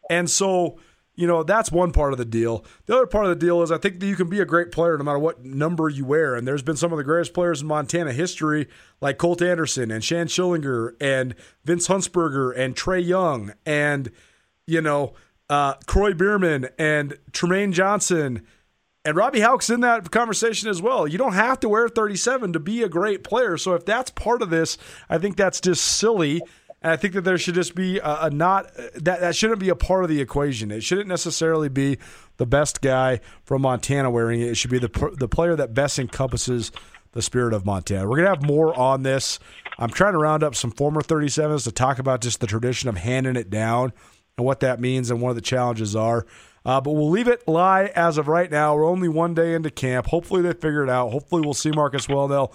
And 0.10 0.30
so, 0.30 0.80
you 1.16 1.26
know, 1.26 1.44
that's 1.44 1.72
one 1.72 1.92
part 1.92 2.14
of 2.14 2.20
the 2.20 2.26
deal. 2.26 2.64
The 2.86 2.96
other 2.96 3.08
part 3.08 3.26
of 3.26 3.30
the 3.30 3.46
deal 3.46 3.64
is 3.64 3.72
I 3.72 3.80
think 3.80 4.00
that 4.00 4.06
you 4.06 4.16
can 4.16 4.30
be 4.30 4.40
a 4.40 4.46
great 4.46 4.72
player 4.72 4.98
no 4.98 5.04
matter 5.04 5.20
what 5.20 5.44
number 5.44 5.90
you 5.90 6.06
wear. 6.06 6.36
And 6.36 6.48
there's 6.48 6.62
been 6.62 6.78
some 6.78 6.92
of 6.92 6.98
the 6.98 7.04
greatest 7.04 7.34
players 7.34 7.62
in 7.62 7.68
Montana 7.68 8.14
history, 8.14 8.68
like 9.02 9.18
Colt 9.18 9.42
Anderson 9.42 9.90
and 9.90 10.04
Shann 10.04 10.28
Schillinger 10.28 10.96
and 11.02 11.36
Vince 11.66 11.88
Huntsberger 11.88 12.56
and 12.56 12.76
Trey 12.76 13.00
Young 13.00 13.54
and, 13.66 14.12
you 14.68 14.82
know, 14.82 15.14
uh, 15.50 15.76
Kroy 15.88 16.14
Biermann 16.14 16.70
and 16.78 17.18
Trumaine 17.32 17.74
Johnson 17.74 18.46
and 19.08 19.16
Robby 19.16 19.40
Hauck's 19.40 19.70
in 19.70 19.80
that 19.82 20.12
conversation 20.12 20.68
as 20.70 20.82
well. 20.82 21.08
You 21.08 21.18
don't 21.18 21.32
have 21.32 21.62
to 21.62 21.70
wear 21.70 21.88
37 21.88 22.52
to 22.52 22.60
be 22.60 22.84
a 22.84 22.90
great 22.90 23.24
player. 23.24 23.56
So 23.56 23.74
if 23.74 23.86
that's 23.86 24.12
part 24.12 24.42
of 24.42 24.50
this, 24.50 24.78
I 25.10 25.18
think 25.18 25.38
that's 25.38 25.62
just 25.62 25.82
silly. 25.82 26.42
And 26.82 26.92
I 26.92 26.98
think 26.98 27.14
that 27.14 27.22
there 27.22 27.38
should 27.38 27.56
just 27.56 27.74
be 27.74 28.00
a, 28.00 28.24
a, 28.24 28.30
not 28.30 28.70
that 28.96 29.22
that 29.22 29.34
shouldn't 29.34 29.62
be 29.62 29.70
a 29.70 29.76
part 29.76 30.04
of 30.04 30.10
the 30.10 30.20
equation. 30.20 30.72
It 30.72 30.84
shouldn't 30.84 31.08
necessarily 31.08 31.70
be 31.70 32.00
the 32.36 32.46
best 32.46 32.82
guy 32.82 33.22
from 33.46 33.62
Montana 33.62 34.12
wearing 34.12 34.42
it. 34.42 34.50
It 34.50 34.56
should 34.56 34.72
be 34.72 34.80
the 34.80 35.16
the 35.18 35.30
player 35.30 35.56
that 35.56 35.74
best 35.74 35.98
encompasses 35.98 36.74
the 37.14 37.22
spirit 37.22 37.54
of 37.54 37.66
Montana. 37.66 38.10
We're 38.10 38.18
gonna 38.18 38.28
have 38.28 38.44
more 38.44 38.78
on 38.78 39.04
this. 39.04 39.40
I'm 39.80 39.90
trying 39.90 40.14
to 40.14 40.20
round 40.20 40.44
up 40.44 40.54
some 40.54 40.72
former 40.72 41.02
37s 41.02 41.64
to 41.64 41.72
talk 41.72 41.98
about 41.98 42.20
just 42.20 42.42
the 42.42 42.48
tradition 42.48 42.90
of 42.90 42.98
handing 42.98 43.38
it 43.38 43.50
down 43.50 43.94
and 44.38 44.46
what 44.46 44.60
that 44.60 44.82
means 44.82 45.10
and 45.10 45.22
what 45.22 45.34
the 45.34 45.42
challenges 45.42 45.96
are. 45.96 46.26
Uh, 46.68 46.82
but 46.82 46.92
we'll 46.92 47.10
leave 47.10 47.30
it 47.30 47.48
lie 47.48 47.86
as 47.96 48.18
of 48.18 48.28
right 48.28 48.52
now. 48.52 48.76
We're 48.76 48.86
only 48.86 49.08
one 49.08 49.34
day 49.34 49.54
into 49.54 49.72
camp. 49.72 50.08
Hopefully 50.08 50.42
they 50.42 50.52
figure 50.52 50.84
it 50.84 50.90
out. 50.90 51.12
Hopefully 51.12 51.42
we'll 51.42 51.54
see 51.54 51.72
Marcus 51.72 52.08
Welnel 52.08 52.54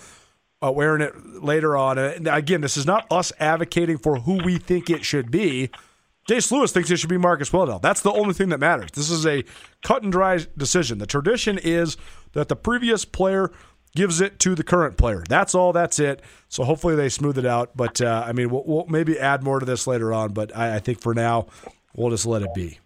uh, 0.63 0.71
wearing 0.71 1.01
it 1.01 1.43
later 1.43 1.75
on. 1.75 1.97
And 1.97 2.29
again, 2.29 2.61
this 2.61 2.77
is 2.77 2.85
not 2.85 3.07
us 3.11 3.33
advocating 3.41 3.97
for 3.97 4.17
who 4.17 4.45
we 4.45 4.59
think 4.59 4.91
it 4.91 5.07
should 5.07 5.31
be. 5.31 5.71
Jace 6.29 6.53
Lewis 6.53 6.73
thinks 6.73 6.91
it 6.91 6.99
should 6.99 7.09
be 7.09 7.17
Marcus 7.17 7.49
Welnel. 7.49 7.81
That's 7.81 8.03
the 8.03 8.13
only 8.13 8.35
thing 8.35 8.51
that 8.51 8.61
matters. 8.61 8.91
This 8.93 9.09
is 9.09 9.27
a 9.27 9.45
cut 9.83 10.03
and 10.03 10.13
dry 10.13 10.45
decision. 10.59 10.99
The 10.99 11.07
tradition 11.07 11.57
is 11.57 11.97
that 12.35 12.49
the 12.49 12.55
previous 12.55 13.07
player 13.07 13.51
gives 13.97 14.21
it 14.21 14.39
to 14.41 14.55
the 14.55 14.63
current 14.63 14.99
player. 14.99 15.25
That's 15.27 15.55
all. 15.55 15.73
That's 15.73 15.99
it. 15.99 16.21
So 16.51 16.65
hopefully 16.65 16.97
they 16.97 17.09
smooth 17.09 17.39
it 17.39 17.47
out. 17.47 17.75
But 17.75 18.03
uh, 18.03 18.25
I 18.27 18.33
mean, 18.33 18.51
we'll, 18.51 18.65
we'll, 18.67 18.87
maybe 18.89 19.19
add 19.19 19.43
more 19.43 19.59
to 19.59 19.65
this 19.65 19.87
later 19.87 20.13
on. 20.13 20.35
But 20.35 20.55
I, 20.55 20.77
I 20.77 20.79
think 20.81 21.01
for 21.01 21.15
now, 21.15 21.47
we'll 21.97 22.11
just 22.11 22.27
let 22.27 22.43
it 22.43 22.53
be. 22.55 22.79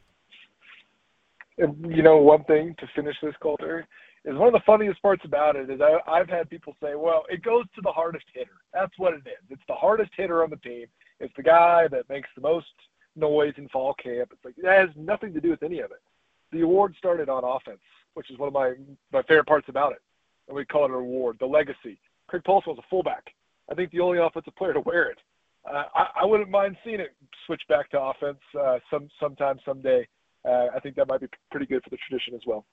You 1.59 2.03
know, 2.03 2.19
one 2.19 2.45
thing 2.45 2.75
to 2.79 2.87
finish 2.95 3.17
this, 3.23 3.35
Colter, 3.41 3.87
is 4.27 4.37
one 4.37 4.49
of 4.49 4.53
the 4.53 4.61
funniest 4.67 5.01
parts 5.01 5.25
about 5.25 5.57
it 5.57 5.71
is 5.71 5.81
I, 5.81 5.99
I've 6.11 6.29
had 6.29 6.51
people 6.51 6.77
say, 6.83 6.95
well, 6.97 7.25
it 7.31 7.43
goes 7.43 7.65
to 7.75 7.81
the 7.81 7.93
hardest 7.93 8.27
hitter. 8.35 8.59
That's 8.75 8.93
what 8.99 9.15
it 9.15 9.23
is. 9.27 9.45
It's 9.49 9.63
the 9.69 9.75
hardest 9.75 10.11
hitter 10.17 10.43
on 10.43 10.51
the 10.51 10.57
team. 10.57 10.87
It's 11.21 11.33
the 11.37 11.43
guy 11.43 11.89
that 11.89 12.09
makes 12.11 12.29
the 12.35 12.43
most 12.43 12.67
noise 13.15 13.55
in 13.57 13.69
fall 13.69 13.95
camp. 13.95 14.31
It's 14.33 14.45
like 14.45 14.55
that 14.63 14.81
has 14.81 14.91
nothing 14.97 15.33
to 15.33 15.41
do 15.41 15.51
with 15.51 15.63
any 15.63 15.79
of 15.81 15.91
it. 15.93 16.03
The 16.53 16.61
award 16.61 16.95
started 16.99 17.29
on 17.29 17.45
offense, 17.45 17.81
which 18.15 18.31
is 18.31 18.39
one 18.39 18.49
of 18.49 18.53
my 18.53 18.75
my 19.13 19.23
favorite 19.23 19.47
parts 19.47 19.69
about 19.69 19.93
it. 19.93 20.03
And 20.49 20.57
we 20.57 20.65
call 20.65 20.85
it 20.85 20.91
an 20.91 20.97
award, 20.97 21.37
the 21.41 21.47
legacy. 21.47 21.99
Craig 22.29 22.43
Paulson 22.45 22.73
was 22.73 22.79
a 22.79 22.89
fullback. 22.91 23.33
I 23.71 23.75
think 23.75 23.91
the 23.91 24.01
only 24.01 24.19
offensive 24.19 24.55
player 24.57 24.75
to 24.75 24.81
wear 24.81 25.09
it. 25.11 25.19
Uh, 25.69 25.85
I, 25.95 26.09
I 26.23 26.25
wouldn't 26.25 26.51
mind 26.51 26.77
seeing 26.85 27.01
it 27.01 27.15
switch 27.47 27.63
back 27.69 27.91
to 27.91 28.01
offense 28.01 28.39
uh, 28.61 28.79
some 28.91 29.09
sometime 29.19 29.59
someday 29.65 30.07
uh, 30.47 30.69
I 30.75 30.81
think 30.81 30.97
that 30.97 31.09
might 31.09 31.21
be 31.21 31.29
pretty 31.51 31.67
good 31.67 31.83
for 31.83 31.91
the 31.91 31.97
tradition 31.97 32.35
as 32.35 32.43
well. 32.47 32.65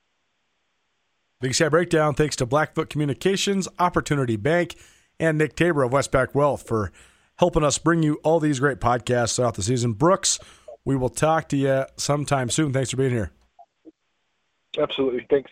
Big 1.41 1.53
Sky 1.53 1.67
Breakdown, 1.69 2.13
thanks 2.13 2.35
to 2.37 2.45
Blackfoot 2.45 2.89
Communications, 2.89 3.67
Opportunity 3.79 4.37
Bank, 4.37 4.75
and 5.19 5.37
Nick 5.37 5.55
Tabor 5.55 5.83
of 5.83 5.91
Westpac 5.91 6.33
Wealth 6.33 6.65
for 6.65 6.91
helping 7.37 7.63
us 7.63 7.77
bring 7.77 8.03
you 8.03 8.15
all 8.23 8.39
these 8.39 8.59
great 8.59 8.79
podcasts 8.79 9.35
throughout 9.35 9.55
the 9.55 9.63
season. 9.63 9.93
Brooks, 9.93 10.39
we 10.85 10.95
will 10.95 11.09
talk 11.09 11.49
to 11.49 11.57
you 11.57 11.85
sometime 11.97 12.49
soon. 12.49 12.71
Thanks 12.71 12.91
for 12.91 12.97
being 12.97 13.11
here. 13.11 13.31
Absolutely. 14.77 15.25
Thanks. 15.29 15.51